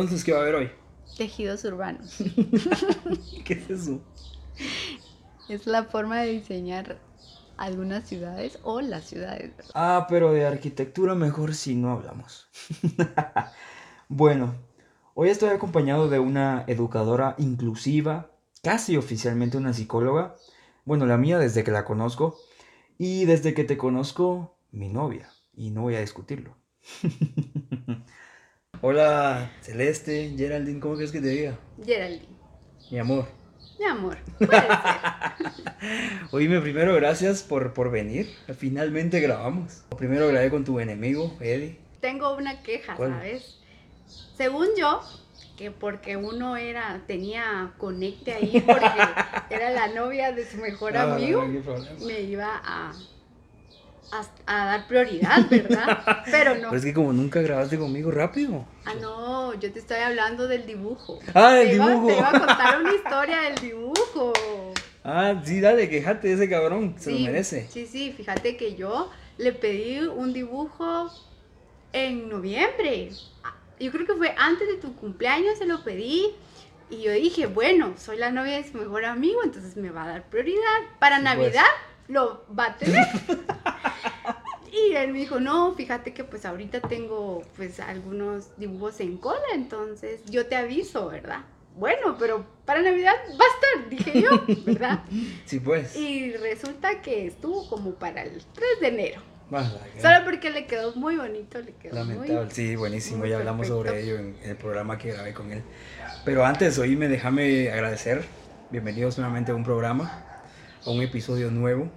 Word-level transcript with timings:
entonces 0.00 0.24
qué 0.24 0.32
va 0.32 0.38
a 0.38 0.42
haber 0.42 0.54
hoy? 0.54 0.70
Tejidos 1.16 1.64
urbanos. 1.64 2.16
¿Qué 3.44 3.54
es 3.54 3.70
eso? 3.70 4.00
Es 5.48 5.66
la 5.66 5.84
forma 5.84 6.20
de 6.20 6.32
diseñar 6.32 6.98
algunas 7.56 8.06
ciudades 8.06 8.58
o 8.62 8.80
las 8.80 9.04
ciudades. 9.04 9.52
Ah, 9.74 10.06
pero 10.08 10.32
de 10.32 10.46
arquitectura 10.46 11.14
mejor 11.14 11.54
si 11.54 11.74
no 11.74 11.92
hablamos. 11.92 12.48
bueno, 14.08 14.54
hoy 15.14 15.30
estoy 15.30 15.50
acompañado 15.50 16.08
de 16.08 16.18
una 16.18 16.64
educadora 16.66 17.34
inclusiva, 17.38 18.30
casi 18.62 18.96
oficialmente 18.96 19.56
una 19.56 19.72
psicóloga. 19.72 20.36
Bueno, 20.84 21.06
la 21.06 21.16
mía 21.16 21.38
desde 21.38 21.64
que 21.64 21.70
la 21.70 21.84
conozco. 21.84 22.36
Y 22.98 23.24
desde 23.26 23.54
que 23.54 23.64
te 23.64 23.76
conozco, 23.76 24.56
mi 24.72 24.88
novia. 24.88 25.30
Y 25.54 25.70
no 25.70 25.82
voy 25.82 25.96
a 25.96 26.00
discutirlo. 26.00 26.56
Hola, 28.82 29.52
Celeste, 29.62 30.34
Geraldine, 30.36 30.80
¿cómo 30.80 30.94
quieres 30.94 31.12
que 31.12 31.20
te 31.20 31.28
diga? 31.28 31.58
Geraldine. 31.84 32.26
Mi 32.90 32.98
amor. 32.98 33.26
Mi 33.78 33.86
amor. 33.86 34.18
Puede 34.38 34.50
ser. 34.50 34.68
Oíme, 36.30 36.60
primero 36.60 36.94
gracias 36.94 37.42
por, 37.42 37.72
por 37.72 37.90
venir. 37.90 38.28
Finalmente 38.58 39.20
grabamos. 39.20 39.82
Primero 39.96 40.28
grabé 40.28 40.50
con 40.50 40.64
tu 40.64 40.78
enemigo, 40.78 41.34
Eddie. 41.40 41.78
Tengo 42.00 42.34
una 42.36 42.62
queja, 42.62 42.94
¿Cuál? 42.96 43.10
¿sabes? 43.12 43.58
Según 44.36 44.68
yo, 44.76 45.00
que 45.56 45.70
porque 45.70 46.16
uno 46.16 46.56
era, 46.56 47.02
tenía 47.06 47.72
conecte 47.78 48.34
ahí, 48.34 48.62
porque 48.64 48.86
era 49.50 49.70
la 49.70 49.88
novia 49.88 50.32
de 50.32 50.44
su 50.44 50.58
mejor 50.58 50.96
amigo, 50.96 51.44
no 51.44 52.06
me 52.06 52.20
iba 52.20 52.60
a, 52.62 52.92
a, 54.12 54.22
a 54.46 54.66
dar 54.66 54.86
prioridad, 54.86 55.48
¿verdad? 55.50 56.22
Pero 56.30 56.54
no. 56.54 56.60
Pero 56.70 56.76
es 56.76 56.84
que 56.84 56.94
como 56.94 57.12
nunca 57.12 57.40
grabaste 57.40 57.78
conmigo 57.78 58.10
rápido. 58.10 58.64
Ah, 58.84 58.94
no, 59.00 59.54
yo 59.54 59.72
te 59.72 59.78
estoy 59.78 59.98
hablando 59.98 60.46
del 60.48 60.66
dibujo. 60.66 61.18
Ah, 61.34 61.52
del 61.54 61.68
Te 61.70 61.74
iba- 61.76 61.88
dibujo. 61.88 62.06
Te 62.08 62.16
iba 62.18 62.28
a 62.28 62.38
contar 62.38 62.80
una 62.80 62.94
historia 62.94 63.40
del 63.42 63.54
dibujo. 63.56 64.32
Ah, 65.04 65.40
sí, 65.44 65.60
dale, 65.60 65.88
quejate 65.88 66.28
de 66.28 66.34
ese 66.34 66.48
cabrón. 66.48 66.94
Se 66.98 67.10
sí, 67.10 67.18
lo 67.20 67.26
merece. 67.32 67.68
Sí, 67.70 67.86
sí, 67.86 68.12
fíjate 68.16 68.56
que 68.56 68.74
yo 68.74 69.10
le 69.38 69.52
pedí 69.52 70.00
un 70.00 70.32
dibujo 70.32 71.10
en 71.92 72.28
noviembre. 72.28 73.10
Ah, 73.44 73.54
Yo 73.78 73.90
creo 73.92 74.06
que 74.06 74.14
fue 74.14 74.34
antes 74.36 74.66
de 74.68 74.76
tu 74.76 74.94
cumpleaños, 74.96 75.58
se 75.58 75.66
lo 75.66 75.82
pedí. 75.84 76.34
Y 76.88 77.02
yo 77.02 77.10
dije, 77.12 77.46
bueno, 77.46 77.94
soy 77.96 78.16
la 78.16 78.30
novia 78.30 78.56
de 78.56 78.64
su 78.70 78.78
mejor 78.78 79.04
amigo, 79.04 79.40
entonces 79.42 79.76
me 79.76 79.90
va 79.90 80.04
a 80.04 80.08
dar 80.08 80.22
prioridad. 80.28 80.60
Para 81.00 81.16
Sí, 81.18 81.22
pues. 81.24 81.34
Lo 82.08 82.44
va 82.56 82.66
a 82.66 82.76
tener. 82.76 83.04
y 84.72 84.94
él 84.94 85.12
me 85.12 85.18
dijo, 85.18 85.40
no, 85.40 85.74
fíjate 85.74 86.12
que 86.12 86.24
pues 86.24 86.44
ahorita 86.44 86.80
tengo 86.82 87.42
pues 87.56 87.80
algunos 87.80 88.56
dibujos 88.56 89.00
en 89.00 89.16
cola, 89.16 89.40
entonces 89.54 90.20
yo 90.26 90.46
te 90.46 90.56
aviso, 90.56 91.08
¿verdad? 91.08 91.40
Bueno, 91.76 92.16
pero 92.18 92.44
para 92.64 92.80
Navidad 92.80 93.12
va 93.38 93.44
a 93.44 93.82
estar, 93.82 93.90
dije 93.90 94.22
yo, 94.22 94.44
¿verdad? 94.64 95.00
Sí, 95.44 95.60
pues. 95.60 95.94
Y 95.96 96.32
resulta 96.32 97.02
que 97.02 97.26
estuvo 97.26 97.68
como 97.68 97.92
para 97.94 98.22
el 98.22 98.42
3 98.54 98.66
de 98.80 98.88
enero. 98.88 99.22
Que- 99.94 100.00
Solo 100.02 100.16
porque 100.24 100.50
le 100.50 100.66
quedó 100.66 100.92
muy 100.96 101.16
bonito, 101.16 101.60
le 101.60 101.72
quedó 101.74 101.94
Lamentable, 101.94 102.40
muy... 102.46 102.50
sí, 102.50 102.74
buenísimo, 102.76 103.18
muy 103.18 103.28
ya 103.30 103.36
hablamos 103.36 103.68
perfecto. 103.68 103.88
sobre 103.90 104.02
ello 104.02 104.16
en 104.18 104.36
el 104.42 104.56
programa 104.56 104.98
que 104.98 105.12
grabé 105.12 105.34
con 105.34 105.52
él. 105.52 105.62
Pero 106.24 106.44
antes, 106.44 106.78
oíme, 106.78 107.06
déjame 107.08 107.70
agradecer. 107.70 108.24
Bienvenidos 108.70 109.18
nuevamente 109.18 109.52
a 109.52 109.54
un 109.54 109.62
programa, 109.62 110.25
a 110.86 110.90
un 110.90 111.02
episodio 111.02 111.50
nuevo. 111.50 111.90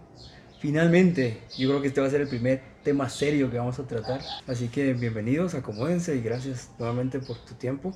Finalmente, 0.60 1.42
yo 1.58 1.70
creo 1.70 1.82
que 1.82 1.88
este 1.88 2.02
va 2.02 2.08
a 2.08 2.10
ser 2.10 2.22
el 2.22 2.28
primer 2.28 2.62
tema 2.84 3.08
serio 3.08 3.50
que 3.50 3.58
vamos 3.58 3.80
a 3.80 3.88
tratar. 3.88 4.22
Así 4.48 4.68
que 4.68 4.94
bienvenidos, 4.94 5.54
acomódense 5.54 6.16
y 6.16 6.22
gracias 6.22 6.72
nuevamente 6.80 7.20
por 7.20 7.38
tu 7.38 7.54
tiempo. 7.54 7.94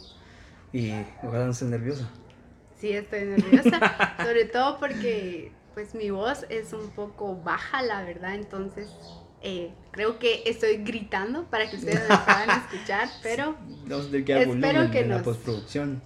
Y 0.72 0.92
ojalá 1.24 1.46
no 1.46 1.52
estés 1.52 1.70
nerviosa. 1.70 2.10
Sí, 2.80 2.94
estoy 2.94 3.26
nerviosa, 3.26 4.16
sobre 4.24 4.46
todo 4.46 4.80
porque 4.80 5.52
pues 5.74 5.96
mi 5.96 6.12
voz 6.12 6.46
es 6.50 6.74
un 6.74 6.90
poco 6.92 7.36
baja, 7.36 7.82
la 7.82 8.04
verdad, 8.04 8.36
entonces 8.36 8.88
eh, 9.42 9.72
creo 9.92 10.20
que 10.20 10.44
estoy 10.46 10.78
gritando 10.84 11.46
para 11.50 11.70
que 11.70 11.78
ustedes 11.78 12.02
me 12.02 12.18
puedan 12.18 12.62
escuchar, 12.72 13.10
pero 13.24 13.56
Vamos 13.88 14.08
a 14.08 14.12
tener 14.12 14.26
que 14.26 14.42
Espero 14.42 14.92
que 14.92 15.00
en 15.00 15.10
la 15.10 15.24
postproducción. 15.24 16.02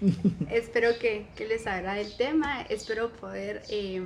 espero 0.50 0.98
que, 0.98 1.26
que 1.36 1.46
les 1.46 1.66
agrade 1.66 2.00
el 2.00 2.16
tema, 2.16 2.62
espero 2.62 3.12
poder 3.12 3.62
eh, 3.70 4.02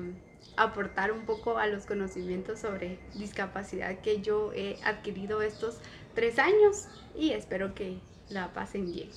aportar 0.57 1.13
un 1.13 1.27
poco 1.27 1.59
a 1.59 1.67
los 1.67 1.87
conocimientos 1.87 2.61
sobre 2.61 2.99
discapacidad 3.15 4.01
que 4.01 4.21
yo 4.23 4.53
he 4.55 4.79
adquirido 4.85 5.43
estos 5.43 5.79
tres 6.15 6.39
años 6.39 6.89
y 7.15 7.31
espero 7.31 7.75
que 7.75 8.01
la 8.29 8.53
pasen 8.53 8.93
bien. 8.93 9.11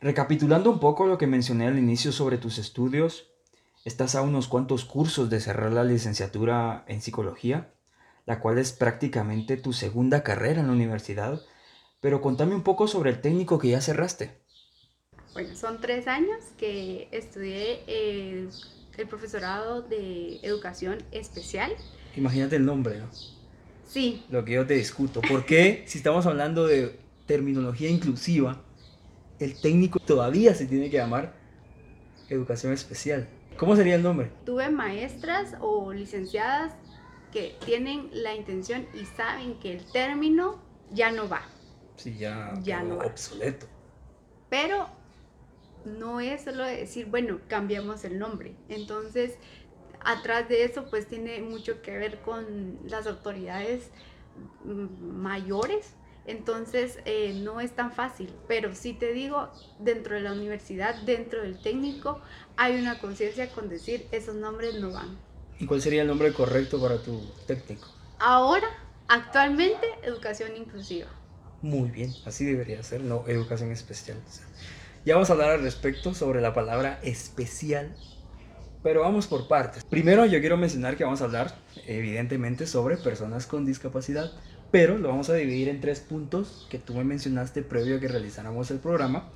Recapitulando 0.00 0.70
un 0.70 0.80
poco 0.80 1.06
lo 1.06 1.18
que 1.18 1.26
mencioné 1.26 1.66
al 1.66 1.78
inicio 1.78 2.12
sobre 2.12 2.38
tus 2.38 2.58
estudios, 2.58 3.28
estás 3.84 4.14
a 4.14 4.22
unos 4.22 4.48
cuantos 4.48 4.84
cursos 4.84 5.28
de 5.30 5.40
cerrar 5.40 5.72
la 5.72 5.84
licenciatura 5.84 6.84
en 6.86 7.02
psicología, 7.02 7.72
la 8.26 8.40
cual 8.40 8.58
es 8.58 8.72
prácticamente 8.72 9.56
tu 9.56 9.72
segunda 9.72 10.22
carrera 10.22 10.60
en 10.60 10.68
la 10.68 10.72
universidad, 10.72 11.40
pero 12.00 12.22
contame 12.22 12.54
un 12.54 12.62
poco 12.62 12.86
sobre 12.86 13.10
el 13.10 13.20
técnico 13.20 13.58
que 13.58 13.68
ya 13.68 13.80
cerraste. 13.80 14.40
Bueno, 15.32 15.54
son 15.54 15.80
tres 15.80 16.08
años 16.08 16.42
que 16.56 17.08
estudié 17.12 17.84
eh, 17.86 18.48
el 19.00 19.08
profesorado 19.08 19.82
de 19.82 20.38
educación 20.42 20.98
especial. 21.12 21.72
Imagínate 22.16 22.56
el 22.56 22.64
nombre, 22.64 22.98
¿no? 22.98 23.06
Sí, 23.86 24.24
Lo 24.30 24.44
que 24.44 24.52
yo 24.52 24.66
te 24.66 24.74
discuto. 24.74 25.20
¿Por 25.20 25.44
qué, 25.44 25.84
si 25.88 25.98
estamos 25.98 26.26
hablando 26.26 26.66
de 26.66 26.98
terminología 27.26 27.88
inclusiva, 27.90 28.60
el 29.38 29.60
técnico 29.60 29.98
todavía 29.98 30.54
se 30.54 30.66
tiene 30.66 30.90
que 30.90 30.96
llamar 30.98 31.34
educación 32.28 32.72
especial? 32.72 33.28
¿Cómo 33.56 33.76
sería 33.76 33.94
el 33.96 34.02
nombre? 34.02 34.30
tuve 34.44 34.70
maestras 34.70 35.54
o 35.60 35.92
licenciadas 35.92 36.72
que 37.32 37.56
tienen 37.64 38.08
la 38.12 38.34
intención 38.34 38.86
y 38.94 39.04
saben 39.04 39.58
que 39.60 39.72
el 39.72 39.84
término 39.92 40.60
ya 40.92 41.10
no 41.12 41.28
va, 41.28 41.42
Sí, 41.96 42.16
ya, 42.18 42.54
Ya 42.62 42.82
no 42.82 42.96
va. 42.96 43.06
obsoleto. 43.06 43.66
pero 44.48 44.88
no 45.84 46.20
es 46.20 46.42
solo 46.42 46.64
de 46.64 46.76
decir, 46.76 47.06
bueno, 47.06 47.40
cambiamos 47.48 48.04
el 48.04 48.18
nombre. 48.18 48.54
Entonces, 48.68 49.34
atrás 50.00 50.48
de 50.48 50.64
eso, 50.64 50.86
pues 50.90 51.06
tiene 51.06 51.40
mucho 51.42 51.82
que 51.82 51.96
ver 51.96 52.20
con 52.20 52.78
las 52.86 53.06
autoridades 53.06 53.90
mm, 54.64 55.16
mayores. 55.16 55.94
Entonces, 56.26 56.98
eh, 57.06 57.32
no 57.42 57.60
es 57.60 57.72
tan 57.72 57.92
fácil, 57.92 58.32
pero 58.46 58.74
sí 58.74 58.92
te 58.92 59.12
digo, 59.12 59.50
dentro 59.78 60.14
de 60.14 60.20
la 60.20 60.32
universidad, 60.32 60.94
dentro 61.02 61.42
del 61.42 61.60
técnico, 61.60 62.20
hay 62.56 62.78
una 62.78 62.98
conciencia 63.00 63.50
con 63.50 63.68
decir, 63.68 64.06
esos 64.12 64.34
nombres 64.34 64.74
no 64.80 64.92
van. 64.92 65.18
¿Y 65.58 65.66
cuál 65.66 65.80
sería 65.82 66.02
el 66.02 66.08
nombre 66.08 66.32
correcto 66.32 66.80
para 66.80 67.02
tu 67.02 67.20
técnico? 67.46 67.88
Ahora, 68.18 68.68
actualmente, 69.08 69.86
educación 70.02 70.56
inclusiva. 70.56 71.08
Muy 71.62 71.90
bien, 71.90 72.14
así 72.24 72.44
debería 72.44 72.82
ser, 72.82 73.02
no 73.02 73.24
educación 73.26 73.70
especial. 73.70 74.18
Ya 75.06 75.14
vamos 75.14 75.30
a 75.30 75.32
hablar 75.32 75.50
al 75.50 75.62
respecto 75.62 76.12
sobre 76.12 76.42
la 76.42 76.52
palabra 76.52 77.00
especial, 77.02 77.96
pero 78.82 79.00
vamos 79.00 79.26
por 79.26 79.48
partes. 79.48 79.82
Primero 79.82 80.26
yo 80.26 80.40
quiero 80.40 80.58
mencionar 80.58 80.98
que 80.98 81.04
vamos 81.04 81.22
a 81.22 81.24
hablar 81.24 81.56
evidentemente 81.86 82.66
sobre 82.66 82.98
personas 82.98 83.46
con 83.46 83.64
discapacidad, 83.64 84.30
pero 84.70 84.98
lo 84.98 85.08
vamos 85.08 85.30
a 85.30 85.34
dividir 85.34 85.70
en 85.70 85.80
tres 85.80 86.00
puntos 86.00 86.66
que 86.68 86.78
tú 86.78 86.92
me 86.92 87.02
mencionaste 87.04 87.62
previo 87.62 87.96
a 87.96 88.00
que 88.00 88.08
realizáramos 88.08 88.70
el 88.70 88.78
programa, 88.78 89.30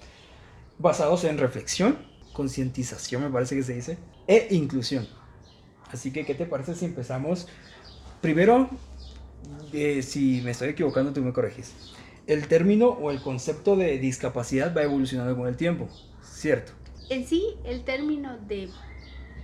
basados 0.78 1.24
en 1.24 1.38
reflexión, 1.38 1.96
concientización 2.34 3.22
me 3.22 3.30
parece 3.30 3.56
que 3.56 3.62
se 3.62 3.72
dice, 3.72 3.98
e 4.26 4.48
inclusión. 4.50 5.08
Así 5.90 6.12
que, 6.12 6.26
¿qué 6.26 6.34
te 6.34 6.44
parece 6.44 6.74
si 6.74 6.84
empezamos? 6.84 7.48
Primero, 8.20 8.68
eh, 9.72 10.02
si 10.02 10.42
me 10.44 10.50
estoy 10.50 10.68
equivocando, 10.68 11.14
tú 11.14 11.22
me 11.22 11.32
corregís. 11.32 11.72
El 12.26 12.48
término 12.48 12.88
o 12.88 13.10
el 13.10 13.20
concepto 13.20 13.76
de 13.76 13.98
discapacidad 13.98 14.74
va 14.74 14.82
evolucionando 14.82 15.36
con 15.36 15.46
el 15.46 15.56
tiempo, 15.56 15.88
¿cierto? 16.22 16.72
En 17.10 17.26
sí, 17.26 17.44
el 17.64 17.84
término 17.84 18.38
de, 18.38 18.70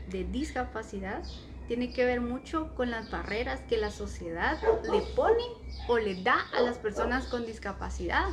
de 0.06 0.24
discapacidad 0.24 1.22
tiene 1.66 1.92
que 1.92 2.04
ver 2.04 2.20
mucho 2.20 2.74
con 2.74 2.90
las 2.90 3.10
barreras 3.10 3.60
que 3.60 3.76
la 3.76 3.90
sociedad 3.90 4.58
le 4.90 5.02
pone 5.02 5.42
o 5.88 5.98
le 5.98 6.22
da 6.22 6.40
a 6.52 6.62
las 6.62 6.78
personas 6.78 7.26
con 7.26 7.46
discapacidad. 7.46 8.26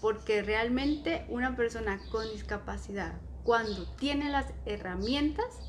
Porque 0.00 0.42
realmente 0.42 1.24
una 1.28 1.56
persona 1.56 2.00
con 2.08 2.30
discapacidad, 2.30 3.20
cuando 3.42 3.86
tiene 3.96 4.30
las 4.30 4.52
herramientas, 4.64 5.64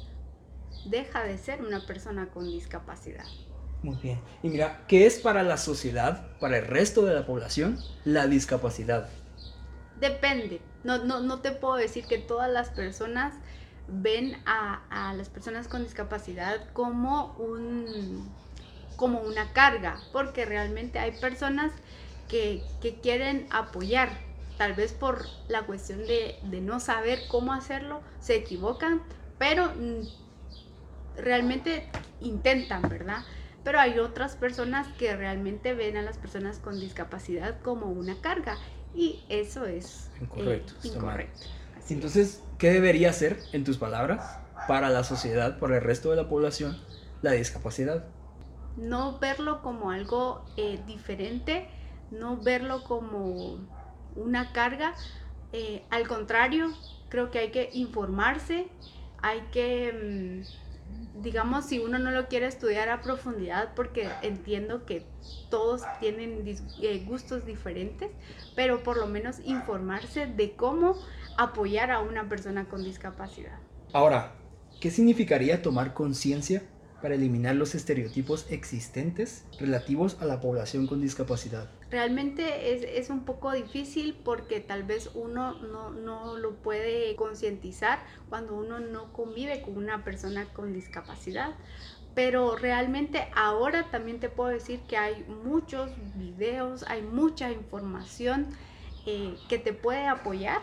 deja 0.83 1.23
de 1.23 1.37
ser 1.37 1.63
una 1.63 1.85
persona 1.87 2.29
con 2.29 2.51
discapacidad. 2.51 3.25
Muy 3.81 3.95
bien. 3.95 4.19
Y 4.43 4.49
mira, 4.49 4.83
¿qué 4.87 5.05
es 5.05 5.19
para 5.19 5.43
la 5.43 5.57
sociedad, 5.57 6.27
para 6.39 6.57
el 6.57 6.65
resto 6.65 7.05
de 7.05 7.13
la 7.13 7.25
población, 7.25 7.79
la 8.03 8.27
discapacidad? 8.27 9.09
Depende, 9.99 10.61
No, 10.83 11.03
no, 11.03 11.19
no 11.21 11.39
te 11.41 11.51
puedo 11.51 11.75
decir 11.75 12.05
que 12.05 12.17
todas 12.17 12.49
las 12.51 12.69
personas 12.69 13.33
ven 13.87 14.37
a, 14.45 14.81
a 14.89 15.13
las 15.13 15.29
personas 15.29 15.67
con 15.67 15.83
discapacidad 15.83 16.71
como 16.73 17.35
un 17.37 18.29
como 18.95 19.21
una 19.21 19.53
carga, 19.53 20.01
porque 20.11 20.43
realmente 20.43 20.99
hay 20.99 21.11
personas 21.11 21.71
que, 22.27 22.61
que 22.81 22.99
quieren 22.99 23.47
apoyar, 23.49 24.09
tal 24.57 24.73
vez 24.73 24.91
por 24.91 25.25
la 25.47 25.61
cuestión 25.65 25.99
de, 25.99 26.37
de, 26.43 26.59
no 26.59 26.81
saber 26.81 27.21
cómo 27.29 27.53
hacerlo, 27.53 28.01
se 28.19 28.35
equivocan, 28.35 29.01
pero 29.37 29.67
mm, 29.67 30.05
realmente 31.15 31.87
intentan, 32.19 32.81
¿verdad? 32.89 33.23
Pero 33.69 33.81
hay 33.81 33.99
otras 33.99 34.35
personas 34.35 34.87
que 34.97 35.15
realmente 35.15 35.75
ven 35.75 35.95
a 35.95 36.01
las 36.01 36.17
personas 36.17 36.57
con 36.57 36.79
discapacidad 36.79 37.61
como 37.61 37.85
una 37.85 38.19
carga 38.19 38.57
y 38.95 39.19
eso 39.29 39.67
es 39.67 40.09
incorrecto. 40.19 40.73
Eh, 40.83 40.87
incorrecto. 40.87 41.45
Entonces, 41.87 42.41
¿qué 42.57 42.71
debería 42.71 43.13
ser, 43.13 43.37
en 43.51 43.63
tus 43.63 43.77
palabras, 43.77 44.39
para 44.67 44.89
la 44.89 45.03
sociedad, 45.03 45.59
para 45.59 45.75
el 45.75 45.83
resto 45.83 46.09
de 46.09 46.15
la 46.15 46.27
población, 46.27 46.79
la 47.21 47.33
discapacidad? 47.33 48.07
No 48.75 49.19
verlo 49.19 49.61
como 49.61 49.91
algo 49.91 50.43
eh, 50.57 50.79
diferente, 50.87 51.69
no 52.09 52.37
verlo 52.37 52.83
como 52.83 53.59
una 54.15 54.51
carga. 54.51 54.95
Eh, 55.53 55.83
al 55.91 56.07
contrario, 56.07 56.73
creo 57.09 57.29
que 57.29 57.37
hay 57.37 57.51
que 57.51 57.69
informarse, 57.73 58.65
hay 59.21 59.41
que, 59.51 60.43
mm, 60.47 60.68
digamos, 61.21 61.65
si 61.65 61.79
uno 61.79 61.99
no 61.99 62.11
lo 62.11 62.27
quiere 62.27 62.47
estudiar 62.47 62.89
a 62.89 63.01
profundidad, 63.01 63.73
porque 63.75 64.09
entiendo 64.21 64.85
que 64.85 65.05
todos 65.49 65.81
tienen 65.99 66.43
eh, 66.81 67.03
gustos 67.05 67.45
diferentes, 67.45 68.09
pero 68.55 68.83
por 68.83 68.97
lo 68.97 69.07
menos 69.07 69.39
informarse 69.45 70.27
de 70.27 70.53
cómo 70.53 70.95
apoyar 71.37 71.91
a 71.91 71.99
una 71.99 72.27
persona 72.29 72.65
con 72.65 72.83
discapacidad. 72.83 73.59
Ahora, 73.93 74.33
¿qué 74.79 74.91
significaría 74.91 75.61
tomar 75.61 75.93
conciencia 75.93 76.63
para 77.01 77.15
eliminar 77.15 77.55
los 77.55 77.75
estereotipos 77.75 78.45
existentes 78.49 79.45
relativos 79.59 80.17
a 80.21 80.25
la 80.25 80.39
población 80.39 80.87
con 80.87 81.01
discapacidad? 81.01 81.69
Realmente 81.89 82.73
es, 82.73 82.83
es 82.83 83.09
un 83.09 83.25
poco 83.25 83.51
difícil 83.51 84.15
porque 84.23 84.59
tal 84.59 84.83
vez 84.83 85.09
uno 85.15 85.53
no, 85.55 85.89
no 85.89 86.37
lo 86.37 86.55
puede 86.57 87.15
concientizar 87.15 87.99
cuando 88.29 88.55
uno 88.55 88.79
no 88.79 89.11
convive 89.11 89.61
con 89.63 89.75
una 89.77 90.03
persona 90.03 90.45
con 90.53 90.71
discapacidad. 90.71 91.55
Pero 92.13 92.55
realmente 92.55 93.27
ahora 93.35 93.89
también 93.89 94.19
te 94.19 94.29
puedo 94.29 94.49
decir 94.49 94.81
que 94.81 94.97
hay 94.97 95.23
muchos 95.43 95.91
videos, 96.15 96.83
hay 96.87 97.01
mucha 97.01 97.51
información 97.51 98.49
eh, 99.05 99.39
que 99.47 99.57
te 99.57 99.73
puede 99.73 100.05
apoyar 100.05 100.61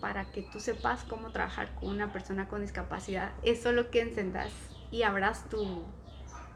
para 0.00 0.32
que 0.32 0.42
tú 0.42 0.58
sepas 0.58 1.04
cómo 1.04 1.32
trabajar 1.32 1.74
con 1.74 1.90
una 1.90 2.12
persona 2.12 2.48
con 2.48 2.62
discapacidad. 2.62 3.32
Es 3.42 3.62
solo 3.62 3.90
que 3.90 4.00
encendas 4.00 4.52
y 4.90 5.02
abras 5.02 5.48
tu, 5.48 5.84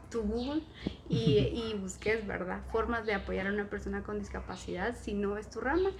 tu 0.09 0.23
Google 0.23 0.61
y, 1.09 1.39
y, 1.39 1.77
busques, 1.81 2.25
¿verdad? 2.25 2.61
Formas 2.71 3.05
de 3.05 3.13
apoyar 3.13 3.47
a 3.47 3.51
una 3.51 3.69
persona 3.69 4.03
con 4.03 4.19
discapacidad 4.19 4.95
si 4.99 5.13
no 5.13 5.37
es 5.37 5.49
tu 5.49 5.59
rama. 5.59 5.91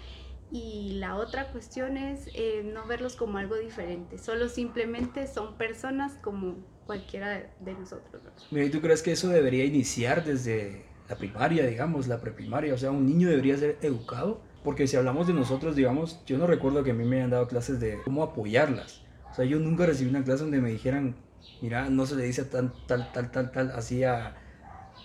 Y 0.50 0.94
la 1.00 1.18
otra 1.18 1.52
cuestión 1.52 1.98
es 1.98 2.30
eh, 2.34 2.64
no 2.64 2.88
verlos 2.88 3.18
como 3.18 3.38
algo 3.38 3.58
diferente, 3.58 4.18
solo 4.18 4.48
simplemente 4.48 5.28
son 5.28 5.58
personas 5.58 6.14
como 6.24 6.56
cualquiera 6.86 7.30
de, 7.30 7.50
de 7.60 7.74
nosotros. 7.74 8.24
¿verdad? 8.50 8.68
¿Y 8.68 8.70
tú 8.70 8.80
crees 8.80 9.04
que 9.04 9.12
eso 9.12 9.28
debería 9.28 9.66
iniciar 9.66 10.24
desde 10.24 10.86
la 11.10 11.18
primaria, 11.18 11.66
digamos, 11.66 12.08
la 12.08 12.22
preprimaria? 12.22 12.74
O 12.74 12.78
sea, 12.78 12.92
un 12.92 13.06
niño 13.06 13.28
debería 13.28 13.58
ser 13.58 13.78
educado, 13.82 14.42
porque 14.64 14.88
si 14.88 14.96
hablamos 14.96 15.28
de 15.28 15.34
nosotros, 15.34 15.76
digamos, 15.76 16.24
yo 16.26 16.38
no 16.38 16.48
recuerdo 16.48 16.82
que 16.82 16.92
a 16.92 16.94
mí 16.94 17.04
me 17.04 17.18
hayan 17.18 17.32
dado 17.32 17.50
clases 17.50 17.82
de 17.82 18.00
cómo 18.06 18.24
apoyarlas. 18.24 19.02
O 19.30 19.36
sea, 19.36 19.44
yo 19.44 19.60
nunca 19.60 19.86
recibí 19.86 20.10
una 20.10 20.24
clase 20.24 20.44
donde 20.44 20.62
me 20.62 20.72
dijeran, 20.72 21.18
mira, 21.62 21.90
no 21.90 22.06
se 22.06 22.16
le 22.16 22.24
dice 22.24 22.44
tal, 22.46 22.74
tal, 22.88 23.12
tal, 23.12 23.32
tal, 23.32 23.52
tal, 23.52 23.72
así 23.72 24.04
a, 24.04 24.36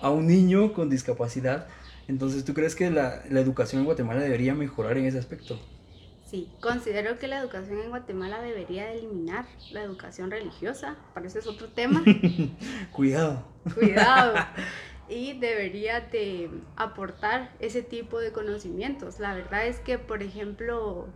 a 0.00 0.10
un 0.10 0.26
niño 0.26 0.72
con 0.72 0.90
discapacidad. 0.90 1.66
Entonces, 2.08 2.44
¿tú 2.44 2.54
crees 2.54 2.74
que 2.74 2.90
la, 2.90 3.22
la, 3.30 3.40
educación 3.40 3.80
en 3.80 3.86
Guatemala 3.86 4.20
debería 4.20 4.54
mejorar 4.54 4.98
en 4.98 5.06
ese 5.06 5.18
aspecto? 5.18 5.58
Sí, 6.26 6.48
considero 6.60 7.18
que 7.18 7.28
la 7.28 7.38
educación 7.38 7.78
en 7.78 7.90
Guatemala 7.90 8.40
debería 8.40 8.90
eliminar 8.92 9.46
la 9.70 9.82
educación 9.82 10.30
religiosa, 10.30 10.96
para 11.14 11.26
eso 11.26 11.38
es 11.38 11.46
otro 11.46 11.68
tema. 11.68 12.02
Cuidado. 12.92 13.44
Cuidado. 13.74 14.34
Y 15.08 15.38
debería 15.38 16.00
de 16.00 16.48
aportar 16.76 17.52
ese 17.58 17.82
tipo 17.82 18.18
de 18.18 18.32
conocimientos. 18.32 19.18
La 19.18 19.34
verdad 19.34 19.66
es 19.66 19.78
que, 19.78 19.98
por 19.98 20.22
ejemplo, 20.22 21.08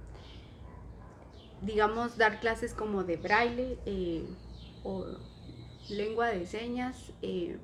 digamos, 1.62 2.18
dar 2.18 2.40
clases 2.40 2.74
como 2.74 3.04
de 3.04 3.16
braille, 3.16 3.78
eh, 3.86 4.22
o 4.86 5.06
lengua 5.88 6.28
de 6.28 6.46
señas, 6.46 7.12
eh, 7.22 7.58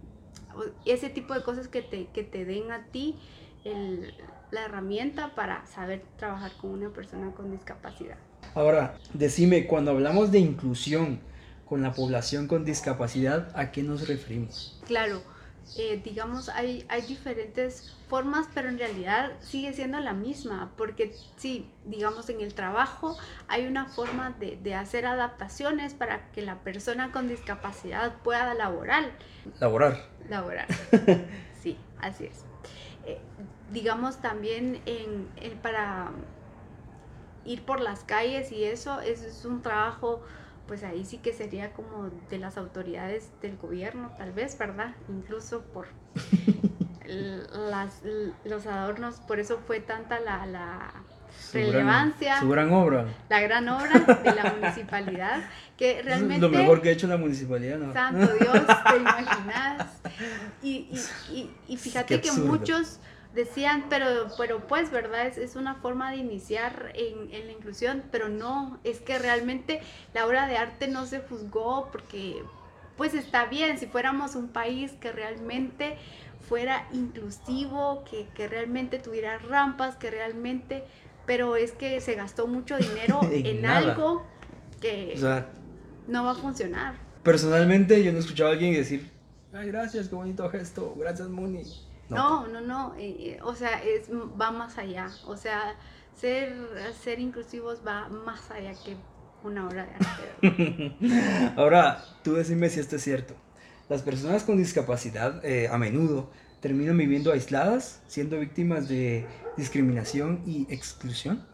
ese 0.84 1.08
tipo 1.08 1.34
de 1.34 1.42
cosas 1.42 1.68
que 1.68 1.82
te, 1.82 2.06
que 2.06 2.24
te 2.24 2.44
den 2.44 2.70
a 2.72 2.86
ti 2.86 3.16
el, 3.64 4.12
la 4.50 4.64
herramienta 4.64 5.34
para 5.34 5.64
saber 5.66 6.02
trabajar 6.18 6.52
con 6.60 6.70
una 6.70 6.90
persona 6.90 7.32
con 7.32 7.50
discapacidad. 7.50 8.16
Ahora, 8.54 8.98
decime, 9.14 9.66
cuando 9.66 9.92
hablamos 9.92 10.30
de 10.32 10.40
inclusión 10.40 11.20
con 11.64 11.80
la 11.82 11.92
población 11.92 12.48
con 12.48 12.64
discapacidad, 12.64 13.48
¿a 13.54 13.70
qué 13.70 13.82
nos 13.82 14.08
referimos? 14.08 14.80
Claro, 14.86 15.22
eh, 15.76 16.00
digamos, 16.02 16.48
hay, 16.48 16.84
hay 16.88 17.02
diferentes 17.02 17.96
formas, 18.08 18.46
pero 18.54 18.68
en 18.68 18.78
realidad 18.78 19.32
sigue 19.40 19.72
siendo 19.72 19.98
la 20.00 20.12
misma, 20.12 20.72
porque 20.76 21.14
sí, 21.36 21.70
digamos, 21.84 22.28
en 22.28 22.40
el 22.40 22.54
trabajo 22.54 23.16
hay 23.48 23.66
una 23.66 23.86
forma 23.86 24.30
de, 24.38 24.58
de 24.62 24.74
hacer 24.74 25.06
adaptaciones 25.06 25.94
para 25.94 26.30
que 26.32 26.42
la 26.42 26.60
persona 26.60 27.10
con 27.10 27.28
discapacidad 27.28 28.14
pueda 28.22 28.52
laborar. 28.54 29.12
Laborar. 29.60 30.08
Laborar. 30.28 30.66
sí, 31.62 31.78
así 32.00 32.26
es. 32.26 32.44
Eh, 33.06 33.18
digamos 33.72 34.18
también 34.18 34.80
en, 34.86 35.28
en, 35.36 35.58
para 35.58 36.10
ir 37.44 37.64
por 37.64 37.80
las 37.80 38.04
calles 38.04 38.52
y 38.52 38.64
eso, 38.64 39.00
eso 39.00 39.26
es 39.26 39.44
un 39.44 39.62
trabajo 39.62 40.22
pues 40.66 40.84
ahí 40.84 41.04
sí 41.04 41.18
que 41.18 41.32
sería 41.32 41.72
como 41.72 42.10
de 42.30 42.38
las 42.38 42.56
autoridades 42.56 43.30
del 43.40 43.56
gobierno, 43.56 44.12
tal 44.16 44.32
vez, 44.32 44.56
¿verdad? 44.58 44.94
Incluso 45.08 45.62
por 45.62 45.86
las, 47.06 48.02
los 48.44 48.66
adornos, 48.66 49.16
por 49.20 49.40
eso 49.40 49.58
fue 49.66 49.80
tanta 49.80 50.20
la, 50.20 50.46
la 50.46 50.92
su 51.38 51.58
relevancia. 51.58 52.34
Gran, 52.34 52.40
su 52.42 52.48
gran 52.48 52.72
obra. 52.72 53.06
La 53.28 53.40
gran 53.40 53.68
obra 53.68 53.98
de 53.98 54.34
la 54.34 54.54
municipalidad, 54.58 55.42
que 55.76 56.02
realmente... 56.02 56.40
Lo 56.40 56.50
mejor 56.50 56.80
que 56.82 56.90
ha 56.90 56.92
hecho 56.92 57.06
la 57.06 57.16
municipalidad, 57.16 57.78
¿no? 57.78 57.92
Santo 57.92 58.32
Dios, 58.34 58.66
te 58.90 58.96
imaginas. 58.96 59.86
Y, 60.62 60.88
y, 60.90 61.00
y, 61.32 61.50
y 61.68 61.76
fíjate 61.76 62.20
que 62.20 62.32
muchos 62.32 63.00
decían, 63.34 63.86
pero, 63.88 64.28
pero 64.36 64.66
pues, 64.66 64.90
¿verdad? 64.90 65.26
Es, 65.26 65.38
es 65.38 65.56
una 65.56 65.76
forma 65.76 66.10
de 66.10 66.18
iniciar 66.18 66.92
en, 66.94 67.32
en, 67.32 67.46
la 67.46 67.52
inclusión, 67.52 68.02
pero 68.10 68.28
no, 68.28 68.78
es 68.84 69.00
que 69.00 69.18
realmente 69.18 69.80
la 70.14 70.26
obra 70.26 70.46
de 70.46 70.56
arte 70.56 70.88
no 70.88 71.06
se 71.06 71.20
juzgó 71.20 71.88
porque, 71.90 72.42
pues 72.96 73.14
está 73.14 73.46
bien, 73.46 73.78
si 73.78 73.86
fuéramos 73.86 74.34
un 74.34 74.48
país 74.48 74.92
que 75.00 75.12
realmente 75.12 75.96
fuera 76.48 76.86
inclusivo, 76.92 78.04
que, 78.10 78.28
que 78.34 78.48
realmente 78.48 78.98
tuviera 78.98 79.38
rampas, 79.38 79.96
que 79.96 80.10
realmente, 80.10 80.84
pero 81.26 81.56
es 81.56 81.72
que 81.72 82.00
se 82.00 82.14
gastó 82.14 82.46
mucho 82.46 82.76
dinero 82.76 83.20
en, 83.32 83.64
algo 83.64 84.26
que 84.80 85.12
o 85.16 85.18
sea, 85.18 85.46
no 86.08 86.24
va 86.24 86.32
a 86.32 86.34
funcionar. 86.34 86.94
Personalmente 87.22 88.02
yo 88.02 88.10
no 88.10 88.18
he 88.18 88.20
escuchado 88.20 88.50
a 88.50 88.52
alguien 88.52 88.74
decir, 88.74 89.10
ay, 89.52 89.68
gracias, 89.68 90.08
qué 90.08 90.14
bonito 90.14 90.48
gesto, 90.50 90.94
gracias, 90.98 91.28
Moni. 91.28 91.62
No, 92.14 92.46
no, 92.48 92.60
no, 92.60 92.94
eh, 92.98 93.38
o 93.42 93.54
sea, 93.54 93.82
es, 93.82 94.08
va 94.10 94.50
más 94.50 94.78
allá, 94.78 95.10
o 95.26 95.36
sea, 95.36 95.76
ser, 96.14 96.54
ser 97.02 97.18
inclusivos 97.20 97.80
va 97.86 98.08
más 98.08 98.50
allá 98.50 98.72
que 98.84 98.96
una 99.44 99.66
obra 99.66 99.86
de 99.86 99.94
arte. 101.00 101.54
Ahora, 101.56 102.04
tú 102.22 102.34
decime 102.34 102.70
si 102.70 102.80
esto 102.80 102.96
es 102.96 103.02
cierto. 103.02 103.34
Las 103.88 104.02
personas 104.02 104.44
con 104.44 104.56
discapacidad 104.56 105.44
eh, 105.44 105.68
a 105.68 105.76
menudo 105.78 106.30
terminan 106.60 106.96
viviendo 106.96 107.32
aisladas, 107.32 108.00
siendo 108.06 108.38
víctimas 108.38 108.88
de 108.88 109.26
discriminación 109.56 110.42
y 110.46 110.66
exclusión. 110.72 111.44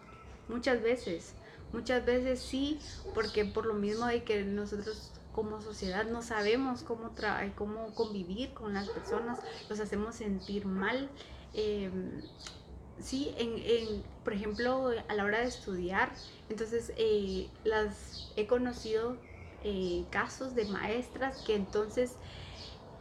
Muchas 0.49 0.83
veces, 0.83 1.35
muchas 1.73 2.05
veces 2.05 2.41
sí, 2.41 2.79
porque 3.15 3.45
por 3.45 3.67
lo 3.67 3.75
mismo 3.75 4.07
de 4.07 4.23
que 4.23 4.45
nosotros 4.45 5.13
como 5.39 5.61
sociedad 5.61 6.05
no 6.05 6.21
sabemos 6.21 6.83
cómo, 6.83 7.13
cómo 7.55 7.95
convivir 7.95 8.53
con 8.55 8.75
las 8.75 8.89
personas, 8.89 9.39
los 9.69 9.79
hacemos 9.79 10.17
sentir 10.17 10.67
mal. 10.67 11.09
Eh, 11.55 11.93
sí, 12.99 13.33
en, 13.39 13.53
en, 13.57 14.03
por 14.25 14.33
ejemplo, 14.33 14.91
a 15.07 15.15
la 15.15 15.25
hora 15.25 15.39
de 15.39 15.47
estudiar, 15.47 16.11
entonces 16.49 16.93
eh, 16.97 17.47
las 17.63 18.33
he 18.35 18.49
conocido 18.49 19.17
eh, 19.63 20.07
casos 20.11 20.57
de 20.57 20.65
maestras 20.65 21.41
que 21.47 21.55
entonces 21.55 22.17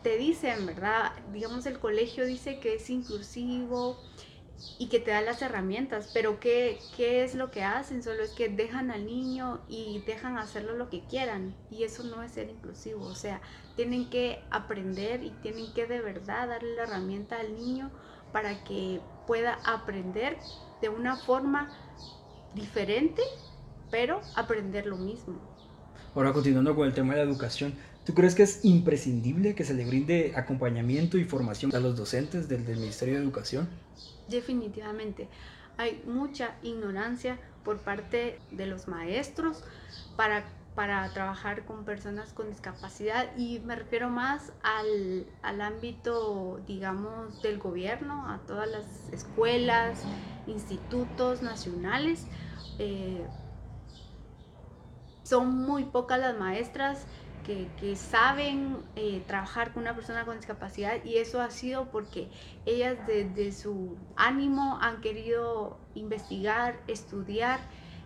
te 0.04 0.16
dicen, 0.18 0.68
¿verdad? 0.68 1.14
Digamos, 1.34 1.66
el 1.66 1.80
colegio 1.80 2.24
dice 2.24 2.60
que 2.60 2.76
es 2.76 2.88
inclusivo, 2.92 3.98
y 4.80 4.88
que 4.88 5.00
te 5.00 5.12
da 5.12 5.22
las 5.22 5.42
herramientas, 5.42 6.10
pero 6.14 6.40
¿qué, 6.40 6.80
¿qué 6.96 7.24
es 7.24 7.36
lo 7.36 7.52
que 7.52 7.64
hacen? 7.64 8.04
Solo 8.04 8.24
es 8.24 8.32
que 8.32 8.50
dejan 8.50 8.92
al 8.92 9.06
niño 9.06 9.62
y 9.68 10.04
dejan 10.06 10.38
hacerlo 10.38 10.76
lo 10.76 10.90
que 10.90 11.04
quieran 11.06 11.56
y 11.70 11.84
eso 11.84 12.04
no 12.04 12.24
es 12.24 12.32
ser 12.32 12.50
inclusivo, 12.50 13.06
o 13.06 13.16
sea, 13.16 13.42
tienen 13.76 14.10
que 14.10 14.40
aprender 14.50 15.24
y 15.24 15.32
tienen 15.42 15.74
que 15.74 15.86
de 15.86 16.02
verdad 16.02 16.48
darle 16.48 16.76
la 16.76 16.84
herramienta 16.84 17.40
al 17.40 17.56
niño 17.56 17.92
para 18.32 18.64
que 18.64 19.00
pueda 19.26 19.60
aprender 19.64 20.38
de 20.82 20.90
una 20.90 21.16
forma 21.16 21.70
diferente, 22.54 23.22
pero 23.92 24.22
aprender 24.36 24.86
lo 24.86 24.98
mismo. 24.98 25.40
Ahora 26.16 26.34
continuando 26.34 26.76
con 26.76 26.88
el 26.88 26.94
tema 26.94 27.14
de 27.14 27.24
la 27.24 27.30
educación, 27.30 27.76
¿tú 28.06 28.14
crees 28.14 28.34
que 28.34 28.44
es 28.44 28.66
imprescindible 28.66 29.54
que 29.54 29.64
se 29.64 29.76
le 29.76 29.86
brinde 29.86 30.34
acompañamiento 30.36 31.18
y 31.18 31.26
formación 31.26 31.76
a 31.76 31.80
los 31.80 31.96
docentes 31.96 32.50
del, 32.50 32.66
del 32.66 32.78
Ministerio 32.78 33.16
de 33.16 33.24
Educación? 33.24 33.70
Definitivamente. 34.30 35.30
Hay 35.78 36.02
mucha 36.06 36.56
ignorancia 36.64 37.40
por 37.64 37.80
parte 37.80 38.40
de 38.52 38.66
los 38.66 38.88
maestros 38.88 39.64
para, 40.16 40.46
para 40.74 41.08
trabajar 41.14 41.66
con 41.66 41.86
personas 41.86 42.34
con 42.34 42.50
discapacidad 42.50 43.36
y 43.38 43.60
me 43.60 43.76
refiero 43.76 44.10
más 44.10 44.52
al, 44.64 45.28
al 45.44 45.62
ámbito, 45.62 46.60
digamos, 46.66 47.42
del 47.42 47.60
gobierno, 47.60 48.28
a 48.30 48.40
todas 48.48 48.70
las 48.70 49.10
escuelas, 49.12 50.04
institutos 50.48 51.42
nacionales. 51.42 52.26
Eh, 52.80 53.26
son 55.24 55.58
muy 55.58 55.84
pocas 55.84 56.20
las 56.20 56.38
maestras 56.40 57.06
que, 57.48 57.70
que 57.80 57.96
saben 57.96 58.76
eh, 58.98 59.24
trabajar 59.26 59.72
con 59.72 59.84
una 59.84 59.96
persona 59.96 60.26
con 60.26 60.36
discapacidad 60.36 61.04
y 61.06 61.16
eso 61.16 61.42
ha 61.42 61.50
sido 61.50 61.90
porque 61.90 62.30
ellas 62.66 62.98
desde 63.08 63.54
su 63.54 63.96
ánimo 64.18 64.78
han 64.82 65.00
querido 65.00 65.80
investigar, 65.96 66.78
estudiar 66.88 67.62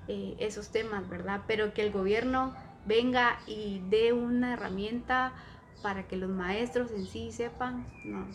eh, 0.08 0.36
esos 0.38 0.70
temas, 0.70 1.10
¿verdad? 1.10 1.42
Pero 1.48 1.74
que 1.74 1.82
el 1.82 1.92
gobierno 1.92 2.54
venga 2.86 3.40
y 3.48 3.82
dé 3.90 4.14
una 4.14 4.54
herramienta 4.54 5.34
para 5.82 6.08
que 6.08 6.18
los 6.18 6.30
maestros 6.30 6.92
en 6.92 7.08
sí 7.08 7.32
sepan, 7.32 7.88
no. 8.06 8.28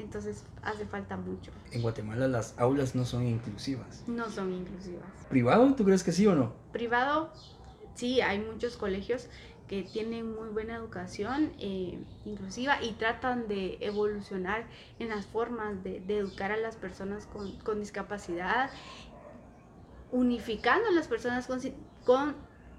Entonces 0.00 0.44
hace 0.62 0.86
falta 0.86 1.16
mucho. 1.16 1.52
En 1.70 1.82
Guatemala 1.82 2.26
las 2.26 2.58
aulas 2.58 2.96
no 2.96 3.04
son 3.04 3.28
inclusivas. 3.28 4.02
No 4.08 4.28
son 4.28 4.52
inclusivas. 4.52 5.06
¿Privado? 5.28 5.72
¿Tú 5.76 5.84
crees 5.84 6.02
que 6.02 6.10
sí 6.10 6.26
o 6.26 6.34
no? 6.34 6.52
Privado, 6.72 7.32
sí, 7.94 8.20
hay 8.20 8.40
muchos 8.40 8.76
colegios 8.76 9.28
que 9.68 9.82
tienen 9.82 10.34
muy 10.34 10.48
buena 10.48 10.74
educación 10.74 11.52
eh, 11.60 11.98
inclusiva 12.24 12.82
y 12.82 12.92
tratan 12.92 13.46
de 13.48 13.78
evolucionar 13.80 14.66
en 14.98 15.10
las 15.10 15.26
formas 15.26 15.84
de, 15.84 16.00
de 16.00 16.18
educar 16.18 16.50
a 16.50 16.56
las 16.56 16.76
personas 16.76 17.26
con, 17.26 17.52
con, 17.58 17.78
discapacidad, 17.78 18.70
unificando 20.10 20.88
a 20.88 20.92
las 20.92 21.06
personas 21.06 21.46
con, 21.46 21.60
con, 22.04 22.34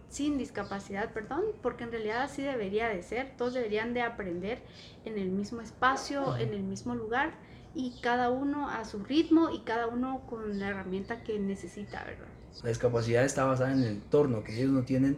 sin 0.10 0.38
discapacidad, 0.38 1.14
perdón, 1.14 1.44
porque 1.62 1.84
en 1.84 1.92
realidad 1.92 2.24
así 2.24 2.42
debería 2.42 2.90
de 2.90 3.04
ser, 3.04 3.38
todos 3.38 3.54
deberían 3.54 3.94
de 3.94 4.02
aprender 4.02 4.64
en 5.06 5.18
el 5.20 5.30
mismo 5.30 5.62
espacio, 5.62 6.36
en 6.38 6.54
el 6.54 6.64
mismo 6.64 6.96
lugar 6.96 7.34
y 7.76 8.00
cada 8.02 8.32
uno 8.32 8.68
a 8.68 8.84
su 8.84 9.04
ritmo 9.04 9.52
y 9.52 9.60
cada 9.60 9.88
uno 9.88 10.24
con 10.28 10.60
la 10.60 10.70
herramienta 10.70 11.24
que 11.24 11.40
necesita, 11.40 12.04
¿verdad? 12.04 12.28
La 12.64 12.70
discapacidad 12.70 13.24
está 13.24 13.46
basada 13.46 13.72
en 13.72 13.80
el 13.80 13.88
entorno, 13.88 14.44
que 14.44 14.58
ellos 14.58 14.72
no 14.72 14.82
tienen 14.84 15.18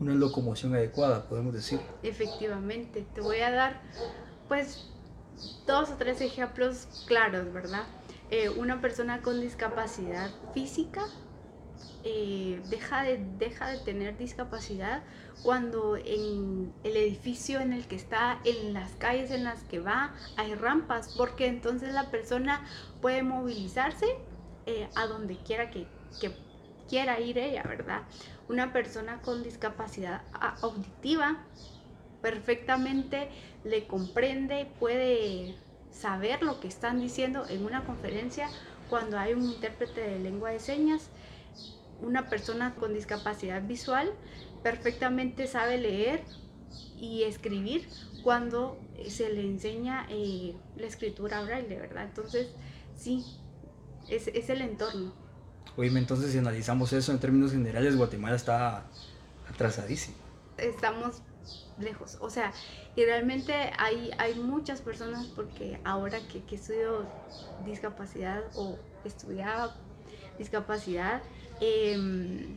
una 0.00 0.14
locomoción 0.14 0.74
adecuada, 0.74 1.28
podemos 1.28 1.54
decir. 1.54 1.80
Efectivamente, 2.02 3.06
te 3.14 3.20
voy 3.20 3.38
a 3.38 3.50
dar 3.50 3.80
pues 4.48 4.88
dos 5.66 5.90
o 5.90 5.94
tres 5.94 6.20
ejemplos 6.20 7.04
claros, 7.06 7.52
¿verdad? 7.52 7.84
Eh, 8.30 8.48
una 8.48 8.80
persona 8.80 9.22
con 9.22 9.40
discapacidad 9.40 10.30
física 10.52 11.06
eh, 12.04 12.60
deja, 12.68 13.02
de, 13.02 13.24
deja 13.38 13.68
de 13.70 13.78
tener 13.78 14.16
discapacidad 14.18 15.02
cuando 15.42 15.96
en 15.96 16.72
el 16.84 16.96
edificio 16.96 17.60
en 17.60 17.72
el 17.72 17.86
que 17.86 17.96
está, 17.96 18.40
en 18.44 18.74
las 18.74 18.92
calles 18.92 19.30
en 19.30 19.44
las 19.44 19.62
que 19.64 19.80
va, 19.80 20.14
hay 20.36 20.54
rampas, 20.54 21.14
porque 21.16 21.46
entonces 21.46 21.92
la 21.92 22.10
persona 22.10 22.64
puede 23.00 23.22
movilizarse 23.22 24.06
eh, 24.66 24.88
a 24.94 25.06
donde 25.06 25.36
quiera 25.36 25.70
que, 25.70 25.86
que 26.20 26.34
quiera 26.88 27.20
ir 27.20 27.38
ella, 27.38 27.62
¿verdad? 27.62 28.02
Una 28.48 28.72
persona 28.72 29.22
con 29.22 29.42
discapacidad 29.42 30.22
auditiva 30.60 31.38
perfectamente 32.20 33.28
le 33.64 33.86
comprende, 33.86 34.66
puede 34.78 35.54
saber 35.90 36.42
lo 36.42 36.60
que 36.60 36.68
están 36.68 37.00
diciendo 37.00 37.46
en 37.48 37.64
una 37.64 37.84
conferencia 37.84 38.48
cuando 38.90 39.18
hay 39.18 39.32
un 39.32 39.44
intérprete 39.44 40.00
de 40.00 40.18
lengua 40.18 40.50
de 40.50 40.58
señas. 40.58 41.08
Una 42.00 42.28
persona 42.28 42.74
con 42.74 42.92
discapacidad 42.92 43.62
visual 43.62 44.12
perfectamente 44.62 45.46
sabe 45.46 45.78
leer 45.78 46.22
y 46.98 47.22
escribir 47.22 47.88
cuando 48.22 48.78
se 49.08 49.30
le 49.30 49.42
enseña 49.42 50.06
eh, 50.10 50.54
la 50.76 50.86
escritura 50.86 51.42
braille, 51.42 51.78
¿verdad? 51.78 52.04
Entonces, 52.04 52.48
sí, 52.96 53.24
es, 54.08 54.28
es 54.28 54.50
el 54.50 54.60
entorno. 54.60 55.23
Oye, 55.76 55.96
entonces 55.98 56.32
si 56.32 56.38
analizamos 56.38 56.92
eso 56.92 57.12
en 57.12 57.18
términos 57.18 57.52
generales, 57.52 57.96
Guatemala 57.96 58.36
está 58.36 58.84
atrasadísimo. 59.50 60.16
Estamos 60.56 61.22
lejos, 61.78 62.16
o 62.20 62.30
sea, 62.30 62.52
y 62.94 63.04
realmente 63.04 63.52
hay, 63.78 64.10
hay 64.18 64.36
muchas 64.36 64.80
personas, 64.80 65.26
porque 65.34 65.80
ahora 65.84 66.20
que, 66.28 66.44
que 66.44 66.54
estudio 66.54 67.06
discapacidad 67.66 68.42
o 68.54 68.78
estudiaba 69.04 69.74
discapacidad, 70.38 71.22
eh, 71.60 72.56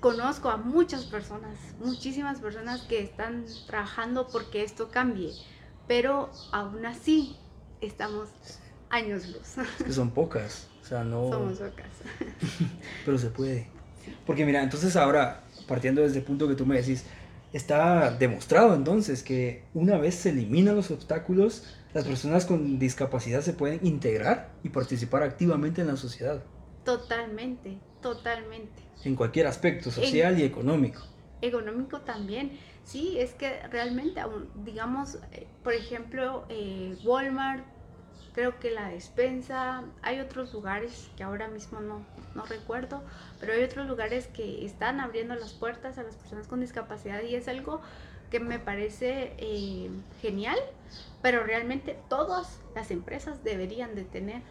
conozco 0.00 0.50
a 0.50 0.56
muchas 0.58 1.04
personas, 1.04 1.56
muchísimas 1.78 2.38
personas 2.40 2.82
que 2.82 3.00
están 3.00 3.46
trabajando 3.66 4.28
porque 4.28 4.62
esto 4.62 4.90
cambie, 4.90 5.32
pero 5.88 6.30
aún 6.52 6.84
así 6.84 7.36
estamos 7.80 8.28
años 8.90 9.26
luz. 9.28 9.58
Es 9.78 9.84
que 9.84 9.92
son 9.92 10.10
pocas. 10.10 10.68
O 10.82 10.84
sea, 10.84 11.04
no... 11.04 11.30
Somos 11.30 11.58
pocas. 11.58 11.90
pero 13.04 13.18
se 13.18 13.30
puede. 13.30 13.68
Porque 14.26 14.44
mira, 14.44 14.62
entonces 14.62 14.96
ahora, 14.96 15.44
partiendo 15.66 16.02
desde 16.02 16.18
el 16.18 16.24
punto 16.24 16.48
que 16.48 16.54
tú 16.54 16.66
me 16.66 16.76
decís, 16.76 17.04
está 17.52 18.10
demostrado 18.10 18.74
entonces 18.74 19.22
que 19.22 19.64
una 19.74 19.96
vez 19.96 20.16
se 20.16 20.30
eliminan 20.30 20.76
los 20.76 20.90
obstáculos, 20.90 21.64
las 21.94 22.04
personas 22.04 22.44
con 22.44 22.80
discapacidad 22.80 23.40
se 23.40 23.52
pueden 23.52 23.78
integrar 23.86 24.50
y 24.64 24.70
participar 24.70 25.22
activamente 25.22 25.80
en 25.80 25.86
la 25.86 25.96
sociedad. 25.96 26.42
Totalmente, 26.84 27.78
totalmente. 28.02 28.82
En 29.04 29.14
cualquier 29.14 29.46
aspecto, 29.46 29.90
social 29.90 30.34
en, 30.34 30.40
y 30.40 30.42
económico. 30.42 31.02
Económico 31.40 32.00
también. 32.00 32.58
Sí, 32.82 33.16
es 33.18 33.32
que 33.34 33.62
realmente, 33.68 34.20
digamos, 34.64 35.18
por 35.62 35.72
ejemplo, 35.72 36.44
eh, 36.48 36.96
Walmart, 37.04 37.64
creo 38.34 38.58
que 38.58 38.70
la 38.70 38.88
despensa, 38.88 39.84
hay 40.02 40.20
otros 40.20 40.52
lugares 40.52 41.08
que 41.16 41.22
ahora 41.22 41.48
mismo 41.48 41.80
no, 41.80 42.04
no 42.34 42.44
recuerdo, 42.44 43.02
pero 43.40 43.52
hay 43.52 43.62
otros 43.62 43.86
lugares 43.86 44.26
que 44.26 44.64
están 44.66 45.00
abriendo 45.00 45.34
las 45.36 45.52
puertas 45.52 45.98
a 45.98 46.02
las 46.02 46.16
personas 46.16 46.48
con 46.48 46.60
discapacidad 46.60 47.22
y 47.22 47.36
es 47.36 47.46
algo 47.46 47.80
que 48.30 48.40
me 48.40 48.58
parece 48.58 49.34
eh, 49.38 49.88
genial, 50.20 50.58
pero 51.22 51.44
realmente 51.44 51.96
todas 52.08 52.60
las 52.74 52.90
empresas 52.90 53.44
deberían 53.44 53.94
de 53.94 54.02
tener 54.02 54.42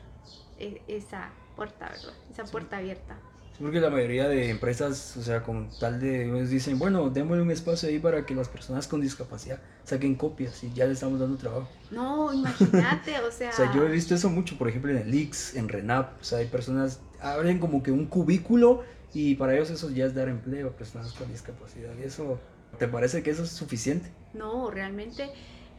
eh, 0.60 0.82
esa 0.88 1.32
puerta, 1.58 1.90
¿verdad? 1.90 2.13
Esa 2.32 2.46
puerta 2.46 2.78
abierta. 2.78 3.18
Porque 3.60 3.79
la 3.79 3.89
mayoría 3.89 4.27
de 4.27 4.50
empresas, 4.50 5.15
o 5.17 5.22
sea, 5.22 5.43
con 5.43 5.69
tal 5.79 6.00
de, 6.00 6.25
ellos 6.25 6.50
dicen, 6.50 6.79
bueno, 6.79 7.10
démosle 7.10 7.43
un 7.43 7.51
espacio 7.51 7.88
ahí 7.88 8.00
para 8.00 8.25
que 8.25 8.33
las 8.33 8.50
personas 8.50 8.88
con 8.88 9.00
discapacidad 9.00 9.60
saquen 9.83 10.15
copias 10.15 10.63
y 10.63 10.74
ya 10.74 10.86
le 10.86 10.93
estamos 10.93 11.19
dando 11.19 11.38
trabajo. 11.38 11.69
No, 11.91 12.33
imagínate, 12.33 13.19
o 13.19 13.31
sea... 13.31 13.50
o 13.51 13.53
sea, 13.53 13.72
yo 13.74 13.86
he 13.86 13.91
visto 13.91 14.15
eso 14.15 14.29
mucho, 14.29 14.57
por 14.57 14.69
ejemplo, 14.69 14.91
en 14.91 14.98
el 14.98 15.13
Ix, 15.13 15.55
en 15.55 15.69
Renap, 15.69 16.19
o 16.19 16.24
sea, 16.24 16.39
hay 16.39 16.48
personas, 16.48 17.00
abren 17.22 17.60
como 17.60 17.83
que 17.83 17.91
un 17.91 18.07
cubículo 18.07 18.83
y 19.13 19.36
para 19.36 19.53
ellos 19.53 19.69
eso 19.69 19.89
ya 19.91 20.05
es 20.05 20.15
dar 20.15 20.29
empleo 20.29 20.69
a 20.69 20.72
personas 20.72 21.13
con 21.13 21.29
discapacidad. 21.31 21.91
¿Y 22.00 22.03
eso, 22.03 22.39
te 22.79 22.88
parece 22.88 23.22
que 23.22 23.29
eso 23.29 23.43
es 23.43 23.50
suficiente? 23.50 24.10
No, 24.33 24.72
realmente... 24.72 25.29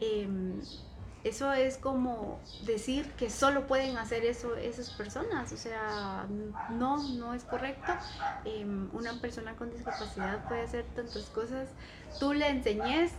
Eh, 0.00 0.28
eso 1.25 1.52
es 1.54 1.78
como 1.78 2.38
decir 2.66 3.11
que 3.12 3.31
solo 3.31 3.66
pueden 3.66 3.97
hacer 3.97 4.25
eso 4.26 4.57
esas 4.57 4.90
personas, 4.90 5.50
o 5.52 5.57
sea, 5.57 6.26
no, 6.71 7.02
no 7.14 7.33
es 7.33 7.45
correcto. 7.45 7.93
Eh, 8.45 8.66
una 8.93 9.19
persona 9.21 9.57
con 9.57 9.71
discapacidad 9.71 10.47
puede 10.47 10.62
hacer 10.62 10.85
tantas 10.95 11.25
cosas, 11.31 11.69
tú 12.21 12.35
le 12.35 12.49
enseñes 12.49 13.12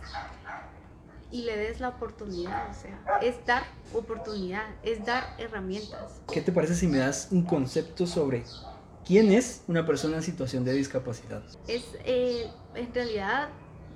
y 1.32 1.42
le 1.42 1.56
des 1.56 1.80
la 1.80 1.88
oportunidad, 1.88 2.70
o 2.70 2.74
sea, 2.74 3.18
es 3.20 3.44
dar 3.44 3.64
oportunidad, 3.92 4.64
es 4.84 5.04
dar 5.04 5.34
herramientas. 5.38 6.20
¿Qué 6.32 6.40
te 6.40 6.52
parece 6.52 6.76
si 6.76 6.86
me 6.86 6.98
das 6.98 7.28
un 7.32 7.42
concepto 7.42 8.06
sobre 8.06 8.44
quién 9.04 9.32
es 9.32 9.64
una 9.66 9.84
persona 9.84 10.16
en 10.18 10.22
situación 10.22 10.64
de 10.64 10.74
discapacidad? 10.74 11.42
Es, 11.66 11.82
eh, 12.04 12.48
en 12.76 12.94
realidad, 12.94 13.48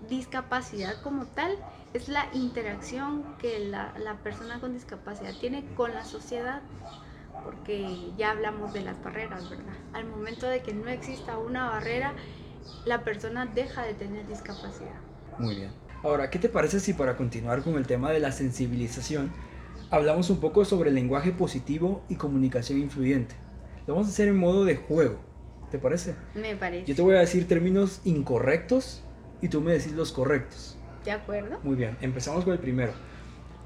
discapacidad 0.09 1.01
como 1.03 1.27
tal 1.27 1.57
es 1.95 2.09
la 2.09 2.29
interacción 2.33 3.37
que 3.39 3.59
la, 3.59 3.95
la 3.99 4.17
persona 4.19 4.61
con 4.61 4.73
discapacidad 4.73 5.35
tiene 5.41 5.65
con 5.75 5.93
la 5.93 6.05
sociedad 6.05 6.63
porque 7.45 8.13
ya 8.17 8.31
hablamos 8.31 8.73
de 8.73 8.83
las 8.83 9.03
barreras, 9.03 9.49
¿verdad? 9.49 9.75
Al 9.93 10.07
momento 10.07 10.47
de 10.47 10.61
que 10.61 10.73
no 10.73 10.89
exista 10.89 11.39
una 11.39 11.71
barrera, 11.71 12.15
la 12.85 13.03
persona 13.03 13.47
deja 13.47 13.83
de 13.83 13.95
tener 13.95 14.27
discapacidad. 14.27 15.01
Muy 15.39 15.57
bien. 15.57 15.71
Ahora, 16.03 16.31
¿qué 16.31 16.39
te 16.39 16.49
parece 16.49 16.81
si 16.81 16.93
para 16.93 17.17
continuar 17.17 17.63
con 17.63 17.75
el 17.75 17.87
tema 17.87 18.11
de 18.11 18.21
la 18.21 18.33
sensibilización, 18.33 19.31
hablamos 19.91 20.31
un 20.31 20.41
poco 20.41 20.65
sobre 20.65 20.91
el 20.91 20.95
lenguaje 20.95 21.33
positivo 21.33 22.03
y 22.09 22.17
comunicación 22.17 22.79
influyente? 22.79 23.35
Lo 23.87 23.95
vamos 23.95 24.09
a 24.09 24.11
hacer 24.11 24.29
en 24.29 24.37
modo 24.37 24.65
de 24.65 24.77
juego, 24.77 25.19
¿te 25.71 25.79
parece? 25.79 26.15
Me 26.35 26.57
parece. 26.57 26.87
Yo 26.87 26.95
te 26.95 27.03
voy 27.03 27.17
a 27.17 27.21
decir 27.21 27.47
términos 27.49 28.01
incorrectos 28.05 29.03
y 29.43 29.49
tú 29.49 29.61
me 29.61 29.73
decís 29.73 29.93
los 29.93 30.13
correctos. 30.13 30.79
¿De 31.05 31.13
acuerdo? 31.13 31.59
Muy 31.63 31.77
bien, 31.77 31.97
empezamos 32.01 32.45
con 32.45 32.53
el 32.53 32.59
primero. 32.59 32.93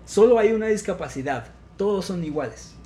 Solo 0.04 0.38
hay 0.38 0.52
una 0.52 0.66
discapacidad, 0.66 1.46
todos 1.76 2.04
son 2.04 2.22
iguales. 2.22 2.76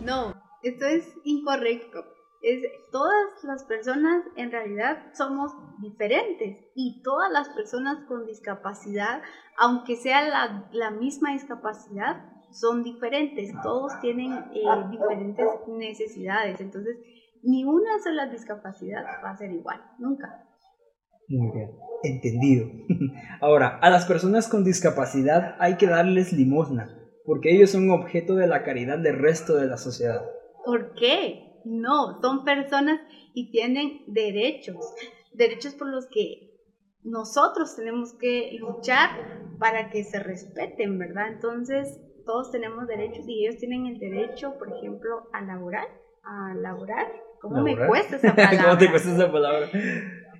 No, 0.00 0.34
esto 0.62 0.86
es 0.86 1.14
incorrecto. 1.24 2.04
Es, 2.42 2.62
todas 2.90 3.44
las 3.44 3.64
personas 3.64 4.24
en 4.36 4.50
realidad 4.50 5.12
somos 5.14 5.52
diferentes 5.80 6.58
y 6.74 7.02
todas 7.02 7.30
las 7.30 7.50
personas 7.50 8.04
con 8.06 8.26
discapacidad, 8.26 9.22
aunque 9.58 9.96
sea 9.96 10.26
la, 10.26 10.68
la 10.72 10.90
misma 10.90 11.32
discapacidad, 11.32 12.24
son 12.50 12.82
diferentes. 12.82 13.52
Todos 13.62 13.98
tienen 14.00 14.32
eh, 14.54 14.62
diferentes 14.90 15.46
necesidades. 15.68 16.60
Entonces, 16.60 16.96
ni 17.42 17.64
una 17.64 17.98
sola 18.02 18.26
discapacidad 18.26 19.04
va 19.24 19.30
a 19.30 19.36
ser 19.36 19.52
igual, 19.52 19.82
nunca. 19.98 20.46
Muy 21.30 21.52
bien, 21.52 21.70
entendido. 22.02 22.66
Ahora, 23.40 23.78
a 23.80 23.88
las 23.88 24.04
personas 24.04 24.48
con 24.48 24.64
discapacidad 24.64 25.54
hay 25.60 25.76
que 25.76 25.86
darles 25.86 26.32
limosna, 26.32 26.98
porque 27.24 27.54
ellos 27.54 27.70
son 27.70 27.88
objeto 27.90 28.34
de 28.34 28.48
la 28.48 28.64
caridad 28.64 28.98
del 28.98 29.16
resto 29.16 29.54
de 29.54 29.68
la 29.68 29.76
sociedad. 29.76 30.20
¿Por 30.64 30.94
qué? 30.94 31.62
No, 31.64 32.20
son 32.20 32.44
personas 32.44 33.00
y 33.32 33.52
tienen 33.52 34.02
derechos, 34.08 34.76
derechos 35.32 35.74
por 35.74 35.88
los 35.88 36.06
que 36.08 36.50
nosotros 37.04 37.76
tenemos 37.76 38.12
que 38.18 38.56
luchar 38.58 39.10
para 39.60 39.90
que 39.90 40.02
se 40.02 40.18
respeten, 40.18 40.98
¿verdad? 40.98 41.28
Entonces, 41.28 42.00
todos 42.26 42.50
tenemos 42.50 42.88
derechos 42.88 43.24
y 43.28 43.46
ellos 43.46 43.58
tienen 43.58 43.86
el 43.86 44.00
derecho, 44.00 44.58
por 44.58 44.76
ejemplo, 44.76 45.28
a 45.32 45.42
laborar, 45.42 45.86
a 46.24 46.54
laborar. 46.54 47.06
¿Cómo 47.40 47.62
me 47.62 47.76
cuesta 47.86 48.16
esa 48.16 48.34
palabra? 48.34 48.62
¿Cómo 48.64 48.78
te 48.78 48.90
cuesta 48.90 49.14
esa 49.14 49.30
palabra? 49.32 49.68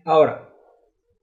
Ahora, 0.05 0.50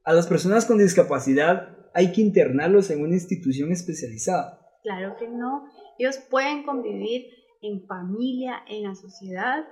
a 0.07 0.13
las 0.13 0.25
personas 0.25 0.65
con 0.65 0.77
discapacidad 0.77 1.67
hay 1.93 2.13
que 2.13 2.21
internarlos 2.21 2.89
en 2.91 3.01
una 3.01 3.15
institución 3.15 3.73
especializada. 3.73 4.57
Claro 4.81 5.17
que 5.19 5.27
no. 5.27 5.65
Ellos 5.99 6.17
pueden 6.29 6.63
convivir 6.63 7.25
en 7.61 7.85
familia, 7.87 8.63
en 8.69 8.83
la 8.83 8.95
sociedad, 8.95 9.65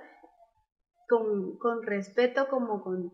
con, 1.08 1.56
con 1.56 1.82
respeto 1.82 2.48
como 2.50 2.82
con 2.82 3.12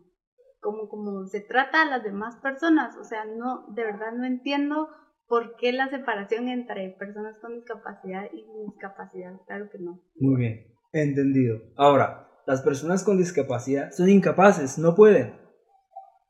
como, 0.61 0.89
como 0.89 1.27
se 1.27 1.41
trata 1.41 1.83
a 1.83 1.91
las 1.91 2.03
demás 2.03 2.37
personas. 2.43 2.97
O 2.97 3.05
sea, 3.05 3.25
no, 3.25 3.67
de 3.73 3.85
verdad 3.85 4.13
no 4.17 4.25
entiendo 4.25 4.89
por 5.29 5.55
qué 5.57 5.73
la 5.73 5.91
separación 5.91 6.49
entre 6.49 6.91
personas 6.99 7.39
con 7.39 7.55
discapacidad 7.55 8.25
y 8.33 8.43
sin 8.43 8.67
discapacidad. 8.67 9.33
Claro 9.47 9.69
que 9.71 9.79
no. 9.79 10.01
Muy 10.17 10.41
bien, 10.41 10.75
entendido. 10.93 11.61
Ahora, 11.77 12.29
las 12.49 12.63
personas 12.63 13.05
con 13.05 13.17
discapacidad 13.17 13.93
son 13.93 14.09
incapaces, 14.09 14.77
no 14.77 14.97
pueden. 14.97 15.42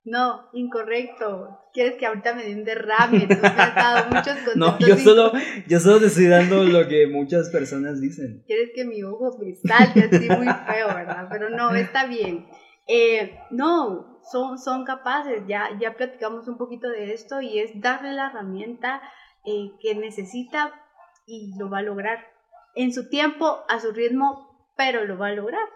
No, 0.04 0.48
incorrecto. 0.52 1.60
Quieres 1.72 1.94
que 1.94 2.06
ahorita 2.06 2.34
me 2.34 2.44
dé 2.44 2.54
un 2.54 2.64
derrame. 2.64 3.26
Tú 3.28 3.34
has 3.42 3.74
dado 3.74 4.06
muchos 4.10 4.34
conceptos. 4.38 4.56
No, 4.56 4.78
yo 4.80 4.96
solo, 4.96 5.32
yo 5.68 5.80
solo 5.80 6.00
te 6.00 6.06
estoy 6.06 6.26
dando 6.26 6.64
lo 6.64 6.88
que 6.88 7.06
muchas 7.06 7.50
personas 7.50 8.00
dicen. 8.00 8.42
Quieres 8.46 8.70
que 8.74 8.84
mi 8.84 9.02
ojo 9.02 9.38
me 9.38 9.54
salte 9.54 10.08
así 10.10 10.28
muy 10.28 10.46
feo, 10.46 10.88
¿verdad? 10.88 11.28
Pero 11.30 11.50
no, 11.50 11.74
está 11.74 12.06
bien. 12.06 12.46
Eh, 12.88 13.38
no, 13.50 14.20
son, 14.30 14.58
son 14.58 14.84
capaces, 14.84 15.44
ya, 15.46 15.70
ya 15.80 15.94
platicamos 15.94 16.48
un 16.48 16.58
poquito 16.58 16.88
de 16.88 17.12
esto 17.12 17.40
y 17.40 17.60
es 17.60 17.70
darle 17.80 18.12
la 18.12 18.26
herramienta 18.26 19.00
eh, 19.44 19.70
que 19.80 19.94
necesita 19.94 20.72
y 21.26 21.56
lo 21.58 21.70
va 21.70 21.78
a 21.78 21.82
lograr. 21.82 22.18
En 22.74 22.92
su 22.92 23.08
tiempo, 23.08 23.60
a 23.68 23.78
su 23.78 23.92
ritmo, 23.92 24.66
pero 24.76 25.04
lo 25.04 25.16
va 25.16 25.28
a 25.28 25.32
lograr. 25.32 25.68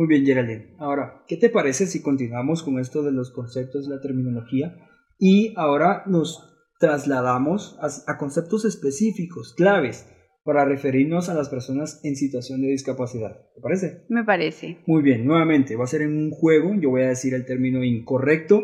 Muy 0.00 0.08
bien, 0.08 0.24
Geraldine. 0.24 0.76
Ahora, 0.78 1.24
¿qué 1.28 1.36
te 1.36 1.50
parece 1.50 1.84
si 1.84 2.00
continuamos 2.00 2.62
con 2.62 2.78
esto 2.78 3.02
de 3.02 3.12
los 3.12 3.30
conceptos, 3.30 3.86
la 3.86 4.00
terminología? 4.00 4.74
Y 5.18 5.52
ahora 5.58 6.04
nos 6.06 6.56
trasladamos 6.78 7.78
a, 7.82 8.10
a 8.10 8.16
conceptos 8.16 8.64
específicos, 8.64 9.52
claves, 9.52 10.08
para 10.42 10.64
referirnos 10.64 11.28
a 11.28 11.34
las 11.34 11.50
personas 11.50 12.00
en 12.02 12.16
situación 12.16 12.62
de 12.62 12.68
discapacidad. 12.68 13.42
¿Te 13.54 13.60
parece? 13.60 14.06
Me 14.08 14.24
parece. 14.24 14.78
Muy 14.86 15.02
bien, 15.02 15.26
nuevamente, 15.26 15.76
va 15.76 15.84
a 15.84 15.86
ser 15.86 16.00
en 16.00 16.16
un 16.16 16.30
juego, 16.30 16.74
yo 16.80 16.88
voy 16.88 17.02
a 17.02 17.08
decir 17.08 17.34
el 17.34 17.44
término 17.44 17.84
incorrecto 17.84 18.62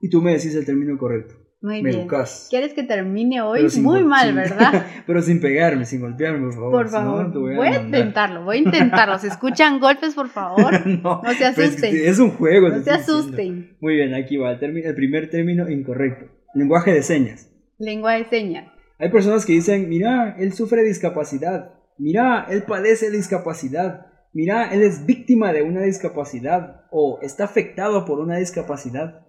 y 0.00 0.10
tú 0.10 0.20
me 0.20 0.32
decís 0.32 0.56
el 0.56 0.66
término 0.66 0.98
correcto. 0.98 1.36
Muy 1.62 1.80
me 1.80 1.90
bien. 1.90 2.00
educas. 2.00 2.48
¿Quieres 2.50 2.74
que 2.74 2.82
termine 2.82 3.40
hoy? 3.40 3.66
Muy 3.80 4.02
mal, 4.04 4.34
¿verdad? 4.34 4.84
Pero 5.06 5.22
sin 5.22 5.40
pegarme, 5.40 5.84
sin 5.84 6.00
golpearme, 6.00 6.40
por 6.46 6.54
favor. 6.54 6.72
Por 6.72 6.88
si 6.88 6.94
no, 6.96 7.00
favor, 7.02 7.32
voy 7.40 7.54
a, 7.54 7.56
voy 7.56 7.66
a 7.68 7.70
demandar. 7.70 7.84
intentarlo, 8.00 8.44
voy 8.44 8.56
a 8.56 8.60
intentarlo. 8.60 9.18
¿Se 9.18 9.28
escuchan 9.28 9.78
golpes, 9.78 10.14
por 10.14 10.28
favor? 10.28 10.86
no, 11.02 11.22
No 11.22 11.32
se 11.34 11.44
asusten. 11.46 11.94
es 11.96 12.18
un 12.18 12.30
juego. 12.32 12.68
No 12.68 12.74
se 12.74 12.78
diciendo. 12.80 13.00
asusten. 13.00 13.76
Muy 13.80 13.94
bien, 13.94 14.12
aquí 14.14 14.36
va 14.36 14.52
el 14.52 14.94
primer 14.94 15.30
término 15.30 15.70
incorrecto. 15.70 16.26
Lenguaje 16.54 16.92
de 16.92 17.02
señas. 17.02 17.48
Lengua 17.78 18.14
de 18.14 18.24
señas. 18.24 18.66
Hay 18.98 19.10
personas 19.10 19.46
que 19.46 19.52
dicen, 19.52 19.88
mira, 19.88 20.36
él 20.38 20.52
sufre 20.52 20.82
discapacidad. 20.82 21.74
Mira, 21.98 22.46
él 22.50 22.64
padece 22.64 23.10
discapacidad. 23.10 24.06
Mira, 24.32 24.72
él 24.72 24.82
es 24.82 25.06
víctima 25.06 25.52
de 25.52 25.62
una 25.62 25.82
discapacidad 25.82 26.86
o 26.90 27.18
está 27.22 27.44
afectado 27.44 28.04
por 28.04 28.18
una 28.18 28.36
discapacidad. 28.36 29.26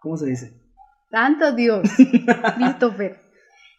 ¿Cómo 0.00 0.16
se 0.16 0.26
dice? 0.26 0.61
Santo 1.12 1.54
Dios, 1.54 1.82
Christopher, 2.56 3.18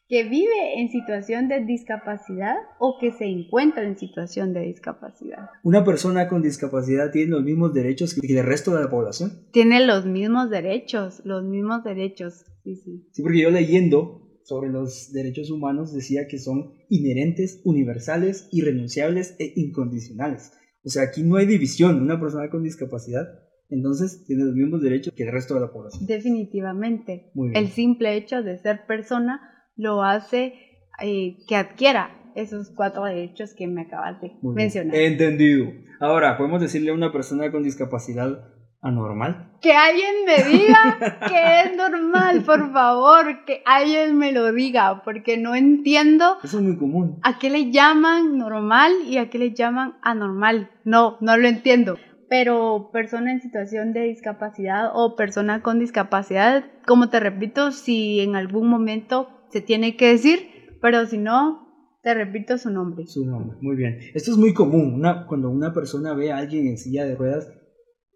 que 0.07 0.23
vive 0.23 0.79
en 0.79 0.91
situación 0.91 1.47
de 1.47 1.65
discapacidad 1.65 2.53
o 2.79 2.99
que 3.01 3.11
se 3.11 3.25
encuentra 3.25 3.83
en 3.83 3.97
situación 3.97 4.53
de 4.53 4.61
discapacidad. 4.61 5.49
¿Una 5.63 5.83
persona 5.83 6.27
con 6.27 6.43
discapacidad 6.43 7.11
tiene 7.11 7.31
los 7.31 7.43
mismos 7.43 7.73
derechos 7.73 8.13
que 8.13 8.39
el 8.39 8.45
resto 8.45 8.75
de 8.75 8.83
la 8.83 8.89
población? 8.91 9.47
Tiene 9.51 9.83
los 9.83 10.05
mismos 10.05 10.51
derechos, 10.51 11.23
los 11.25 11.43
mismos 11.43 11.83
derechos. 11.83 12.45
Sí, 12.63 12.75
sí. 12.75 13.09
Sí, 13.11 13.23
porque 13.23 13.41
yo 13.41 13.49
leyendo 13.49 14.21
sobre 14.43 14.69
los 14.69 15.11
derechos 15.11 15.49
humanos 15.49 15.91
decía 15.91 16.27
que 16.29 16.37
son 16.37 16.73
inherentes, 16.87 17.61
universales, 17.63 18.47
irrenunciables 18.51 19.35
e 19.39 19.53
incondicionales. 19.55 20.51
O 20.83 20.89
sea, 20.89 21.01
aquí 21.01 21.23
no 21.23 21.37
hay 21.37 21.47
división. 21.47 21.99
Una 21.99 22.19
persona 22.19 22.51
con 22.51 22.61
discapacidad, 22.61 23.25
entonces, 23.73 24.23
tiene 24.25 24.43
los 24.45 24.53
mismos 24.55 24.81
derechos 24.81 25.13
que 25.15 25.23
el 25.23 25.31
resto 25.31 25.55
de 25.55 25.61
la 25.61 25.71
población. 25.71 26.05
Definitivamente. 26.05 27.31
Muy 27.33 27.49
bien. 27.49 27.63
El 27.63 27.69
simple 27.71 28.15
hecho 28.15 28.43
de 28.43 28.57
ser 28.57 28.85
persona 28.85 29.41
lo 29.75 30.03
hace 30.03 30.53
eh, 31.01 31.37
que 31.47 31.55
adquiera 31.55 32.15
esos 32.35 32.71
cuatro 32.75 33.03
derechos 33.05 33.53
que 33.55 33.67
me 33.67 33.81
acabas 33.81 34.21
de 34.21 34.29
Muy 34.41 34.55
bien. 34.55 34.65
mencionar. 34.65 34.95
Entendido. 34.95 35.71
Ahora, 35.99 36.37
¿podemos 36.37 36.61
decirle 36.61 36.91
a 36.91 36.93
una 36.93 37.11
persona 37.11 37.51
con 37.51 37.63
discapacidad 37.63 38.43
anormal? 38.81 39.51
Que 39.61 39.73
alguien 39.73 40.13
me 40.25 40.57
diga 40.57 40.97
que 41.29 41.61
es 41.61 41.77
normal, 41.77 42.43
por 42.43 42.71
favor, 42.73 43.45
que 43.45 43.61
alguien 43.65 44.17
me 44.17 44.31
lo 44.33 44.51
diga, 44.51 45.01
porque 45.03 45.37
no 45.37 45.55
entiendo 45.55 46.37
Eso 46.43 46.57
es 46.57 46.63
muy 46.63 46.77
común. 46.77 47.19
a 47.23 47.39
qué 47.39 47.49
le 47.49 47.71
llaman 47.71 48.37
normal 48.37 48.91
y 49.07 49.17
a 49.17 49.29
qué 49.29 49.39
le 49.39 49.53
llaman 49.53 49.93
anormal. 50.01 50.69
No, 50.83 51.17
no 51.21 51.37
lo 51.37 51.47
entiendo. 51.47 51.97
Pero 52.33 52.89
persona 52.91 53.31
en 53.31 53.41
situación 53.41 53.93
de 53.93 54.05
discapacidad 54.05 54.89
o 54.95 55.15
persona 55.15 55.61
con 55.61 55.77
discapacidad, 55.77 56.65
como 56.87 57.09
te 57.09 57.19
repito, 57.19 57.71
si 57.71 58.21
en 58.21 58.35
algún 58.35 58.69
momento 58.69 59.29
se 59.49 59.61
tiene 59.61 59.95
que 59.97 60.07
decir, 60.07 60.39
pero 60.81 61.05
si 61.05 61.19
no, 61.19 61.99
te 62.01 62.15
repito 62.15 62.57
su 62.57 62.71
nombre. 62.71 63.05
Su 63.05 63.23
nombre. 63.23 63.55
Muy 63.61 63.75
bien. 63.75 63.99
Esto 64.15 64.31
es 64.31 64.37
muy 64.37 64.51
común. 64.51 64.95
Una, 64.95 65.27
cuando 65.27 65.51
una 65.51 65.73
persona 65.75 66.15
ve 66.15 66.31
a 66.31 66.37
alguien 66.37 66.65
en 66.65 66.79
silla 66.79 67.05
de 67.05 67.13
ruedas, 67.13 67.47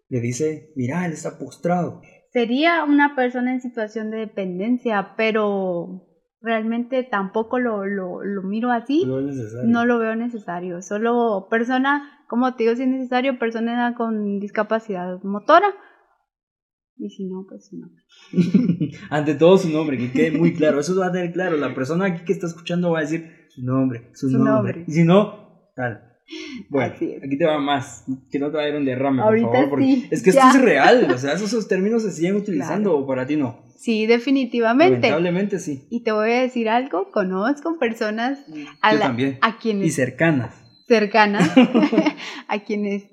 le 0.08 0.20
dice, 0.20 0.72
mira, 0.74 1.06
él 1.06 1.12
está 1.12 1.38
postrado. 1.38 2.00
Sería 2.32 2.82
una 2.82 3.14
persona 3.14 3.52
en 3.52 3.60
situación 3.60 4.10
de 4.10 4.16
dependencia, 4.16 5.14
pero 5.16 6.08
realmente 6.40 7.04
tampoco 7.04 7.60
lo, 7.60 7.86
lo, 7.86 8.24
lo 8.24 8.42
miro 8.42 8.72
así. 8.72 9.04
No 9.64 9.86
lo 9.86 9.98
veo 10.00 10.16
necesario. 10.16 10.82
Solo 10.82 11.46
persona, 11.48 12.17
como 12.28 12.54
te 12.54 12.64
digo, 12.64 12.76
si 12.76 12.82
es 12.82 12.88
necesario, 12.88 13.38
persona 13.38 13.94
con 13.96 14.38
discapacidad 14.38 15.20
motora. 15.22 15.68
Y 17.00 17.10
si 17.10 17.26
no, 17.26 17.44
pues 17.48 17.70
no. 17.72 17.88
Ante 19.10 19.34
todo 19.34 19.56
su 19.56 19.68
nombre, 19.70 19.96
que 19.98 20.10
quede 20.10 20.32
muy 20.36 20.52
claro. 20.54 20.80
Eso 20.80 20.98
va 20.98 21.06
a 21.06 21.12
tener 21.12 21.32
claro. 21.32 21.56
La 21.56 21.74
persona 21.74 22.06
aquí 22.06 22.24
que 22.24 22.32
está 22.32 22.46
escuchando 22.46 22.90
va 22.90 22.98
a 22.98 23.02
decir 23.02 23.30
su 23.50 23.62
nombre, 23.64 24.10
su, 24.14 24.28
Su 24.28 24.36
nombre. 24.38 24.52
nombre. 24.52 24.84
Y 24.88 24.92
si 24.92 25.04
no, 25.04 25.70
tal. 25.76 26.04
Bueno, 26.68 26.92
aquí 26.94 27.38
te 27.38 27.46
va 27.46 27.58
más. 27.58 28.04
Que 28.30 28.38
no 28.38 28.50
te 28.50 28.56
vaya 28.58 28.74
a 28.74 28.78
un 28.78 28.84
derrame, 28.84 29.22
Ahorita 29.22 29.46
por 29.46 29.54
favor. 29.56 29.70
Porque 29.70 29.84
sí, 29.86 30.08
es 30.10 30.22
que 30.22 30.32
ya. 30.32 30.48
esto 30.48 30.58
es 30.58 30.64
real. 30.64 31.08
O 31.10 31.16
sea, 31.18 31.32
esos, 31.34 31.48
esos 31.52 31.68
términos 31.68 32.02
se 32.02 32.10
siguen 32.10 32.36
utilizando 32.36 32.96
o 32.96 33.06
para 33.06 33.26
ti 33.26 33.36
no. 33.36 33.64
Sí, 33.76 34.06
definitivamente. 34.06 34.96
Lamentablemente 35.08 35.58
sí. 35.60 35.86
Y 35.90 36.02
te 36.02 36.10
voy 36.10 36.32
a 36.32 36.40
decir 36.40 36.68
algo, 36.68 37.12
conozco 37.12 37.78
personas 37.78 38.40
a, 38.82 38.92
Yo 38.92 38.98
la- 38.98 39.38
a 39.40 39.48
Y 39.50 39.52
quienes 39.60 39.94
cercanas. 39.94 40.64
Cercanas, 40.88 41.50
a 42.48 42.58
quienes 42.60 43.04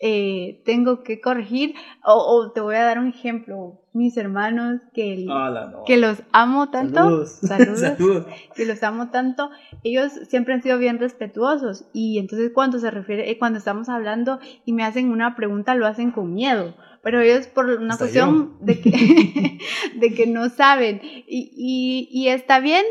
eh, 0.00 0.62
tengo 0.64 1.02
que 1.02 1.20
corregir, 1.20 1.74
o, 2.04 2.14
o 2.14 2.52
te 2.52 2.60
voy 2.60 2.76
a 2.76 2.84
dar 2.84 2.98
un 2.98 3.08
ejemplo, 3.08 3.80
mis 3.92 4.16
hermanos 4.16 4.80
que, 4.92 5.24
no. 5.26 5.84
que 5.86 5.96
los 5.96 6.22
amo 6.32 6.70
tanto, 6.70 6.94
Saludos. 6.94 7.30
saludos, 7.42 7.80
Saludos. 7.80 8.26
que 8.54 8.66
los 8.66 8.82
amo 8.82 9.10
tanto, 9.10 9.50
ellos 9.82 10.12
siempre 10.28 10.54
han 10.54 10.62
sido 10.62 10.78
bien 10.78 10.98
respetuosos. 10.98 11.86
Y 11.92 12.18
entonces 12.18 12.50
cuando 12.52 12.78
se 12.78 12.90
refiere, 12.90 13.30
eh, 13.30 13.38
cuando 13.38 13.58
estamos 13.58 13.88
hablando 13.88 14.40
y 14.64 14.72
me 14.72 14.84
hacen 14.84 15.10
una 15.10 15.36
pregunta 15.36 15.74
lo 15.74 15.86
hacen 15.86 16.10
con 16.10 16.34
miedo, 16.34 16.74
pero 17.02 17.20
ellos 17.20 17.46
por 17.46 17.66
una 17.66 17.94
Hasta 17.94 18.04
cuestión 18.04 18.56
de 18.60 18.80
que, 18.80 19.58
de 19.96 20.14
que 20.14 20.26
no 20.26 20.48
saben. 20.48 21.00
Y, 21.02 21.52
y, 21.56 22.08
y 22.10 22.28
está 22.28 22.60
bien, 22.60 22.84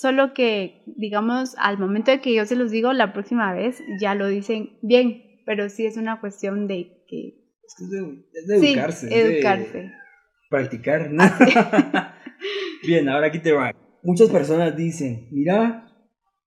solo 0.00 0.32
que 0.32 0.82
digamos 0.86 1.54
al 1.58 1.78
momento 1.78 2.10
de 2.10 2.22
que 2.22 2.34
yo 2.34 2.46
se 2.46 2.56
los 2.56 2.70
digo 2.70 2.94
la 2.94 3.12
próxima 3.12 3.52
vez 3.52 3.82
ya 4.00 4.14
lo 4.14 4.28
dicen 4.28 4.78
bien, 4.80 5.42
pero 5.44 5.68
sí 5.68 5.84
es 5.84 5.98
una 5.98 6.20
cuestión 6.20 6.66
de 6.66 7.04
que 7.06 7.34
Es 7.64 7.90
de, 7.90 8.24
es 8.32 8.46
de 8.46 8.58
sí, 8.60 8.66
educarse. 8.72 9.06
de 9.08 9.20
educarse. 9.20 9.92
practicar. 10.48 11.10
Bien, 12.86 13.10
ahora 13.10 13.26
aquí 13.26 13.40
te 13.40 13.52
va. 13.52 13.74
Muchas 14.02 14.30
personas 14.30 14.74
dicen, 14.74 15.28
mira, 15.32 15.86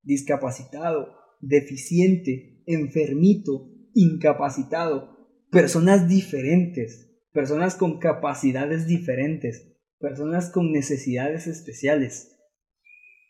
discapacitado, 0.01 1.15
deficiente, 1.39 2.63
enfermito, 2.65 3.69
incapacitado, 3.93 5.15
personas 5.51 6.07
diferentes, 6.09 7.21
personas 7.31 7.75
con 7.75 7.99
capacidades 7.99 8.87
diferentes, 8.87 9.77
personas 9.99 10.49
con 10.49 10.71
necesidades 10.71 11.45
especiales. 11.45 12.32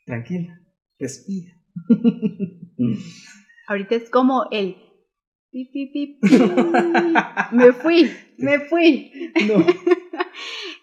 Tranquila, 0.05 0.59
respira. 0.99 1.53
Ahorita 3.67 3.95
es 3.95 4.09
como 4.09 4.45
el 4.51 4.75
pi, 5.51 5.65
pi, 5.65 5.85
pi, 5.93 6.19
pi. 6.21 6.37
me 7.51 7.71
fui, 7.73 8.09
me 8.37 8.59
fui. 8.59 9.11
No. 9.47 9.65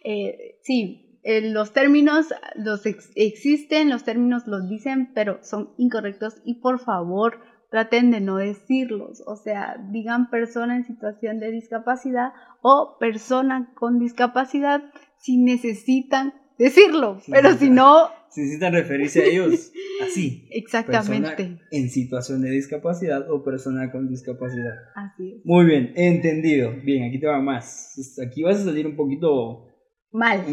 Eh, 0.03 0.59
sí, 0.63 1.21
eh, 1.25 1.43
los 1.51 1.75
términos 1.75 2.33
los 2.57 2.87
ex- 2.87 3.13
existen, 3.17 3.91
los 3.91 4.03
términos 4.03 4.47
los 4.47 4.67
dicen, 4.67 5.11
pero 5.15 5.41
son 5.43 5.75
incorrectos 5.77 6.41
y 6.47 6.55
por 6.61 6.79
favor 6.79 7.41
traten 7.71 8.11
de 8.11 8.21
no 8.23 8.37
decirlos. 8.39 9.23
O 9.27 9.37
sea, 9.37 9.77
digan 9.91 10.31
persona 10.31 10.75
en 10.77 10.85
situación 10.85 11.39
de 11.39 11.51
discapacidad 11.51 12.33
o 12.63 12.97
persona 12.99 13.73
con 13.75 13.99
discapacidad 13.99 14.83
si 15.19 15.37
necesitan 15.37 16.33
decirlo, 16.65 17.19
Sí, 17.21 17.33
pero 17.33 17.53
si 17.55 17.71
no, 17.71 18.09
Si 18.31 18.43
necesitan 18.43 18.73
referirse 18.73 19.23
a 19.23 19.25
ellos 19.27 19.73
así. 20.03 20.47
exactamente. 20.51 21.37
Persona 21.37 21.61
en 21.73 21.91
situación 21.91 22.43
de 22.43 22.51
discapacidad 22.51 23.31
o 23.31 23.43
persona 23.43 23.91
con 23.91 24.09
discapacidad. 24.09 24.75
Así 24.95 25.33
es. 25.33 25.45
Muy 25.45 25.65
bien, 25.65 25.93
entendido. 25.97 26.73
Bien, 26.85 27.09
aquí 27.09 27.19
te 27.19 27.27
va 27.27 27.41
más. 27.41 27.95
Aquí 28.25 28.43
vas 28.43 28.61
a 28.61 28.65
salir 28.65 28.87
un 28.87 28.97
poquito... 28.97 29.67
Mal. 30.13 30.45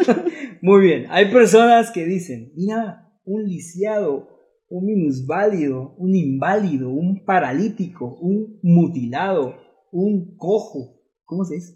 Muy 0.62 0.80
bien, 0.82 1.06
hay 1.10 1.30
personas 1.32 1.92
que 1.92 2.04
dicen, 2.04 2.52
mira, 2.56 3.08
un 3.24 3.44
lisiado, 3.44 4.28
un 4.68 4.84
minusválido, 4.86 5.94
un 5.96 6.14
inválido, 6.16 6.90
un 6.90 7.24
paralítico, 7.24 8.18
un 8.20 8.58
mutilado, 8.62 9.54
un 9.92 10.36
cojo. 10.36 11.02
¿Cómo 11.24 11.44
se 11.44 11.54
dice? 11.56 11.74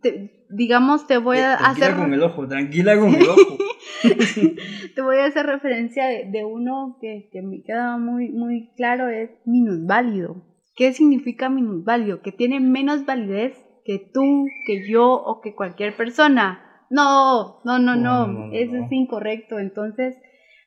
Te- 0.00 0.44
digamos, 0.50 1.06
te 1.06 1.18
voy 1.18 1.38
a 1.38 1.54
Eh, 1.54 1.56
tranquila 1.58 1.86
hacer 1.86 1.96
con 1.98 2.14
el 2.14 2.22
ojo, 2.22 2.48
tranquila 2.48 2.98
con 2.98 3.14
el 3.14 3.28
ojo. 3.28 3.58
te 4.94 5.02
voy 5.02 5.16
a 5.16 5.26
hacer 5.26 5.46
referencia 5.46 6.06
de, 6.06 6.24
de 6.30 6.44
uno 6.44 6.96
que, 7.00 7.28
que 7.32 7.42
me 7.42 7.62
queda 7.62 7.98
muy, 7.98 8.30
muy 8.30 8.72
claro, 8.76 9.08
es 9.08 9.30
minusválido. 9.44 10.44
¿Qué 10.74 10.92
significa 10.92 11.48
minusválido? 11.48 12.20
Que 12.20 12.32
tiene 12.32 12.60
menos 12.60 13.06
validez 13.06 13.54
que 13.84 13.98
tú, 14.12 14.46
que 14.66 14.88
yo 14.88 15.10
o 15.12 15.40
que 15.40 15.54
cualquier 15.54 15.96
persona. 15.96 16.60
No, 16.90 17.60
no, 17.64 17.78
no, 17.78 17.96
No, 17.96 18.26
no, 18.26 18.26
no, 18.26 18.46
no, 18.46 18.52
eso 18.52 18.76
es 18.76 18.92
incorrecto. 18.92 19.58
Entonces, 19.58 20.16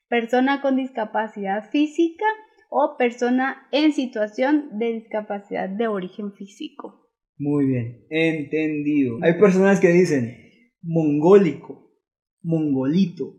persona 0.07 0.61
con 0.61 0.75
discapacidad 0.75 1.69
física 1.69 2.25
o 2.69 2.95
persona 2.97 3.67
en 3.71 3.93
situación 3.93 4.69
de 4.79 4.93
discapacidad 4.93 5.69
de 5.69 5.87
origen 5.87 6.33
físico. 6.33 7.08
Muy 7.39 7.67
bien, 7.67 8.05
entendido. 8.09 9.17
Hay 9.21 9.39
personas 9.39 9.79
que 9.79 9.87
dicen 9.93 10.35
mongólico, 10.81 11.89
mongolito, 12.41 13.33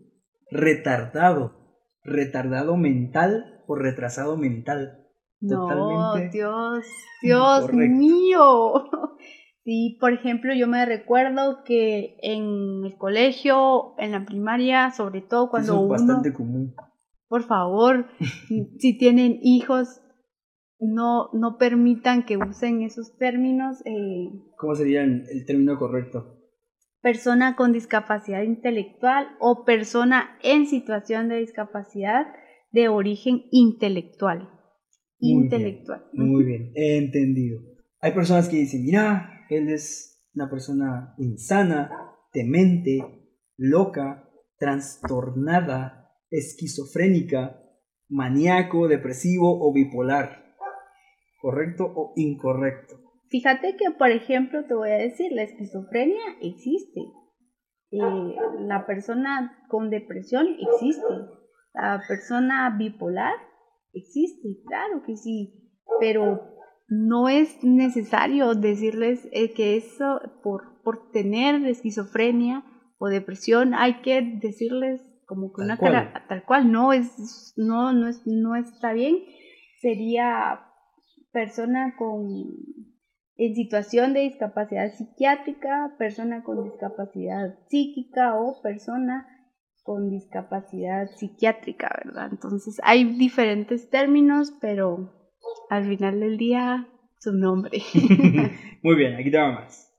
retardado, 0.51 1.77
retardado 2.03 2.79
mental 2.79 3.63
o 3.67 3.75
retrasado 3.75 4.39
mental. 4.39 5.07
No, 5.41 5.69
Totalmente 5.69 6.37
Dios, 6.37 6.87
Dios 7.23 7.73
mío. 7.73 8.85
Sí, 9.63 9.99
por 10.01 10.15
ejemplo, 10.15 10.55
yo 10.55 10.67
me 10.67 10.87
recuerdo 10.87 11.63
que 11.67 12.17
en 12.23 12.83
el 12.87 12.97
colegio, 12.97 13.95
en 13.99 14.13
la 14.13 14.25
primaria, 14.25 14.91
sobre 14.91 15.21
todo 15.21 15.51
cuando 15.51 15.75
Eso 15.75 15.75
es 15.75 15.81
uno, 15.81 15.89
bastante 15.91 16.33
común. 16.33 16.75
por 17.29 17.43
favor, 17.43 18.07
si 18.79 18.97
tienen 18.97 19.39
hijos, 19.43 20.01
no, 20.81 21.31
no 21.33 21.59
permitan 21.59 22.25
que 22.25 22.37
usen 22.37 22.83
esos 22.83 23.16
términos. 23.16 23.85
eh, 23.87 24.31
¿Cómo 24.57 24.75
sería 24.75 25.03
el, 25.03 25.25
el 25.31 25.45
término 25.47 25.79
correcto? 25.79 26.40
persona 27.03 27.57
con 27.57 27.73
discapacidad 27.73 28.43
intelectual 28.43 29.29
o 29.40 29.64
persona 29.64 30.38
en 30.43 30.66
situación 30.66 31.29
de 31.29 31.38
discapacidad 31.38 32.27
de 32.73 32.88
origen 32.88 33.45
intelectual. 33.51 34.51
Muy 35.19 35.31
bien, 35.31 35.43
intelectual. 35.45 36.05
Muy 36.12 36.45
bien, 36.45 36.73
entendido. 36.75 37.61
Hay 38.01 38.12
personas 38.12 38.49
que 38.49 38.57
dicen, 38.57 38.83
mira, 38.85 39.47
él 39.51 39.69
es 39.69 40.23
una 40.35 40.49
persona 40.49 41.14
insana, 41.19 41.90
demente, 42.33 42.99
loca, 43.57 44.31
trastornada, 44.59 46.11
esquizofrénica, 46.31 47.62
maníaco, 48.09 48.88
depresivo 48.88 49.59
o 49.61 49.73
bipolar. 49.73 50.50
¿Correcto 51.40 51.85
o 51.94 52.12
incorrecto? 52.16 52.96
Fíjate 53.29 53.76
que, 53.76 53.90
por 53.92 54.11
ejemplo, 54.11 54.64
te 54.66 54.74
voy 54.74 54.90
a 54.90 54.98
decir, 54.98 55.33
la 55.33 55.42
esquizofrenia 55.42 56.37
existe. 56.40 57.00
Eh, 57.92 58.37
la 58.61 58.87
persona 58.87 59.64
con 59.68 59.90
depresión 59.90 60.46
existe. 60.59 61.07
La 61.74 62.03
persona 62.09 62.74
bipolar 62.76 63.35
existe, 63.92 64.48
claro 64.66 65.03
que 65.07 65.16
sí. 65.16 65.70
Pero 66.00 66.40
no 66.88 67.29
es 67.29 67.62
necesario 67.62 68.55
decirles 68.55 69.29
eh, 69.33 69.53
que 69.53 69.76
eso, 69.76 70.20
por, 70.42 70.83
por 70.83 71.11
tener 71.12 71.64
esquizofrenia 71.66 72.64
o 72.98 73.09
depresión, 73.09 73.74
hay 73.74 74.00
que 74.03 74.22
decirles 74.40 75.00
como 75.26 75.53
que 75.53 75.59
Tal 75.59 75.64
una 75.66 75.76
cual. 75.76 75.92
cara, 75.92 76.26
tal 76.29 76.44
cual, 76.44 76.72
no 76.72 76.92
es, 76.92 77.55
no, 77.57 77.92
no 77.92 78.09
es, 78.09 78.26
no 78.26 78.57
está 78.57 78.92
bien. 78.92 79.18
Sería 79.81 80.66
persona 81.33 81.95
con 81.97 82.27
en 83.37 83.55
situación 83.55 84.12
de 84.12 84.21
discapacidad 84.21 84.93
psiquiátrica, 84.93 85.95
persona 85.99 86.43
con 86.43 86.62
discapacidad 86.62 87.59
psíquica 87.69 88.38
o 88.38 88.61
persona 88.61 89.27
con 89.83 90.11
discapacidad 90.11 91.09
psiquiátrica, 91.16 91.90
¿verdad? 92.05 92.29
Entonces 92.31 92.79
hay 92.85 93.16
diferentes 93.16 93.88
términos, 93.88 94.53
pero 94.61 95.11
al 95.71 95.88
final 95.88 96.21
del 96.21 96.37
día 96.37 96.87
su 97.19 97.33
nombre. 97.33 97.79
Muy 98.83 98.97
bien, 98.97 99.14
aquí 99.14 99.31
te 99.31 99.38
va 99.38 99.53
más. 99.53 99.90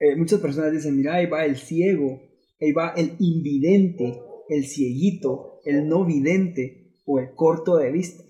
Eh, 0.00 0.16
muchas 0.16 0.40
personas 0.40 0.72
dicen, 0.72 0.96
mira, 0.96 1.14
ahí 1.14 1.26
va 1.26 1.44
el 1.44 1.56
ciego, 1.56 2.20
ahí 2.60 2.72
va 2.72 2.94
el 2.96 3.16
invidente, 3.20 4.20
el 4.48 4.64
cieguito, 4.64 5.60
el 5.64 5.88
no 5.88 6.04
vidente 6.04 6.96
o 7.06 7.20
el 7.20 7.34
corto 7.34 7.76
de 7.76 7.92
vista. 7.92 8.24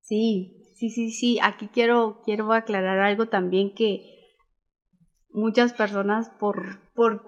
Sí, 0.00 0.53
sí, 0.74 0.90
sí, 0.90 1.10
sí. 1.10 1.38
Aquí 1.42 1.68
quiero, 1.68 2.20
quiero 2.24 2.52
aclarar 2.52 2.98
algo 3.00 3.26
también 3.26 3.74
que 3.74 4.02
muchas 5.32 5.72
personas 5.72 6.30
por, 6.30 6.78
por 6.94 7.22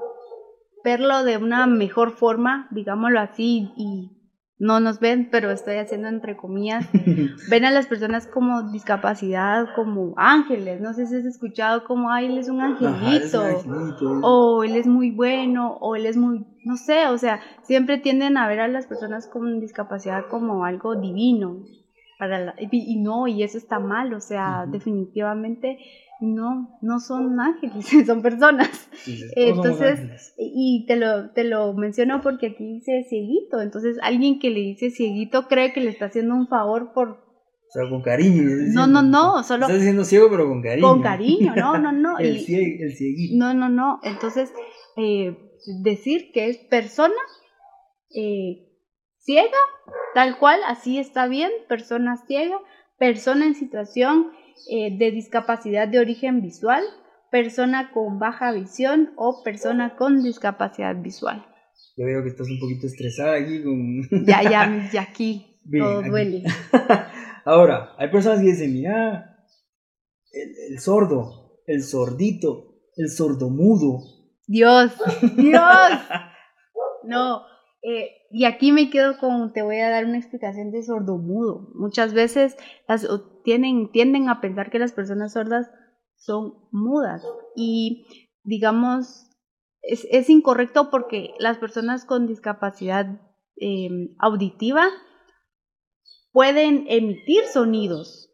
verlo 0.85 1.25
de 1.25 1.37
una 1.37 1.67
mejor 1.67 2.13
forma, 2.13 2.69
digámoslo 2.71 3.21
así, 3.21 3.71
y 3.77 4.13
no 4.59 4.81
nos 4.81 5.01
ven, 5.01 5.29
pero 5.31 5.51
estoy 5.51 5.77
haciendo 5.77 6.09
entre 6.09 6.37
comillas, 6.37 6.89
ven 7.51 7.65
a 7.65 7.71
las 7.71 7.87
personas 7.87 8.27
como 8.27 8.71
discapacidad, 8.71 9.67
como 9.75 10.15
ángeles. 10.17 10.81
No 10.81 10.95
sé 10.95 11.07
si 11.07 11.17
has 11.17 11.25
escuchado 11.25 11.85
como, 11.85 12.11
ay, 12.11 12.27
él 12.27 12.39
es 12.39 12.49
un 12.49 12.61
Ajá, 12.61 12.73
angelito. 12.73 13.43
un 13.43 13.75
angelito. 13.75 14.21
o 14.23 14.65
él 14.65 14.77
es 14.77 14.87
muy 14.87 15.11
bueno, 15.11 15.77
o 15.81 15.97
él 15.97 16.07
es 16.07 16.17
muy, 16.17 16.47
no 16.65 16.77
sé, 16.77 17.09
o 17.09 17.19
sea, 17.19 17.41
siempre 17.63 17.99
tienden 17.99 18.37
a 18.39 18.49
ver 18.49 18.61
a 18.61 18.69
las 18.69 18.87
personas 18.87 19.27
con 19.27 19.61
discapacidad 19.61 20.27
como 20.31 20.65
algo 20.65 20.97
divino. 20.97 21.65
Para 22.19 22.39
la- 22.45 22.55
y, 22.59 22.69
y 22.73 22.97
no, 23.03 23.27
y 23.29 23.43
eso 23.43 23.59
está 23.59 23.79
mal, 23.79 24.13
o 24.15 24.21
sea, 24.21 24.67
definitivamente 24.71 25.79
no, 26.21 26.79
no 26.81 26.99
son 27.01 27.39
ángeles, 27.41 27.87
son 28.07 28.23
personas. 28.23 28.89
"Todos 29.05 29.19
somos 29.27 29.33
Entonces, 29.37 30.01
ángeles". 30.01 30.35
Y 30.39 30.85
te 30.87 30.97
lo, 30.97 31.31
te 31.33 31.45
lo 31.45 31.75
menciono 31.75 32.23
porque 32.23 32.47
aquí 32.49 32.65
dice 32.65 33.05
cieguito, 33.09 33.61
entonces 33.61 33.99
alguien 34.03 34.39
que 34.39 34.51
le 34.51 34.61
dice 34.61 34.91
cieguito 34.91 35.47
cree 35.49 35.73
que 35.73 35.81
le 35.81 35.91
está 35.91 36.07
haciendo 36.07 36.35
un 36.35 36.49
favor 36.49 36.93
por... 36.95 37.09
O 37.69 37.69
sea, 37.71 37.89
con 37.91 38.01
cariño. 38.01 38.43
No, 38.73 38.87
no, 38.87 39.03
no, 39.03 39.43
solo 39.43 39.65
Estás 39.67 39.81
diciendo 39.81 40.05
ciego, 40.05 40.29
pero 40.31 40.47
con 40.49 40.63
cariño. 40.63 40.89
con 40.89 41.03
cariño, 41.03 41.55
no, 41.57 41.77
no, 41.79 41.93
no. 41.93 42.19
el 42.19 42.39
cieguito. 42.41 43.35
No, 43.37 43.53
no, 43.53 43.69
no. 43.69 43.99
Entonces, 44.05 44.53
eh, 44.97 45.37
decir 45.83 46.31
que 46.33 46.49
es 46.49 46.59
persona 46.59 47.13
eh, 48.15 48.66
ciega, 49.27 49.59
tal 50.15 50.39
cual, 50.39 50.61
así 50.67 50.99
está 50.99 51.27
bien, 51.27 51.51
persona 51.69 52.17
ciega, 52.27 52.59
persona 52.97 53.45
en 53.45 53.55
situación 53.57 54.31
eh, 54.71 54.97
de 54.97 55.11
discapacidad 55.11 55.89
de 55.89 55.99
origen 55.99 56.41
visual, 56.41 56.83
persona 57.31 57.91
con 57.93 58.19
baja 58.21 58.53
visión 58.53 59.13
o 59.17 59.43
persona 59.43 59.97
con 59.97 60.23
discapacidad 60.23 60.95
visual. 60.97 61.45
Yo 61.97 62.07
veo 62.07 62.23
que 62.23 62.29
estás 62.29 62.49
un 62.49 62.61
poquito 62.61 62.87
estresada 62.87 63.35
aquí 63.37 63.63
con... 63.63 64.25
Ya, 64.25 64.43
ya, 64.43 64.89
ya 64.93 65.03
aquí 65.03 65.59
Bien, 65.65 65.85
todo 65.85 65.99
aquí. 66.01 66.09
duele. 66.09 66.45
Ahora, 67.45 67.95
hay 67.99 68.09
personas 68.11 68.41
que 68.41 68.47
dicen, 68.47 68.73
mira, 68.73 69.37
el, 70.33 70.73
el 70.73 70.79
sordo, 70.81 71.61
el 71.67 71.83
sordito, 71.83 72.77
el 72.97 73.11
sordomudo. 73.11 74.01
Dios, 74.47 74.93
Dios. 75.37 75.63
No, 77.09 77.43
eh, 77.83 78.11
y 78.31 78.45
aquí 78.45 78.73
me 78.73 78.91
quedo 78.91 79.19
con, 79.19 79.53
te 79.53 79.63
voy 79.63 79.79
a 79.79 79.91
dar 79.91 80.05
una 80.05 80.19
explicación 80.19 80.71
de 80.71 80.83
sordomudo. 80.83 81.69
Muchas 81.75 82.15
veces 82.15 82.57
las, 82.89 83.07
tienen, 83.45 83.91
tienden 83.93 84.29
a 84.29 84.41
pensar 84.41 84.71
que 84.71 84.79
las 84.79 84.93
personas 84.93 85.35
sordas 85.35 85.71
son 86.17 86.55
mudas 86.73 87.23
y 87.55 88.07
digamos, 88.43 89.31
es, 89.83 90.07
es 90.11 90.31
incorrecto 90.31 90.91
porque 90.91 91.35
las 91.39 91.59
personas 91.59 92.05
con 92.05 92.27
discapacidad 92.27 93.21
eh, 93.57 93.89
auditiva 94.19 94.89
pueden 96.33 96.85
emitir 96.89 97.45
sonidos. 97.45 98.31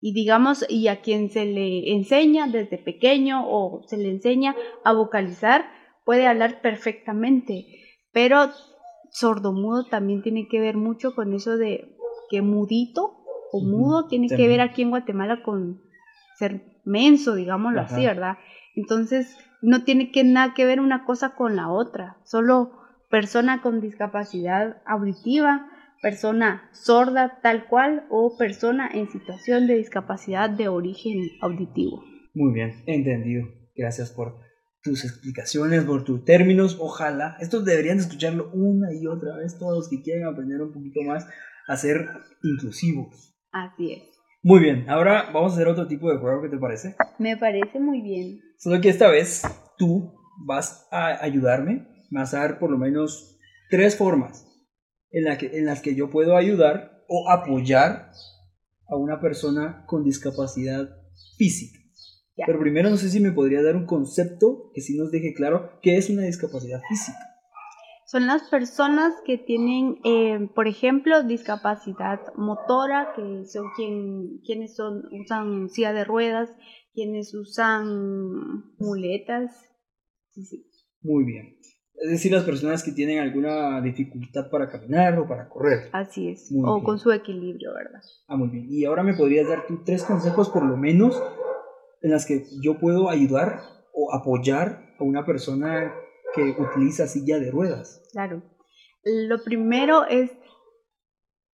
Y 0.00 0.12
digamos, 0.12 0.64
y 0.68 0.88
a 0.88 1.00
quien 1.00 1.30
se 1.30 1.46
le 1.46 1.92
enseña 1.92 2.46
desde 2.46 2.78
pequeño 2.78 3.44
o 3.48 3.82
se 3.88 3.96
le 3.96 4.10
enseña 4.10 4.54
a 4.84 4.92
vocalizar, 4.92 5.64
puede 6.04 6.26
hablar 6.26 6.60
perfectamente. 6.60 7.85
Pero 8.16 8.48
sordomudo 9.10 9.84
también 9.84 10.22
tiene 10.22 10.48
que 10.48 10.58
ver 10.58 10.78
mucho 10.78 11.14
con 11.14 11.34
eso 11.34 11.58
de 11.58 11.94
que 12.30 12.40
mudito 12.40 13.18
o 13.52 13.60
mudo 13.60 14.06
tiene 14.08 14.28
que 14.28 14.48
ver 14.48 14.62
aquí 14.62 14.80
en 14.80 14.88
Guatemala 14.88 15.42
con 15.42 15.82
ser 16.38 16.62
menso, 16.86 17.34
digámoslo 17.34 17.82
así. 17.82 18.06
¿verdad? 18.06 18.38
Entonces, 18.74 19.36
no 19.60 19.84
tiene 19.84 20.12
que 20.12 20.24
nada 20.24 20.54
que 20.54 20.64
ver 20.64 20.80
una 20.80 21.04
cosa 21.04 21.34
con 21.34 21.56
la 21.56 21.70
otra. 21.70 22.16
Solo 22.24 22.72
persona 23.10 23.60
con 23.60 23.82
discapacidad 23.82 24.80
auditiva, 24.86 25.68
persona 26.00 26.70
sorda 26.72 27.40
tal 27.42 27.66
cual 27.66 28.06
o 28.08 28.38
persona 28.38 28.88
en 28.90 29.10
situación 29.10 29.66
de 29.66 29.76
discapacidad 29.76 30.48
de 30.48 30.68
origen 30.68 31.20
auditivo. 31.42 32.02
Muy 32.32 32.54
bien, 32.54 32.82
entendido. 32.86 33.46
Gracias 33.74 34.10
por 34.10 34.45
tus 34.86 35.04
explicaciones, 35.04 35.84
por 35.84 36.04
tus 36.04 36.24
términos. 36.24 36.76
Ojalá, 36.80 37.36
estos 37.40 37.64
deberían 37.64 37.98
escucharlo 37.98 38.50
una 38.52 38.94
y 38.94 39.06
otra 39.08 39.36
vez 39.36 39.58
todos 39.58 39.76
los 39.76 39.88
que 39.88 40.00
quieran 40.00 40.32
aprender 40.32 40.62
un 40.62 40.72
poquito 40.72 41.02
más 41.02 41.26
a 41.66 41.76
ser 41.76 42.08
inclusivos. 42.42 43.36
Así 43.50 43.92
es. 43.92 44.02
Muy 44.44 44.60
bien, 44.60 44.88
ahora 44.88 45.30
vamos 45.34 45.52
a 45.52 45.54
hacer 45.56 45.66
otro 45.66 45.88
tipo 45.88 46.08
de 46.08 46.18
juego, 46.18 46.40
¿qué 46.42 46.48
te 46.48 46.58
parece? 46.58 46.94
Me 47.18 47.36
parece 47.36 47.80
muy 47.80 48.00
bien. 48.00 48.40
Solo 48.58 48.80
que 48.80 48.90
esta 48.90 49.10
vez 49.10 49.42
tú 49.76 50.14
vas 50.46 50.86
a 50.92 51.22
ayudarme, 51.24 51.88
me 52.10 52.20
vas 52.20 52.32
a 52.32 52.40
dar 52.40 52.60
por 52.60 52.70
lo 52.70 52.78
menos 52.78 53.36
tres 53.68 53.96
formas 53.96 54.46
en, 55.10 55.24
la 55.24 55.36
que, 55.36 55.58
en 55.58 55.66
las 55.66 55.80
que 55.80 55.96
yo 55.96 56.10
puedo 56.10 56.36
ayudar 56.36 57.02
o 57.08 57.28
apoyar 57.28 58.12
a 58.88 58.96
una 58.96 59.20
persona 59.20 59.84
con 59.86 60.04
discapacidad 60.04 60.88
física. 61.36 61.75
Ya. 62.36 62.44
Pero 62.46 62.60
primero 62.60 62.90
no 62.90 62.96
sé 62.96 63.08
si 63.08 63.20
me 63.20 63.32
podría 63.32 63.62
dar 63.62 63.76
un 63.76 63.86
concepto 63.86 64.70
que 64.74 64.80
sí 64.80 64.96
nos 64.96 65.10
deje 65.10 65.32
claro 65.34 65.78
qué 65.82 65.96
es 65.96 66.10
una 66.10 66.22
discapacidad 66.22 66.80
física. 66.88 67.18
Son 68.06 68.28
las 68.28 68.48
personas 68.48 69.14
que 69.24 69.36
tienen, 69.36 69.98
eh, 70.04 70.48
por 70.54 70.68
ejemplo, 70.68 71.24
discapacidad 71.24 72.20
motora, 72.36 73.12
que 73.16 73.44
son 73.46 73.64
quien, 73.74 74.38
quienes 74.44 74.76
son, 74.76 75.02
usan 75.10 75.68
silla 75.70 75.92
de 75.92 76.04
ruedas, 76.04 76.54
quienes 76.94 77.34
usan 77.34 78.76
muletas. 78.78 79.50
Sí, 80.30 80.44
sí. 80.44 80.70
Muy 81.00 81.24
bien. 81.24 81.58
Es 81.94 82.10
decir, 82.10 82.30
las 82.30 82.44
personas 82.44 82.84
que 82.84 82.92
tienen 82.92 83.18
alguna 83.18 83.80
dificultad 83.80 84.50
para 84.50 84.70
caminar 84.70 85.18
o 85.18 85.26
para 85.26 85.48
correr. 85.48 85.88
Así 85.92 86.28
es. 86.28 86.52
Muy 86.52 86.68
o 86.68 86.74
bien. 86.74 86.84
con 86.84 86.98
su 87.00 87.10
equilibrio, 87.10 87.74
¿verdad? 87.74 88.02
Ah, 88.28 88.36
muy 88.36 88.50
bien. 88.50 88.66
Y 88.68 88.84
ahora 88.84 89.02
me 89.02 89.14
podrías 89.14 89.48
dar 89.48 89.66
tú 89.66 89.82
tres 89.84 90.04
consejos 90.04 90.50
por 90.50 90.64
lo 90.64 90.76
menos 90.76 91.20
en 92.06 92.12
las 92.12 92.24
que 92.24 92.44
yo 92.62 92.78
puedo 92.78 93.10
ayudar 93.10 93.62
o 93.92 94.14
apoyar 94.14 94.94
a 94.96 95.02
una 95.02 95.26
persona 95.26 95.92
que 96.36 96.54
utiliza 96.56 97.08
silla 97.08 97.40
de 97.40 97.50
ruedas. 97.50 98.00
Claro. 98.12 98.44
Lo 99.02 99.42
primero 99.42 100.06
es 100.06 100.30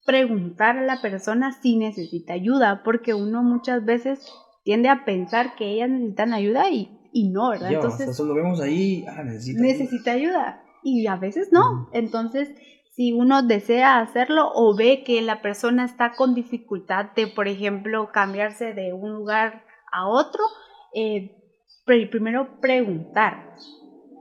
preguntar 0.04 0.76
a 0.76 0.82
la 0.82 1.00
persona 1.00 1.52
si 1.62 1.78
necesita 1.78 2.34
ayuda, 2.34 2.82
porque 2.84 3.14
uno 3.14 3.42
muchas 3.42 3.86
veces 3.86 4.30
tiende 4.62 4.90
a 4.90 5.06
pensar 5.06 5.56
que 5.56 5.70
ellas 5.70 5.88
necesitan 5.88 6.34
ayuda 6.34 6.68
y, 6.70 7.00
y 7.14 7.30
no, 7.30 7.48
¿verdad? 7.48 7.70
Ya, 7.70 7.78
o 7.78 7.82
sea, 7.82 7.90
Entonces 7.90 8.14
solo 8.14 8.34
vemos 8.34 8.60
ahí, 8.60 9.06
ah, 9.08 9.22
necesita. 9.24 9.58
ayuda. 9.58 9.72
necesita 9.72 10.12
ayuda 10.12 10.62
y 10.82 11.06
a 11.06 11.16
veces 11.16 11.48
no. 11.50 11.88
Entonces, 11.94 12.50
si 12.90 13.14
uno 13.14 13.42
desea 13.42 14.00
hacerlo 14.00 14.50
o 14.54 14.76
ve 14.76 15.02
que 15.02 15.22
la 15.22 15.40
persona 15.40 15.86
está 15.86 16.12
con 16.12 16.34
dificultad 16.34 17.06
de, 17.16 17.26
por 17.26 17.48
ejemplo, 17.48 18.10
cambiarse 18.12 18.74
de 18.74 18.92
un 18.92 19.14
lugar 19.14 19.64
a 19.92 20.08
otro, 20.08 20.42
eh, 20.94 21.30
pri- 21.84 22.06
primero 22.06 22.60
preguntar 22.60 23.44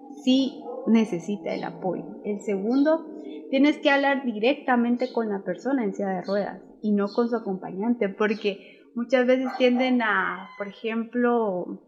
si 0.10 0.82
necesita 0.86 1.54
el 1.54 1.64
apoyo. 1.64 2.18
El 2.24 2.42
segundo, 2.42 3.06
tienes 3.50 3.78
que 3.80 3.90
hablar 3.92 4.24
directamente 4.26 5.12
con 5.12 5.30
la 5.30 5.44
persona 5.44 5.84
en 5.84 5.94
silla 5.94 6.10
de 6.10 6.22
ruedas 6.22 6.62
y 6.82 6.92
no 6.94 7.08
con 7.14 7.30
su 7.30 7.36
acompañante, 7.36 8.10
porque 8.10 8.60
muchas 8.96 9.26
veces 9.28 9.50
tienden 9.58 10.02
a, 10.02 10.50
por 10.58 10.68
ejemplo, 10.68 11.82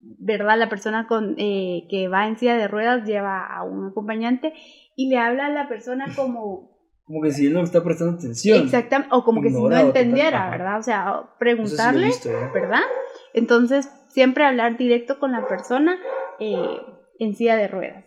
¿verdad? 0.00 0.58
La 0.58 0.68
persona 0.68 1.06
con, 1.06 1.34
eh, 1.38 1.86
que 1.90 2.08
va 2.08 2.26
en 2.26 2.36
silla 2.38 2.56
de 2.56 2.68
ruedas 2.68 3.04
lleva 3.06 3.46
a 3.46 3.62
un 3.64 3.86
acompañante 3.88 4.52
y 4.96 5.08
le 5.08 5.18
habla 5.18 5.46
a 5.46 5.50
la 5.50 5.68
persona 5.68 6.06
como 6.16 6.71
Como 7.12 7.24
que 7.24 7.32
si 7.32 7.46
él 7.46 7.52
no 7.52 7.62
está 7.62 7.84
prestando 7.84 8.16
atención. 8.16 8.62
exactamente, 8.64 9.14
o 9.14 9.22
como 9.22 9.42
que 9.42 9.50
si 9.50 9.62
no 9.62 9.78
entendiera. 9.78 10.48
¿verdad? 10.48 10.78
O 10.78 10.82
sea, 10.82 11.20
sí 11.20 11.28
preguntarle, 11.38 12.06
visto, 12.06 12.30
¿eh? 12.30 12.50
¿verdad? 12.54 12.80
Entonces, 13.34 13.86
siempre 14.08 14.46
hablar 14.46 14.78
directo 14.78 15.18
con 15.18 15.30
la 15.32 15.46
persona 15.46 15.98
eh, 16.40 16.80
en 17.18 17.34
silla 17.34 17.56
de 17.56 17.68
ruedas. 17.68 18.06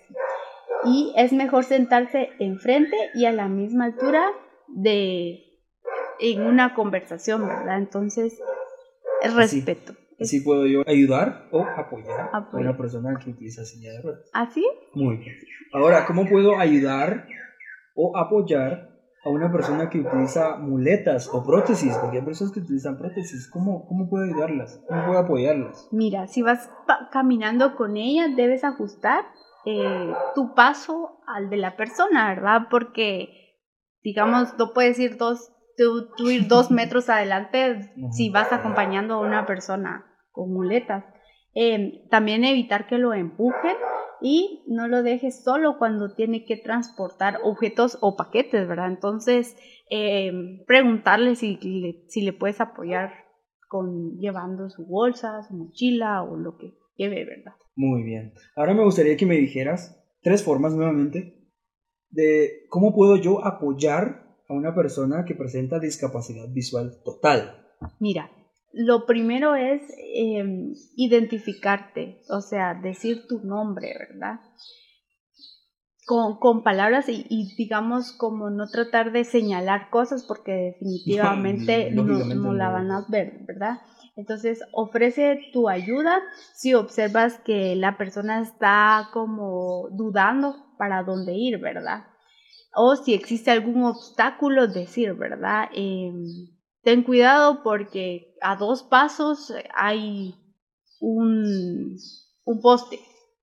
Y 0.86 1.14
es 1.18 1.34
mejor 1.34 1.66
sentarse 1.66 2.32
enfrente 2.40 2.98
y 3.14 3.26
a 3.26 3.32
la 3.32 3.48
misma 3.48 3.86
altura 3.86 4.26
de 4.70 5.40
en 6.20 6.42
una 6.42 6.74
conversación, 6.74 7.48
¿verdad? 7.48 7.78
Entonces, 7.78 8.42
es 9.22 9.38
Así. 9.38 9.58
respeto. 9.58 9.94
Así 10.20 10.42
puedo 10.42 10.66
yo 10.66 10.82
ayudar 10.88 11.48
o 11.52 11.62
apoyar 11.62 12.32
a 12.34 12.50
una 12.54 12.76
persona 12.76 13.20
que 13.24 13.30
utiliza 13.30 13.66
silla 13.66 13.92
de 13.92 14.02
ruedas. 14.02 14.32
¿Así? 14.34 14.66
Muy 14.96 15.18
bien. 15.18 15.36
Ahora, 15.74 16.08
¿cómo 16.08 16.28
puedo 16.28 16.58
ayudar 16.58 17.28
o 17.96 18.18
apoyar 18.18 18.95
a 19.26 19.30
una 19.30 19.52
persona 19.52 19.90
que 19.90 20.00
utiliza 20.00 20.58
muletas 20.58 21.28
o 21.34 21.44
prótesis? 21.44 21.98
Porque 21.98 22.20
hay 22.20 22.24
personas 22.24 22.54
que 22.54 22.60
utilizan 22.60 22.98
prótesis. 22.98 23.50
¿Cómo, 23.50 23.88
cómo 23.88 24.08
puedo 24.08 24.24
ayudarlas? 24.26 24.82
¿Cómo 24.88 25.06
puedo 25.06 25.20
apoyarlas? 25.20 25.90
Mira, 25.92 26.28
si 26.28 26.44
vas 26.44 26.70
caminando 27.12 27.76
con 27.76 27.98
ella, 27.98 28.28
debes 28.28 28.64
ajustar 28.64 29.26
eh, 29.66 30.14
tu 30.36 30.54
paso 30.54 31.18
al 31.26 31.50
de 31.50 31.58
la 31.58 31.76
persona, 31.76 32.30
¿verdad? 32.30 32.68
Porque, 32.70 33.64
digamos, 34.04 34.56
no 34.60 34.74
puedes 34.74 35.00
ir 35.00 35.18
dos, 35.18 35.52
tú, 35.76 36.10
tú 36.16 36.30
ir 36.30 36.48
dos 36.48 36.70
metros 36.72 37.10
adelante 37.10 37.92
si 38.12 38.30
vas 38.30 38.54
acompañando 38.54 39.16
a 39.16 39.22
una 39.22 39.48
persona 39.48 40.06
con 40.32 40.54
muletas. 40.54 41.04
Eh, 41.56 42.06
también 42.12 42.44
evitar 42.44 42.86
que 42.86 43.00
lo 43.00 43.14
empujen 43.14 43.76
y 44.28 44.64
no 44.66 44.88
lo 44.88 45.04
dejes 45.04 45.44
solo 45.44 45.78
cuando 45.78 46.16
tiene 46.16 46.46
que 46.46 46.58
transportar 46.58 47.38
objetos 47.44 48.00
o 48.02 48.16
paquetes, 48.16 48.68
¿verdad? 48.68 48.88
Entonces, 48.88 49.56
eh, 49.92 50.64
preguntarle 50.66 51.36
si 51.36 51.58
le, 51.58 52.06
si 52.10 52.22
le 52.22 52.34
puedes 52.34 52.60
apoyar 52.60 53.12
con 53.70 54.18
llevando 54.18 54.72
su 54.72 54.84
bolsa, 54.88 55.44
su 55.44 55.54
mochila 55.54 56.24
o 56.24 56.38
lo 56.38 56.58
que 56.58 56.74
lleve, 56.96 57.24
¿verdad? 57.24 57.54
Muy 57.76 58.02
bien. 58.02 58.34
Ahora 58.56 58.74
me 58.74 58.84
gustaría 58.84 59.16
que 59.16 59.28
me 59.28 59.36
dijeras 59.36 60.04
tres 60.24 60.44
formas 60.44 60.74
nuevamente 60.74 61.52
de 62.10 62.66
cómo 62.70 62.96
puedo 62.96 63.18
yo 63.18 63.46
apoyar 63.46 64.26
a 64.50 64.54
una 64.56 64.74
persona 64.74 65.24
que 65.24 65.36
presenta 65.36 65.80
discapacidad 65.80 66.50
visual 66.50 67.00
total? 67.04 67.64
Mira, 68.00 68.32
lo 68.76 69.06
primero 69.06 69.56
es 69.56 69.82
em, 70.14 70.74
identificarte, 70.96 72.22
o 72.30 72.42
sea, 72.42 72.74
decir 72.74 73.26
tu 73.28 73.40
nombre, 73.40 73.96
¿verdad? 73.98 74.42
Con, 76.06 76.62
palabras 76.62 77.06
y, 77.08 77.56
digamos 77.58 78.12
como 78.12 78.52
no 78.52 78.68
tratar 78.68 79.12
de 79.12 79.24
señalar 79.24 79.90
cosas 79.90 80.24
porque 80.28 80.52
definitivamente 80.52 81.90
no, 81.94 82.04
no 82.04 82.54
la 82.54 82.70
van 82.70 82.92
a 82.92 83.06
ver, 83.10 83.40
¿verdad? 83.48 83.80
Entonces, 84.18 84.62
ofrece 84.72 85.40
tu 85.52 85.68
ayuda 85.68 86.22
si 86.54 86.74
observas 86.74 87.40
que 87.40 87.76
la 87.76 87.98
persona 87.98 88.42
está 88.42 89.10
como 89.14 89.90
dudando 89.92 90.56
para 90.78 91.04
dónde 91.04 91.34
ir, 91.34 91.60
¿verdad? 91.60 92.06
O 92.76 92.96
si 92.98 93.14
existe 93.14 93.52
algún 93.52 93.84
obstáculo, 93.84 94.68
decir, 94.68 95.14
¿verdad? 95.14 95.70
Em, 95.74 96.55
ten 96.86 97.02
cuidado 97.02 97.64
porque 97.64 98.36
a 98.42 98.56
dos 98.56 98.84
pasos 98.84 99.52
hay 99.74 100.36
un, 101.02 101.98
un 102.46 102.62
poste, 102.62 103.00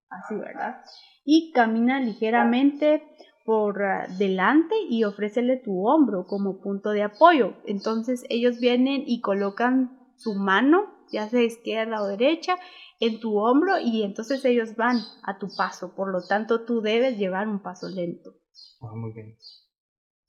así, 0.09 0.37
¿verdad? 0.37 0.77
Y 1.25 1.51
camina 1.53 2.01
ligeramente 2.01 3.03
por 3.45 3.83
ah, 3.83 4.07
delante 4.17 4.77
y 4.89 5.03
ofrécele 5.03 5.57
tu 5.57 5.89
hombro 5.89 6.25
como 6.27 6.61
punto 6.61 6.91
de 6.91 7.03
apoyo. 7.03 7.55
Entonces 7.67 8.25
ellos 8.31 8.61
vienen 8.61 9.03
y 9.07 9.21
colocan 9.21 9.99
su 10.17 10.35
mano, 10.35 10.95
ya 11.11 11.29
sea 11.29 11.43
izquierda 11.43 12.01
o 12.01 12.07
derecha, 12.07 12.55
en 13.01 13.19
tu 13.19 13.39
hombro 13.39 13.81
y 13.81 14.05
entonces 14.05 14.45
ellos 14.45 14.77
van 14.77 14.99
a 15.25 15.39
tu 15.41 15.49
paso. 15.57 15.97
Por 15.97 16.13
lo 16.13 16.25
tanto, 16.25 16.65
tú 16.65 16.81
debes 16.81 17.19
llevar 17.19 17.49
un 17.49 17.61
paso 17.61 17.89
lento. 17.89 18.37
Ah, 18.81 18.95
muy 18.95 19.13
bien. 19.13 19.37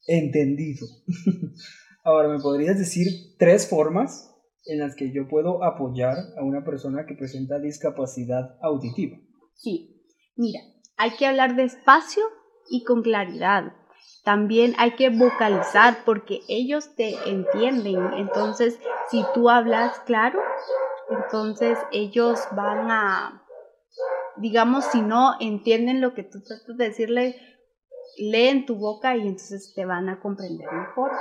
Entendido. 0.08 0.88
Ahora, 2.04 2.28
¿me 2.28 2.40
podrías 2.40 2.78
decir 2.78 3.08
tres 3.40 3.70
formas 3.70 4.30
en 4.66 4.80
las 4.80 4.96
que 4.96 5.14
yo 5.14 5.28
puedo 5.30 5.64
apoyar 5.64 6.18
a 6.38 6.44
una 6.44 6.66
persona 6.66 7.06
que 7.06 7.16
presenta 7.16 7.60
discapacidad 7.60 8.58
auditiva? 8.62 9.18
Sí, 9.56 10.04
mira, 10.36 10.60
hay 10.98 11.12
que 11.12 11.26
hablar 11.26 11.56
despacio 11.56 12.24
y 12.70 12.84
con 12.84 13.04
claridad. 13.04 13.74
También 14.26 14.74
hay 14.78 14.96
que 14.96 15.10
vocalizar 15.10 16.04
porque 16.06 16.42
ellos 16.50 16.94
te 16.96 17.16
entienden. 17.26 18.14
Entonces, 18.18 18.80
si 19.10 19.24
tú 19.34 19.50
hablas 19.50 20.00
claro, 20.02 20.42
entonces 21.10 21.78
ellos 21.94 22.40
van 22.52 22.92
a, 22.92 23.46
digamos, 24.38 24.84
si 24.86 25.02
no 25.02 25.36
entienden 25.40 26.02
lo 26.02 26.14
que 26.14 26.24
tú 26.24 26.42
tratas 26.42 26.78
de 26.78 26.86
decirle, 26.86 27.36
leen 28.18 28.66
tu 28.66 28.76
boca 28.76 29.16
y 29.16 29.22
entonces 29.22 29.74
te 29.74 29.86
van 29.86 30.10
a 30.10 30.20
comprender 30.20 30.72
mejor. 30.72 31.12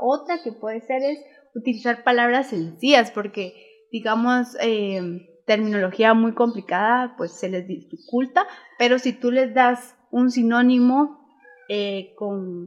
Otra 0.00 0.42
que 0.42 0.52
puede 0.52 0.80
ser 0.80 1.02
es 1.02 1.18
utilizar 1.54 2.02
palabras 2.04 2.48
sencillas 2.48 3.10
porque, 3.10 3.54
digamos, 3.92 4.56
eh, 4.60 5.00
terminología 5.46 6.14
muy 6.14 6.34
complicada, 6.34 7.14
pues 7.16 7.32
se 7.32 7.48
les 7.48 7.66
dificulta, 7.66 8.46
pero 8.78 8.98
si 8.98 9.12
tú 9.12 9.30
les 9.30 9.52
das 9.52 9.96
un 10.10 10.30
sinónimo 10.30 11.18
eh, 11.68 12.14
con 12.16 12.66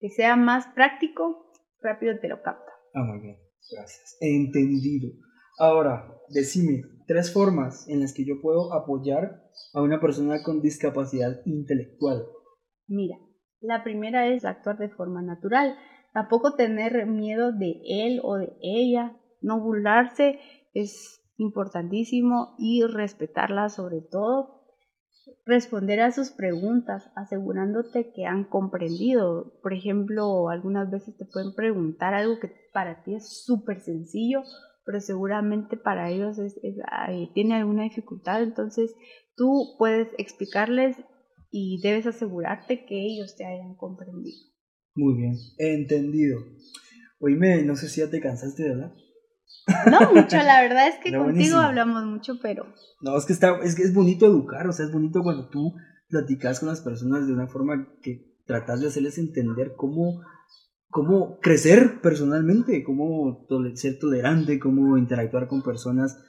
que 0.00 0.08
sea 0.10 0.36
más 0.36 0.66
práctico, 0.74 1.52
rápido 1.82 2.18
te 2.20 2.28
lo 2.28 2.42
capta. 2.42 2.72
Ah, 2.94 3.02
muy 3.02 3.20
bien, 3.20 3.36
gracias. 3.70 4.16
Entendido. 4.20 5.10
Ahora, 5.58 6.14
decime 6.30 6.82
tres 7.06 7.32
formas 7.32 7.88
en 7.88 8.00
las 8.00 8.12
que 8.12 8.24
yo 8.24 8.40
puedo 8.40 8.72
apoyar 8.72 9.42
a 9.74 9.82
una 9.82 10.00
persona 10.00 10.42
con 10.42 10.60
discapacidad 10.60 11.40
intelectual. 11.44 12.26
Mira, 12.86 13.16
la 13.60 13.82
primera 13.84 14.28
es 14.28 14.44
actuar 14.44 14.78
de 14.78 14.88
forma 14.88 15.22
natural. 15.22 15.76
Tampoco 16.14 16.54
tener 16.54 17.06
miedo 17.06 17.52
de 17.52 17.82
él 17.84 18.20
o 18.22 18.36
de 18.36 18.56
ella. 18.62 19.14
No 19.42 19.60
burlarse 19.60 20.38
es 20.72 21.20
importantísimo 21.36 22.54
y 22.56 22.84
respetarla 22.84 23.68
sobre 23.68 24.00
todo 24.00 24.62
responder 25.46 26.00
a 26.00 26.12
sus 26.12 26.30
preguntas, 26.30 27.10
asegurándote 27.16 28.12
que 28.12 28.26
han 28.26 28.44
comprendido. 28.44 29.52
Por 29.62 29.72
ejemplo, 29.72 30.48
algunas 30.48 30.90
veces 30.90 31.16
te 31.16 31.24
pueden 31.24 31.54
preguntar 31.54 32.14
algo 32.14 32.38
que 32.38 32.52
para 32.72 33.02
ti 33.02 33.14
es 33.14 33.44
súper 33.44 33.80
sencillo, 33.80 34.42
pero 34.84 35.00
seguramente 35.00 35.76
para 35.76 36.10
ellos 36.10 36.38
tiene 37.34 37.56
alguna 37.56 37.82
dificultad. 37.82 38.42
Entonces, 38.42 38.94
tú 39.36 39.74
puedes 39.78 40.08
explicarles 40.18 40.96
y 41.50 41.80
debes 41.82 42.06
asegurarte 42.06 42.84
que 42.84 43.00
ellos 43.00 43.34
te 43.36 43.44
hayan 43.46 43.74
comprendido. 43.74 44.53
Muy 44.94 45.16
bien, 45.16 45.34
entendido. 45.58 46.40
Oíme, 47.18 47.62
no 47.62 47.74
sé 47.74 47.88
si 47.88 48.00
ya 48.00 48.10
te 48.10 48.20
cansaste 48.20 48.62
de 48.62 48.70
hablar. 48.70 48.94
No 49.90 50.12
mucho, 50.12 50.36
la 50.36 50.62
verdad 50.62 50.88
es 50.88 50.96
que 51.02 51.10
contigo 51.16 51.56
hablamos 51.56 52.04
mucho, 52.04 52.38
pero... 52.40 52.66
No, 53.00 53.16
es 53.16 53.24
que, 53.24 53.32
está, 53.32 53.58
es 53.62 53.74
que 53.74 53.82
es 53.82 53.94
bonito 53.94 54.26
educar, 54.26 54.66
o 54.66 54.72
sea, 54.72 54.86
es 54.86 54.92
bonito 54.92 55.22
cuando 55.22 55.48
tú 55.48 55.74
platicas 56.08 56.60
con 56.60 56.68
las 56.68 56.80
personas 56.80 57.26
de 57.26 57.32
una 57.32 57.48
forma 57.48 57.88
que 58.02 58.34
tratas 58.46 58.80
de 58.80 58.88
hacerles 58.88 59.18
entender 59.18 59.72
cómo, 59.76 60.22
cómo 60.90 61.38
crecer 61.40 62.00
personalmente, 62.00 62.84
cómo 62.84 63.46
ser 63.74 63.98
tolerante, 63.98 64.60
cómo 64.60 64.98
interactuar 64.98 65.48
con 65.48 65.62
personas 65.62 66.22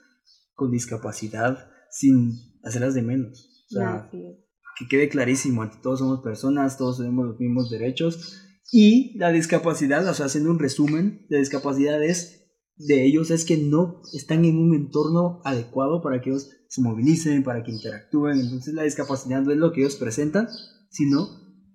con 0.54 0.72
discapacidad 0.72 1.70
sin 1.92 2.32
hacerlas 2.64 2.94
de 2.94 3.02
menos. 3.02 3.66
O 3.70 3.76
sea, 3.76 4.10
que 4.12 4.88
quede 4.90 5.10
clarísimo, 5.10 5.70
todos 5.84 6.00
somos 6.00 6.22
personas, 6.22 6.78
todos 6.78 6.98
tenemos 6.98 7.26
los 7.26 7.40
mismos 7.40 7.70
derechos 7.70 8.42
y 8.72 9.18
la 9.18 9.32
discapacidad, 9.32 10.08
o 10.08 10.14
sea, 10.14 10.26
haciendo 10.28 10.52
un 10.52 10.60
resumen, 10.60 11.26
la 11.30 11.40
discapacidad 11.40 12.02
es 12.04 12.46
de 12.78 13.06
ellos 13.06 13.32
es 13.32 13.46
que 13.46 13.58
no 13.58 14.02
están 14.14 14.44
en 14.44 14.58
un 14.58 14.76
entorno 14.76 15.42
adecuado 15.46 16.02
para 16.02 16.22
que 16.22 16.30
ellos 16.30 16.50
se 16.68 16.82
movilicen, 16.82 17.44
para 17.44 17.64
que 17.64 17.72
interactúen. 17.72 18.40
Entonces 18.40 18.74
la 18.74 18.84
discapacidad 18.84 19.42
no 19.42 19.52
es 19.52 19.58
lo 19.58 19.72
que 19.72 19.82
ellos 19.82 19.96
presentan, 19.96 20.50
sino 20.90 21.28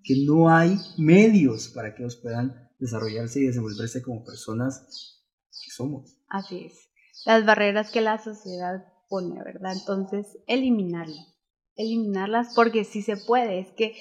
que 0.02 0.24
no 0.26 0.50
hay 0.50 0.76
medios 0.98 1.68
para 1.68 1.94
que 1.94 2.02
ellos 2.02 2.16
puedan 2.16 2.68
desarrollarse 2.78 3.40
y 3.40 3.46
desenvolverse 3.46 4.02
como 4.02 4.24
personas 4.24 5.22
que 5.64 5.70
somos. 5.70 6.18
Así 6.28 6.64
es. 6.66 6.90
Las 7.26 7.44
barreras 7.44 7.90
que 7.90 8.00
la 8.00 8.22
sociedad 8.22 8.84
pone, 9.08 9.42
¿verdad? 9.42 9.72
Entonces, 9.78 10.38
eliminarlas. 10.46 11.34
Eliminarlas 11.76 12.52
porque 12.54 12.84
sí 12.84 13.02
se 13.02 13.16
puede. 13.16 13.60
Es 13.60 13.72
que, 13.72 13.94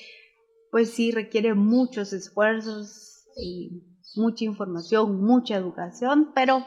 pues 0.71 0.91
sí, 0.91 1.11
requiere 1.11 1.53
muchos 1.53 2.13
esfuerzos 2.13 3.25
y 3.37 3.83
mucha 4.15 4.45
información, 4.45 5.21
mucha 5.21 5.55
educación, 5.55 6.31
pero 6.33 6.65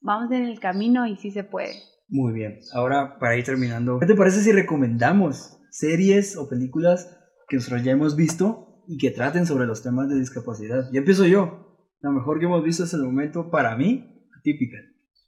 vamos 0.00 0.30
en 0.32 0.44
el 0.44 0.60
camino 0.60 1.06
y 1.06 1.16
sí 1.16 1.30
se 1.30 1.44
puede. 1.44 1.74
Muy 2.08 2.32
bien. 2.32 2.60
Ahora, 2.74 3.18
para 3.18 3.36
ir 3.36 3.44
terminando, 3.44 3.98
¿qué 3.98 4.06
te 4.06 4.14
parece 4.14 4.42
si 4.42 4.52
recomendamos 4.52 5.58
series 5.70 6.36
o 6.36 6.48
películas 6.48 7.18
que 7.48 7.56
nosotros 7.56 7.82
ya 7.82 7.92
hemos 7.92 8.16
visto 8.16 8.84
y 8.86 8.98
que 8.98 9.10
traten 9.10 9.46
sobre 9.46 9.66
los 9.66 9.82
temas 9.82 10.08
de 10.08 10.18
discapacidad? 10.18 10.90
Ya 10.92 10.98
empiezo 10.98 11.26
yo. 11.26 11.88
La 12.00 12.10
mejor 12.10 12.38
que 12.38 12.46
hemos 12.46 12.62
visto 12.64 12.82
hasta 12.82 12.96
el 12.96 13.04
momento, 13.04 13.50
para 13.50 13.76
mí, 13.76 14.28
típica. 14.42 14.76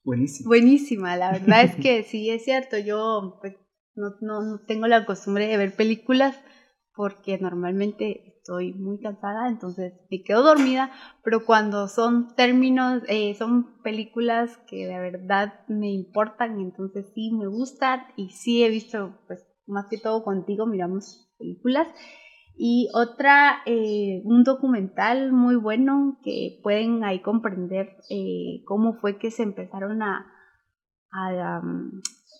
Buenísima. 0.04 0.48
Buenísima, 0.48 1.16
la 1.16 1.32
verdad 1.32 1.64
es 1.64 1.76
que 1.82 2.02
sí, 2.02 2.28
es 2.30 2.44
cierto. 2.44 2.76
Yo 2.78 3.38
pues, 3.40 3.54
no, 3.94 4.10
no 4.20 4.60
tengo 4.66 4.86
la 4.86 5.06
costumbre 5.06 5.46
de 5.46 5.56
ver 5.56 5.74
películas 5.74 6.38
porque 6.94 7.38
normalmente 7.38 8.34
estoy 8.38 8.74
muy 8.74 9.00
cansada, 9.00 9.48
entonces 9.48 9.94
me 10.10 10.22
quedo 10.22 10.42
dormida, 10.42 10.90
pero 11.22 11.44
cuando 11.44 11.88
son 11.88 12.34
términos, 12.36 13.02
eh, 13.08 13.34
son 13.34 13.80
películas 13.82 14.58
que 14.68 14.86
de 14.86 15.00
verdad 15.00 15.54
me 15.68 15.90
importan, 15.90 16.60
entonces 16.60 17.10
sí 17.14 17.32
me 17.32 17.46
gustan 17.46 18.02
y 18.16 18.30
sí 18.30 18.62
he 18.62 18.68
visto, 18.68 19.18
pues 19.26 19.46
más 19.66 19.86
que 19.88 19.98
todo 19.98 20.22
contigo 20.24 20.66
miramos 20.66 21.32
películas. 21.38 21.88
Y 22.56 22.88
otra, 22.94 23.62
eh, 23.66 24.20
un 24.24 24.44
documental 24.44 25.32
muy 25.32 25.56
bueno 25.56 26.20
que 26.22 26.60
pueden 26.62 27.02
ahí 27.02 27.20
comprender 27.20 27.96
eh, 28.10 28.62
cómo 28.64 28.94
fue 29.00 29.18
que 29.18 29.32
se 29.32 29.42
empezaron 29.42 30.02
a, 30.02 30.30
a 31.10 31.62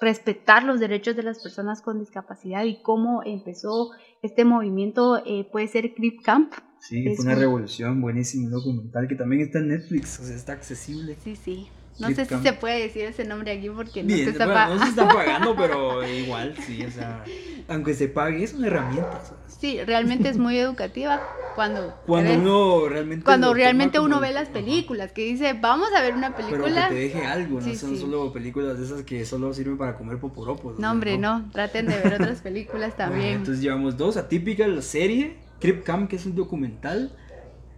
respetar 0.00 0.64
los 0.64 0.80
derechos 0.80 1.16
de 1.16 1.22
las 1.22 1.42
personas 1.42 1.82
con 1.82 1.98
discapacidad 1.98 2.64
y 2.64 2.80
cómo 2.82 3.22
empezó 3.24 3.90
este 4.22 4.44
movimiento, 4.44 5.22
eh, 5.24 5.46
puede 5.50 5.68
ser 5.68 5.94
Crip 5.94 6.22
Camp. 6.22 6.52
Sí, 6.80 7.04
fue 7.16 7.24
una 7.24 7.34
revolución, 7.34 8.00
buenísimo 8.00 8.50
documental 8.50 9.08
que 9.08 9.14
también 9.14 9.42
está 9.42 9.58
en 9.58 9.68
Netflix, 9.68 10.20
o 10.20 10.24
sea, 10.24 10.36
está 10.36 10.52
accesible. 10.52 11.16
Sí, 11.22 11.36
sí. 11.36 11.68
No 11.98 12.10
sé 12.10 12.24
si 12.24 12.36
se 12.38 12.52
puede 12.52 12.80
decir 12.80 13.04
ese 13.04 13.24
nombre 13.24 13.52
aquí 13.52 13.70
porque 13.70 14.02
no, 14.02 14.10
se 14.10 14.30
está 14.30 14.68
no 14.68 14.82
se 14.82 14.90
está 14.90 15.08
pagando, 15.08 15.54
pero 15.58 16.06
igual, 16.06 16.54
sí, 16.66 16.84
o 16.84 16.90
sea, 16.90 17.24
aunque 17.68 17.94
se 17.94 18.08
pague, 18.08 18.42
es 18.42 18.54
una 18.54 18.66
herramienta. 18.66 19.20
Sí, 19.46 19.78
realmente 19.84 20.28
es 20.28 20.36
muy 20.36 20.58
educativa 20.58 21.22
cuando... 21.54 21.94
Cuando 22.06 22.34
uno 22.34 22.88
realmente... 22.88 23.24
Cuando 23.24 23.54
realmente 23.54 24.00
uno 24.00 24.20
ve 24.20 24.32
las 24.32 24.48
películas, 24.48 25.12
que 25.12 25.22
dice, 25.24 25.54
vamos 25.54 25.88
a 25.96 26.02
ver 26.02 26.14
una 26.14 26.34
película... 26.34 26.64
Pero 26.64 26.74
que 26.74 26.94
te 26.94 27.00
deje 27.00 27.26
algo, 27.26 27.60
no 27.60 27.74
son 27.74 27.96
solo 27.96 28.32
películas 28.32 28.78
de 28.78 28.84
esas 28.84 29.02
que 29.04 29.24
solo 29.24 29.54
sirven 29.54 29.78
para 29.78 29.96
comer 29.96 30.18
poporopos. 30.18 30.78
No, 30.78 30.90
hombre, 30.90 31.16
no, 31.16 31.48
traten 31.52 31.86
de 31.86 31.98
ver 31.98 32.14
otras 32.14 32.40
películas 32.42 32.96
también. 32.96 33.36
entonces 33.36 33.62
llevamos 33.62 33.96
dos, 33.96 34.16
atípica 34.16 34.66
la 34.66 34.82
serie, 34.82 35.36
Crip 35.60 35.84
Camp, 35.84 36.10
que 36.10 36.16
es 36.16 36.26
un 36.26 36.34
documental, 36.34 37.16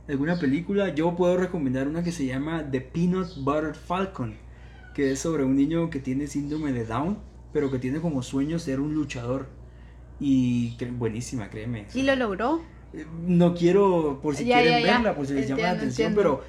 alguna 0.09 0.38
película, 0.38 0.94
yo 0.94 1.16
puedo 1.16 1.36
recomendar 1.36 1.88
una 1.88 2.02
que 2.02 2.12
se 2.12 2.26
llama 2.26 2.64
The 2.70 2.80
Peanut 2.80 3.28
Butter 3.38 3.74
Falcon, 3.74 4.36
que 4.94 5.12
es 5.12 5.18
sobre 5.20 5.44
un 5.44 5.57
niño 5.57 5.90
que 5.90 5.98
tiene 6.00 6.26
síndrome 6.26 6.72
de 6.72 6.84
Down, 6.86 7.18
pero 7.52 7.70
que 7.70 7.78
tiene 7.78 8.00
como 8.00 8.22
sueño 8.22 8.59
ser 8.59 8.80
un 8.80 8.94
luchador. 8.94 9.46
Y 10.20 10.76
buenísima, 10.92 11.50
créeme. 11.50 11.86
¿Y 11.94 12.02
lo 12.02 12.16
logró? 12.16 12.61
Eh, 12.94 13.04
No 13.26 13.54
quiero, 13.54 14.20
por 14.22 14.34
si 14.36 14.44
Ya, 14.46 14.61
quieren 14.62 14.80
ya, 14.82 14.86
ya. 14.86 14.92
verla, 14.94 15.14
por 15.14 15.26
si 15.26 15.34
les 15.34 15.48
llama 15.48 15.62
la 15.62 15.70
atención, 15.72 16.09
entiendo. 16.09 16.16
pero 16.40 16.44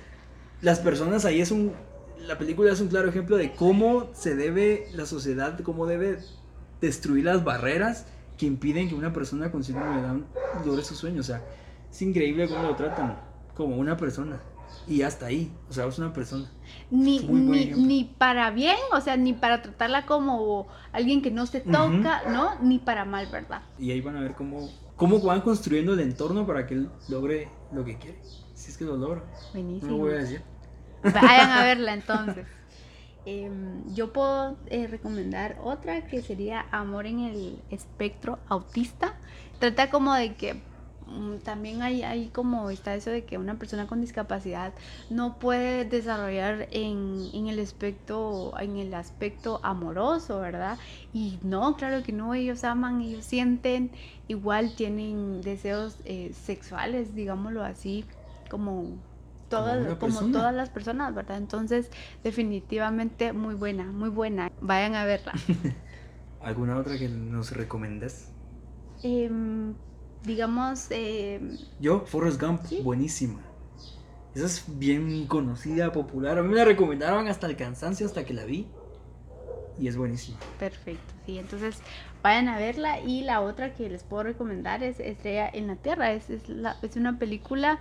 las 0.62 0.80
personas 0.80 1.26
ahí 1.26 1.42
es 1.42 1.52
un. 1.52 1.74
La 2.26 2.38
película 2.38 2.72
es 2.72 2.82
un 2.82 2.88
claro 2.88 3.10
ejemplo 3.10 3.38
de 3.38 3.54
cómo 3.54 4.10
se 4.14 4.36
debe, 4.36 4.88
la 4.94 5.06
sociedad, 5.06 5.60
cómo 5.62 5.86
debe 5.86 6.20
destruir 6.82 7.26
las 7.26 7.44
barreras 7.44 8.06
que 8.38 8.46
impiden 8.46 8.88
que 8.90 8.96
una 8.96 9.14
persona 9.14 9.52
con 9.52 9.64
síndrome 9.64 9.98
de 9.98 10.02
Down 10.08 10.26
logre 10.66 10.84
sus 10.84 10.98
sueños. 10.98 11.26
O 11.26 11.28
sea, 11.34 11.44
es 11.92 12.02
increíble 12.02 12.48
cómo 12.48 12.64
lo 12.64 12.76
tratan 12.76 13.18
como 13.58 13.76
una 13.76 13.98
persona. 13.98 14.40
Y 14.88 15.02
hasta 15.02 15.26
ahí, 15.26 15.52
o 15.70 15.74
sea, 15.74 15.86
es 15.86 15.98
una 15.98 16.14
persona. 16.14 16.50
Ni, 16.92 17.20
ni, 17.20 17.66
ni 17.74 18.04
para 18.06 18.52
bien, 18.52 18.78
o 18.94 19.02
sea, 19.02 19.18
ni 19.18 19.34
para 19.34 19.62
tratarla 19.62 20.06
como 20.06 20.68
alguien 20.94 21.22
que 21.22 21.32
no 21.32 21.46
se 21.46 21.60
toca, 21.60 22.22
¿no? 22.30 22.58
Ni 22.62 22.80
para 22.80 23.04
mal, 23.04 23.28
¿verdad? 23.30 23.64
Y 23.80 23.92
ahí 23.92 24.00
van 24.00 24.16
a 24.16 24.22
ver 24.22 24.36
cómo, 24.36 24.70
cómo 24.96 25.20
van 25.20 25.42
construyendo 25.42 25.94
el 25.94 26.00
entorno 26.00 26.46
para 26.46 26.66
que 26.68 26.76
él 26.76 26.90
logre 27.10 27.50
lo 27.74 27.84
que 27.84 27.98
quiere. 27.98 28.18
Si 28.54 28.72
es 28.72 28.78
que 28.78 28.86
lo 28.86 28.96
logra. 28.96 29.22
No 29.22 29.52
Buenísimo. 29.54 29.92
lo 29.92 29.98
voy 29.98 30.12
a 30.14 30.18
decir. 30.18 30.42
Vayan 31.04 31.52
a 31.52 31.64
verla 31.64 31.94
entonces. 31.94 32.46
Em, 33.26 33.94
yo 33.94 34.14
puedo 34.14 34.58
eh, 34.68 34.88
recomendar 34.88 35.58
otra 35.62 36.08
que 36.08 36.22
sería 36.22 36.66
Amor 36.72 37.08
en 37.08 37.20
el 37.20 37.62
espectro 37.72 38.40
autista. 38.48 39.16
Trata 39.60 39.90
como 39.90 40.14
de 40.14 40.36
que 40.36 40.62
también 41.44 41.82
hay, 41.82 42.04
hay 42.04 42.28
como 42.30 42.70
está 42.70 42.96
eso 42.96 43.10
de 43.10 43.24
que 43.24 43.38
una 43.38 43.56
persona 43.56 43.88
con 43.88 44.02
discapacidad 44.02 44.74
no 45.10 45.40
puede 45.40 45.86
desarrollar 45.86 46.68
en, 46.72 47.30
en 47.34 47.48
el 47.48 47.60
aspecto 47.60 48.54
en 48.60 48.78
el 48.78 48.94
aspecto 48.94 49.60
amoroso, 49.64 50.40
¿verdad? 50.40 50.78
Y 51.14 51.40
no, 51.44 51.76
claro 51.76 52.04
que 52.04 52.12
no, 52.12 52.34
ellos 52.34 52.64
aman, 52.64 53.02
ellos 53.02 53.26
sienten, 53.26 53.92
igual 54.28 54.76
tienen 54.76 55.42
deseos 55.42 55.98
eh, 56.06 56.32
sexuales, 56.34 57.16
digámoslo 57.16 57.64
así, 57.64 58.06
como 58.50 58.98
todas, 59.50 59.98
como 59.98 60.20
todas 60.32 60.54
las 60.54 60.70
personas, 60.70 61.14
¿verdad? 61.14 61.38
Entonces, 61.38 61.90
definitivamente 62.24 63.34
muy 63.34 63.56
buena, 63.56 63.86
muy 63.86 64.10
buena. 64.10 64.52
Vayan 64.62 64.96
a 64.96 65.06
verla. 65.06 65.34
¿Alguna 66.42 66.78
otra 66.78 66.98
que 66.98 67.10
nos 67.10 67.52
recomendes? 67.52 68.30
Em, 69.04 69.74
digamos, 70.24 70.88
em, 70.92 71.58
Yo, 71.80 72.02
Forrest 72.06 72.42
Gump, 72.42 72.66
Sí. 72.66 72.80
buenísima. 72.84 73.40
Esa 74.36 74.46
es 74.46 74.64
bien 74.80 75.26
conocida, 75.28 75.92
popular. 75.92 76.38
A 76.38 76.44
mí 76.44 76.50
me 76.50 76.56
la 76.56 76.66
recomendaron 76.66 77.28
hasta 77.28 77.48
el 77.48 77.56
cansancio, 77.56 78.06
hasta 78.06 78.24
que 78.26 78.34
la 78.34 78.44
vi. 78.46 78.68
Y 79.80 79.88
es 79.88 79.96
buenísima. 79.98 80.38
perfecto, 80.60 81.14
sí. 81.26 81.38
Entonces, 81.38 81.78
vayan 82.24 82.50
a 82.50 82.58
verla. 82.58 83.00
Y 83.02 83.22
la 83.22 83.42
otra 83.42 83.74
que 83.74 83.90
les 83.90 84.04
puedo 84.04 84.24
recomendar 84.24 84.84
es 84.84 85.00
Estrella 85.00 85.50
en 85.52 85.68
la 85.68 85.76
Tierra. 85.76 86.12
Es, 86.14 86.30
es, 86.30 86.50
la- 86.50 86.78
es 86.82 86.96
una 86.96 87.18
película 87.20 87.80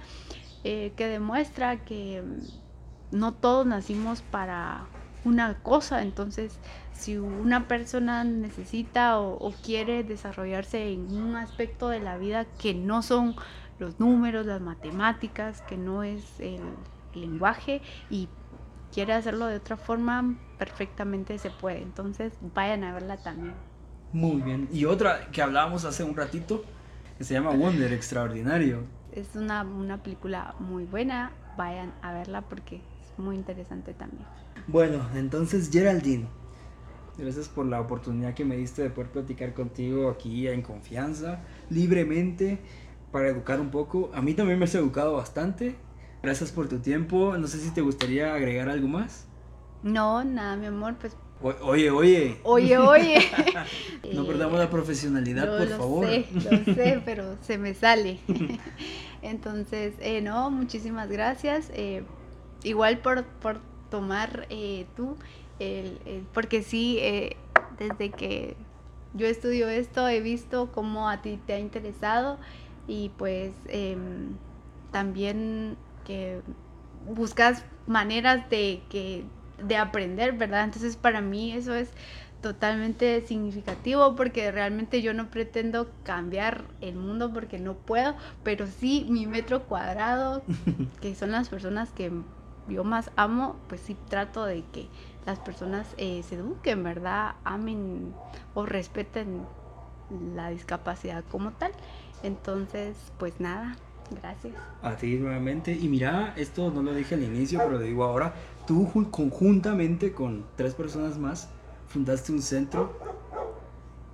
eh, 0.65 0.93
que 0.97 1.07
demuestra 1.07 1.85
que 1.85 2.23
mm, 2.23 3.17
no 3.17 3.35
todos 3.35 3.67
nacimos 3.67 4.21
para 4.23 4.87
una 5.27 5.55
cosa. 5.63 6.03
Entonces, 6.03 6.59
si 6.93 7.19
una 7.19 7.69
persona 7.69 8.25
necesita 8.25 9.19
o, 9.19 9.35
o 9.35 9.53
quiere 9.53 10.05
desarrollarse 10.05 10.93
en 10.93 11.13
un 11.13 11.37
aspecto 11.37 11.89
de 11.89 12.01
la 12.01 12.17
vida 12.17 12.47
que 12.59 12.75
no 12.75 13.03
son 13.03 13.35
los 13.79 14.01
números, 14.01 14.47
las 14.47 14.61
matemáticas, 14.61 15.63
que 15.63 15.77
no 15.77 16.03
es 16.03 16.41
el 16.41 16.61
lenguaje 17.15 17.83
y 18.09 18.29
quiere 18.93 19.13
hacerlo 19.13 19.47
de 19.47 19.57
otra 19.57 19.77
forma, 19.77 20.37
perfectamente 20.59 21.39
se 21.39 21.51
puede. 21.51 21.83
Entonces, 21.83 22.33
vayan 22.55 22.85
a 22.85 22.95
verla 22.95 23.17
también. 23.17 23.55
Muy 24.13 24.41
bien. 24.41 24.69
Y 24.73 24.85
otra 24.85 25.31
que 25.33 25.43
hablábamos 25.43 25.85
hace 25.85 26.05
un 26.05 26.17
ratito, 26.17 26.65
que 27.19 27.25
se 27.25 27.35
llama 27.35 27.51
Wonder, 27.51 27.93
extraordinario. 27.93 28.85
Es 29.13 29.35
una, 29.35 29.63
una 29.63 30.03
película 30.03 30.55
muy 30.61 30.85
buena, 30.85 31.33
vayan 31.57 31.93
a 32.03 32.13
verla 32.13 32.43
porque 32.43 32.77
es 32.77 33.19
muy 33.19 33.35
interesante 33.37 33.93
también. 33.93 34.27
Bueno, 34.69 35.07
entonces 35.15 35.71
Geraldine, 35.73 36.27
gracias 37.19 37.49
por 37.49 37.67
la 37.67 37.81
oportunidad 37.81 38.35
que 38.35 38.45
me 38.45 38.57
diste 38.57 38.83
de 38.83 38.91
poder 38.91 39.11
platicar 39.11 39.55
contigo 39.55 40.11
aquí 40.11 40.49
en 40.49 40.63
confianza, 40.63 41.41
libremente, 41.71 42.59
para 43.13 43.29
educar 43.29 43.61
un 43.61 43.71
poco. 43.71 44.11
A 44.15 44.21
mí 44.23 44.35
también 44.35 44.59
me 44.59 44.65
has 44.65 44.75
educado 44.75 45.15
bastante. 45.15 45.77
Gracias 46.23 46.51
por 46.51 46.69
tu 46.69 46.79
tiempo. 46.81 47.37
No 47.39 47.47
sé 47.47 47.59
si 47.61 47.71
te 47.71 47.81
gustaría 47.81 48.35
agregar 48.35 48.69
algo 48.69 48.89
más. 48.89 49.27
No, 49.83 50.25
nada, 50.25 50.57
mi 50.57 50.67
amor, 50.67 50.97
pues 51.01 51.17
O- 51.43 51.55
oye, 51.63 51.91
oye. 51.91 52.39
oye, 52.43 52.77
oye. 52.79 53.19
No 54.15 54.27
perdamos 54.27 54.59
la 54.59 54.71
profesionalidad, 54.71 55.45
Yo 55.47 55.59
por 55.59 55.69
lo 55.71 55.77
favor. 55.77 56.07
sé, 56.07 56.27
lo 56.33 56.75
sé, 56.75 57.03
pero 57.05 57.37
se 57.43 57.59
me 57.59 57.75
sale. 57.75 58.19
Entonces, 59.23 59.95
eh, 60.01 60.21
no, 60.23 60.51
muchísimas 60.51 61.09
gracias. 61.09 61.71
eh, 61.75 62.03
igual 62.65 62.99
por, 62.99 63.25
por 63.25 63.61
tomar 63.97 64.47
eh, 64.51 64.87
tú, 64.97 65.17
el, 65.59 66.01
el- 66.07 66.27
porque 66.35 66.63
sí, 66.63 66.99
eh, 67.01 67.37
desde 67.79 68.11
que 68.11 68.57
yo 69.15 69.27
estudio 69.27 69.69
esto, 69.69 70.07
he 70.09 70.21
visto 70.21 70.71
cómo 70.73 71.09
a 71.09 71.23
ti 71.23 71.39
te 71.47 71.55
ha 71.55 71.59
interesado 71.59 72.39
y 72.87 73.11
pues 73.17 73.53
em, 73.69 74.37
también 74.93 75.77
que 76.05 76.41
buscas 77.07 77.65
maneras 77.87 78.49
de 78.51 78.83
que 78.91 79.25
de 79.63 79.77
aprender, 79.77 80.33
¿verdad? 80.33 80.65
Entonces 80.65 80.97
para 80.97 81.21
mí 81.21 81.53
eso 81.53 81.75
es 81.75 81.89
totalmente 82.43 83.23
significativo 83.23 84.15
porque 84.15 84.53
realmente 84.53 85.01
yo 85.03 85.15
no 85.15 85.31
pretendo 85.31 85.89
cambiar 86.05 86.65
el 86.81 86.95
mundo 86.97 87.33
porque 87.33 87.59
no 87.59 87.75
puedo, 87.75 88.15
pero 88.45 88.67
sí 88.67 89.07
mi 89.09 89.27
metro 89.27 89.63
cuadrado, 89.65 90.43
que 91.01 91.15
son 91.15 91.33
las 91.33 91.49
personas 91.49 91.91
que 91.91 92.11
yo 92.69 92.85
más 92.85 93.11
amo, 93.17 93.57
pues 93.69 93.81
sí 93.81 93.97
trato 94.09 94.45
de 94.45 94.63
que 94.73 94.89
las 95.25 95.39
personas 95.39 95.87
eh, 95.99 96.23
se 96.29 96.37
eduquen, 96.37 96.83
¿verdad? 96.83 97.35
Amen 97.45 98.15
o 98.55 98.65
respeten 98.67 99.43
la 100.35 100.51
discapacidad 100.51 101.25
como 101.31 101.51
tal. 101.53 101.73
Entonces, 102.23 102.97
pues 103.19 103.41
nada, 103.41 103.77
gracias. 104.11 104.55
A 104.83 104.97
ti 104.97 105.17
nuevamente. 105.17 105.73
Y 105.73 105.89
mira, 105.89 106.33
esto 106.37 106.71
no 106.71 106.83
lo 106.83 106.95
dije 106.95 107.15
al 107.15 107.23
inicio, 107.25 107.59
pero 107.59 107.73
lo 107.73 107.79
digo 107.81 108.05
ahora. 108.05 108.35
Tú 108.67 108.87
jun- 108.93 109.11
conjuntamente 109.11 110.13
con 110.13 110.45
tres 110.57 110.75
personas 110.75 111.19
más 111.19 111.49
fundaste 111.89 112.33
un 112.33 112.43
centro 112.43 112.99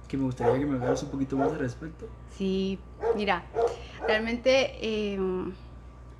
que 0.08 0.16
me 0.18 0.24
gustaría 0.24 0.58
que 0.58 0.66
me 0.66 0.74
hablaras 0.76 1.02
un 1.02 1.10
poquito 1.10 1.36
más 1.36 1.52
al 1.52 1.58
respecto. 1.58 2.06
Sí, 2.36 2.78
mira, 3.16 3.44
realmente 4.06 4.72
eh, 4.80 5.18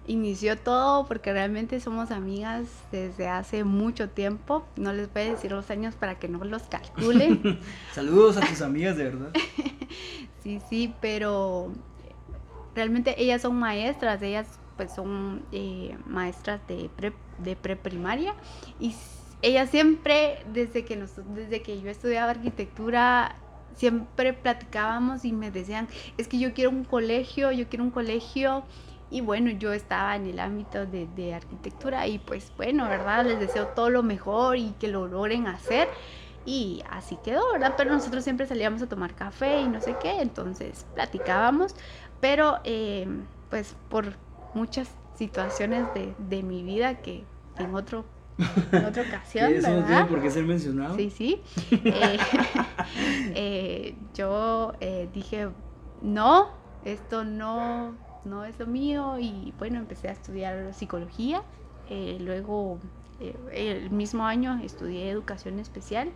inició 0.07 0.59
todo 0.59 1.07
porque 1.07 1.33
realmente 1.33 1.81
somos 1.81 2.11
amigas 2.11 2.67
desde 2.91 3.29
hace 3.29 3.65
mucho 3.65 4.09
tiempo. 4.09 4.65
No 4.77 4.93
les 4.93 5.13
voy 5.13 5.23
a 5.23 5.31
decir 5.31 5.53
los 5.53 5.71
años 5.71 5.95
para 5.95 6.19
que 6.19 6.29
no 6.29 6.45
los 6.45 6.63
calculen. 6.65 7.61
Saludos 7.95 8.37
a 8.37 8.41
tus 8.41 8.63
amigas, 8.63 8.97
de 8.97 9.05
verdad. 9.05 9.33
Sí, 10.43 10.61
sí, 10.69 10.93
pero 11.01 11.71
realmente 12.75 13.15
ellas 13.23 13.43
son 13.43 13.55
maestras, 13.61 14.21
ellas 14.23 14.49
pues 14.77 14.93
son 14.93 15.45
eh, 15.53 15.97
maestras 16.05 16.61
de 16.67 16.91
pre, 16.97 17.13
de 17.39 17.55
preprimaria 17.55 18.35
y 18.81 18.93
ellas 19.43 19.71
siempre, 19.71 20.39
desde 20.53 20.85
que, 20.85 20.97
nos, 20.97 21.13
desde 21.35 21.63
que 21.63 21.81
yo 21.81 21.91
estudiaba 21.91 22.31
arquitectura, 22.31 23.37
siempre 23.75 24.33
platicábamos 24.33 25.25
y 25.25 25.33
me 25.33 25.51
decían, 25.51 25.89
es 26.17 26.29
que 26.29 26.39
yo 26.39 26.55
quiero 26.55 26.71
un 26.71 26.85
colegio, 26.85 27.53
yo 27.53 27.69
quiero 27.69 27.85
un 27.85 27.91
colegio. 27.91 28.65
Y 29.13 29.21
bueno, 29.21 29.51
yo 29.51 29.73
estaba 29.75 30.17
en 30.17 30.27
el 30.27 30.39
ámbito 30.39 30.87
de, 30.87 31.07
de 31.07 31.35
arquitectura 31.35 32.07
y 32.07 32.19
pues 32.19 32.51
bueno, 32.57 32.89
¿verdad? 32.89 33.27
Les 33.27 33.39
deseo 33.39 33.67
todo 33.69 33.91
lo 33.91 34.03
mejor 34.03 34.57
y 34.57 34.75
que 34.81 34.89
lo 34.89 35.07
logren 35.07 35.47
hacer. 35.47 35.87
Y 36.47 36.83
así 36.91 37.19
quedó, 37.23 37.43
¿verdad? 37.53 37.75
Pero 37.77 37.93
nosotros 37.93 38.25
siempre 38.25 38.47
salíamos 38.47 38.81
a 38.83 38.89
tomar 38.89 39.15
café 39.15 39.61
y 39.61 39.69
no 39.69 39.81
sé 39.81 39.97
qué, 40.01 40.23
entonces 40.23 40.87
platicábamos, 40.95 41.77
pero 42.21 42.59
eh, 42.65 43.07
pues 43.51 43.77
por 43.91 44.17
muchas 44.55 44.89
situaciones 45.15 45.93
de, 45.95 46.15
de 46.19 46.43
mi 46.43 46.63
vida 46.65 47.01
que 47.03 47.25
en, 47.59 47.75
otro, 47.75 48.07
en 48.73 48.85
otra 48.87 49.03
ocasión, 49.09 49.53
eso 49.53 49.69
no 49.69 49.85
tiene 49.85 49.91
¿verdad? 49.91 50.09
por 50.09 50.23
qué 50.23 50.31
ser 50.31 50.45
mencionado. 50.45 50.97
Sí, 50.97 51.11
sí. 51.11 51.43
Eh, 51.85 52.19
eh, 53.35 53.99
yo 54.15 54.73
eh, 54.81 55.09
dije, 55.13 55.49
no, 56.01 56.49
esto 56.85 57.25
no, 57.25 57.95
no 58.25 58.45
es 58.45 58.59
lo 58.59 58.67
mío 58.67 59.19
y 59.19 59.53
bueno, 59.59 59.79
empecé 59.79 60.09
a 60.09 60.13
estudiar 60.13 60.75
psicología. 60.75 61.43
eh, 61.89 62.19
luego, 62.21 62.79
eh, 63.21 63.37
el 63.53 63.91
mismo 63.91 64.25
año, 64.27 64.61
estudié 64.63 65.11
educación 65.11 65.59
especial 65.59 66.13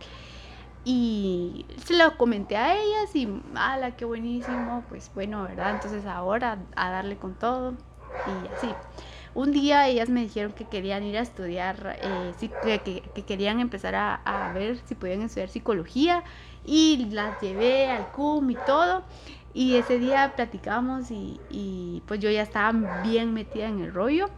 y 0.89 1.65
se 1.85 1.97
lo 1.97 2.17
comenté 2.17 2.55
a 2.55 2.75
ellas 2.75 3.13
y, 3.13 3.27
ala, 3.55 3.97
qué 3.97 4.05
buenísimo, 4.05 4.85
pues 4.87 5.11
bueno, 5.13 5.43
¿verdad? 5.43 5.71
Entonces 5.71 6.05
ahora 6.05 6.59
a 6.77 6.89
darle 6.89 7.17
con 7.17 7.35
todo 7.35 7.73
y 8.25 8.47
así. 8.47 8.73
un 9.33 9.51
día 9.51 9.87
ellas 9.87 10.09
me 10.09 10.21
dijeron 10.21 10.53
que 10.53 10.65
querían 10.65 11.03
ir 11.03 11.17
a 11.17 11.21
estudiar, 11.21 11.97
eh, 12.01 12.33
que, 12.39 12.79
que, 13.13 13.23
querían 13.23 13.59
empezar 13.59 13.95
a, 13.95 14.49
ver 14.53 14.77
si 14.85 14.95
podían 14.95 15.23
estudiar 15.23 15.49
psicología 15.49 16.23
y 16.65 17.09
las 17.11 17.39
llevé 17.41 17.89
al 17.89 18.07
CUM 18.07 18.51
y 18.51 18.55
todo. 18.55 19.03
Y 19.57 19.77
ese 19.77 19.97
día 19.97 20.33
platicamos 20.35 21.09
y, 21.09 21.41
y 21.49 22.03
pues 22.05 22.19
yo 22.19 22.29
ya 22.29 22.43
estaba 22.43 22.71
bien 23.01 23.33
metida 23.33 23.67
en 23.67 23.79
el 23.79 23.91
rollo 23.91 24.29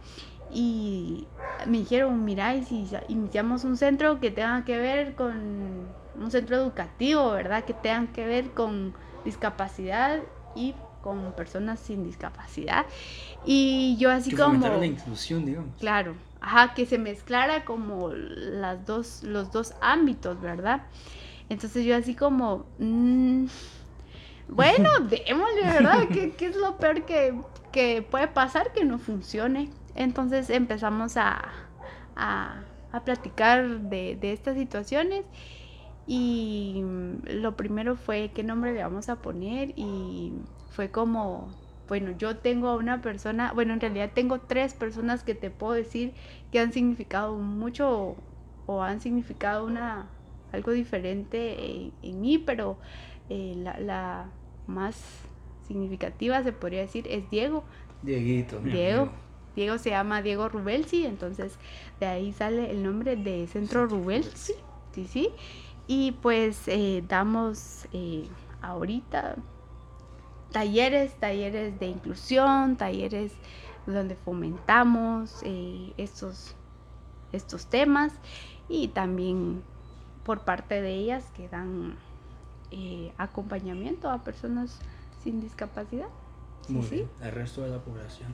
y 0.50 1.26
me 1.66 1.76
dijeron, 1.76 2.24
mira, 2.24 2.54
y 2.54 2.64
si 2.64 2.86
iniciamos 3.08 3.64
un 3.64 3.76
centro 3.76 4.18
que 4.18 4.30
tenga 4.30 4.64
que 4.64 4.78
ver 4.78 5.14
con 5.16 5.88
un 6.18 6.30
centro 6.30 6.56
educativo, 6.56 7.32
¿verdad? 7.32 7.64
Que 7.64 7.74
tenga 7.74 8.10
que 8.14 8.24
ver 8.24 8.52
con 8.52 8.94
discapacidad 9.22 10.20
y 10.54 10.74
con 11.02 11.32
personas 11.32 11.80
sin 11.80 12.02
discapacidad. 12.02 12.86
Y 13.44 13.98
yo 13.98 14.10
así 14.10 14.34
como... 14.34 14.66
la 14.66 14.86
inclusión, 14.86 15.44
digamos. 15.44 15.76
Claro, 15.78 16.14
ajá, 16.40 16.72
que 16.72 16.86
se 16.86 16.96
mezclara 16.96 17.66
como 17.66 18.08
las 18.14 18.86
dos, 18.86 19.22
los 19.22 19.52
dos 19.52 19.74
ámbitos, 19.82 20.40
¿verdad? 20.40 20.80
Entonces 21.50 21.84
yo 21.84 21.94
así 21.94 22.14
como... 22.14 22.64
Mm, 22.78 23.48
bueno, 24.50 24.90
démosle, 25.00 25.62
¿verdad? 25.62 26.08
¿Qué, 26.12 26.32
¿Qué, 26.32 26.46
es 26.46 26.56
lo 26.56 26.76
peor 26.76 27.04
que, 27.04 27.34
que, 27.72 28.02
puede 28.02 28.28
pasar 28.28 28.72
que 28.72 28.84
no 28.84 28.98
funcione? 28.98 29.70
Entonces 29.94 30.50
empezamos 30.50 31.16
a, 31.16 31.50
a, 32.16 32.62
a 32.92 33.04
platicar 33.04 33.80
de, 33.80 34.16
de 34.16 34.32
estas 34.32 34.56
situaciones 34.56 35.24
y 36.06 36.82
lo 37.24 37.56
primero 37.56 37.96
fue 37.96 38.32
qué 38.34 38.42
nombre 38.42 38.72
le 38.72 38.82
vamos 38.82 39.08
a 39.08 39.22
poner 39.22 39.72
y 39.76 40.32
fue 40.70 40.90
como, 40.90 41.48
bueno, 41.88 42.12
yo 42.18 42.38
tengo 42.38 42.68
a 42.68 42.76
una 42.76 43.00
persona, 43.00 43.52
bueno, 43.52 43.74
en 43.74 43.80
realidad 43.80 44.10
tengo 44.14 44.40
tres 44.40 44.74
personas 44.74 45.22
que 45.22 45.34
te 45.34 45.50
puedo 45.50 45.72
decir 45.72 46.14
que 46.50 46.58
han 46.58 46.72
significado 46.72 47.36
mucho 47.36 48.16
o, 48.66 48.82
han 48.82 49.00
significado 49.00 49.64
una 49.66 50.08
algo 50.52 50.72
diferente 50.72 51.92
en, 52.02 52.20
mí, 52.20 52.38
pero 52.38 52.78
eh, 53.28 53.54
la, 53.56 54.30
más 54.70 54.96
significativa 55.66 56.42
se 56.42 56.52
podría 56.52 56.80
decir 56.80 57.06
es 57.08 57.28
Diego. 57.30 57.64
Dieguito. 58.02 58.58
Diego. 58.60 59.10
Diego 59.54 59.78
se 59.78 59.90
llama 59.90 60.22
Diego 60.22 60.48
Rubelsi, 60.48 61.04
entonces 61.04 61.58
de 61.98 62.06
ahí 62.06 62.32
sale 62.32 62.70
el 62.70 62.82
nombre 62.82 63.16
de 63.16 63.46
Centro 63.46 63.86
Rubelsi. 63.86 64.54
Sí, 64.92 65.06
sí. 65.06 65.30
Y 65.86 66.12
pues 66.12 66.68
eh, 66.68 67.02
damos 67.06 67.86
eh, 67.92 68.26
ahorita 68.62 69.36
talleres, 70.50 71.14
talleres 71.16 71.78
de 71.78 71.86
inclusión, 71.86 72.76
talleres 72.76 73.32
donde 73.86 74.14
fomentamos 74.14 75.40
eh, 75.44 75.92
estos, 75.96 76.54
estos 77.32 77.66
temas 77.66 78.12
y 78.68 78.88
también 78.88 79.62
por 80.24 80.44
parte 80.44 80.80
de 80.80 80.94
ellas 80.94 81.24
que 81.36 81.48
dan 81.48 81.96
eh, 82.70 83.12
acompañamiento 83.18 84.10
a 84.10 84.22
personas 84.22 84.78
sin 85.22 85.40
discapacidad. 85.40 86.08
Muy 86.68 86.86
bien, 86.86 87.08
al 87.20 87.32
resto 87.32 87.62
de 87.62 87.70
la 87.70 87.78
población. 87.78 88.32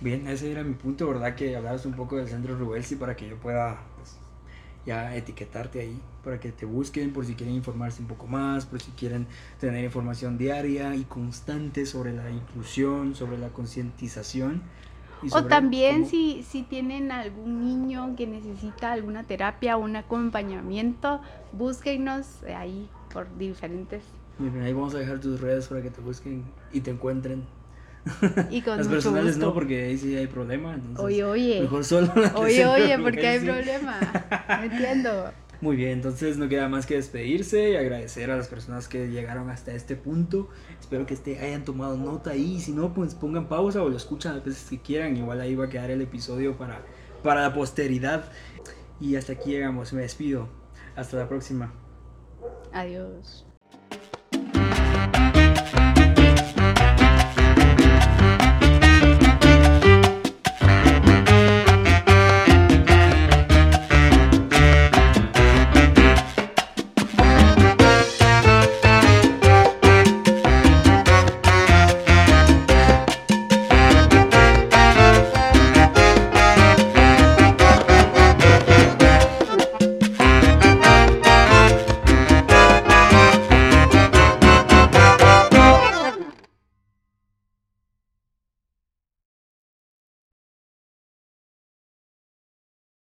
Bien, 0.00 0.26
ese 0.26 0.50
era 0.50 0.64
mi 0.64 0.74
punto, 0.74 1.06
¿verdad? 1.06 1.34
Que 1.34 1.54
hablaras 1.56 1.86
un 1.86 1.92
poco 1.92 2.16
del 2.16 2.28
centro 2.28 2.56
Rubelsi 2.56 2.96
para 2.96 3.14
que 3.14 3.28
yo 3.28 3.36
pueda 3.36 3.78
pues, 3.96 4.16
ya 4.84 5.14
etiquetarte 5.14 5.80
ahí 5.80 6.00
para 6.24 6.40
que 6.40 6.52
te 6.52 6.66
busquen 6.66 7.12
por 7.12 7.26
si 7.26 7.34
quieren 7.34 7.54
informarse 7.54 8.00
un 8.00 8.08
poco 8.08 8.26
más, 8.26 8.66
por 8.66 8.80
si 8.80 8.90
quieren 8.92 9.26
tener 9.60 9.84
información 9.84 10.38
diaria 10.38 10.94
y 10.94 11.04
constante 11.04 11.84
sobre 11.86 12.12
la 12.12 12.30
inclusión, 12.30 13.14
sobre 13.14 13.38
la 13.38 13.48
concientización. 13.48 14.62
O 15.30 15.44
también 15.44 16.06
si, 16.06 16.42
si 16.42 16.62
tienen 16.62 17.12
algún 17.12 17.64
niño 17.64 18.14
que 18.16 18.26
necesita 18.26 18.92
alguna 18.92 19.22
terapia 19.22 19.76
o 19.76 19.80
un 19.80 19.94
acompañamiento, 19.94 21.20
búsquenos 21.52 22.42
ahí 22.44 22.88
por 23.12 23.36
diferentes. 23.38 24.02
ahí 24.62 24.72
vamos 24.72 24.94
a 24.94 24.98
dejar 24.98 25.20
tus 25.20 25.40
redes 25.40 25.68
para 25.68 25.82
que 25.82 25.90
te 25.90 26.00
busquen 26.00 26.44
y 26.72 26.80
te 26.80 26.90
encuentren. 26.90 27.44
Y 28.50 28.62
con 28.62 28.78
Las 28.78 28.88
personales 28.88 29.36
no, 29.36 29.54
porque 29.54 29.84
ahí 29.84 29.98
sí 29.98 30.16
hay 30.16 30.26
problema. 30.26 30.78
oye, 30.98 31.24
oye. 31.24 31.60
Mejor 31.60 31.84
solo. 31.84 32.12
Oye, 32.34 32.66
oye, 32.66 32.98
porque 32.98 33.26
hay 33.26 33.40
problema. 33.40 33.98
No 34.48 34.62
entiendo. 34.64 35.32
Muy 35.60 35.76
bien, 35.76 35.90
entonces 35.90 36.38
no 36.38 36.48
queda 36.48 36.68
más 36.68 36.86
que 36.86 36.96
despedirse 36.96 37.70
y 37.70 37.76
agradecer 37.76 38.32
a 38.32 38.36
las 38.36 38.48
personas 38.48 38.88
que 38.88 39.06
llegaron 39.08 39.48
hasta 39.48 39.72
este 39.72 39.94
punto. 39.94 40.48
Espero 40.80 41.06
que 41.06 41.14
este 41.14 41.38
hayan 41.38 41.64
tomado 41.64 41.96
nota 41.96 42.30
ahí. 42.30 42.58
Si 42.58 42.72
no, 42.72 42.92
pues 42.92 43.14
pongan 43.14 43.46
pausa 43.48 43.80
o 43.80 43.88
lo 43.88 43.96
escuchan 43.96 44.34
las 44.34 44.44
veces 44.44 44.68
que 44.68 44.80
quieran. 44.80 45.16
Igual 45.16 45.40
ahí 45.40 45.54
va 45.54 45.66
a 45.66 45.68
quedar 45.68 45.92
el 45.92 46.00
episodio 46.02 46.58
para, 46.58 46.82
para 47.22 47.42
la 47.42 47.54
posteridad. 47.54 48.24
Y 49.00 49.14
hasta 49.14 49.34
aquí 49.34 49.50
llegamos. 49.50 49.92
Me 49.92 50.02
despido. 50.02 50.48
Hasta 50.96 51.16
la 51.16 51.28
próxima. 51.28 51.72
Adiós. 52.72 53.46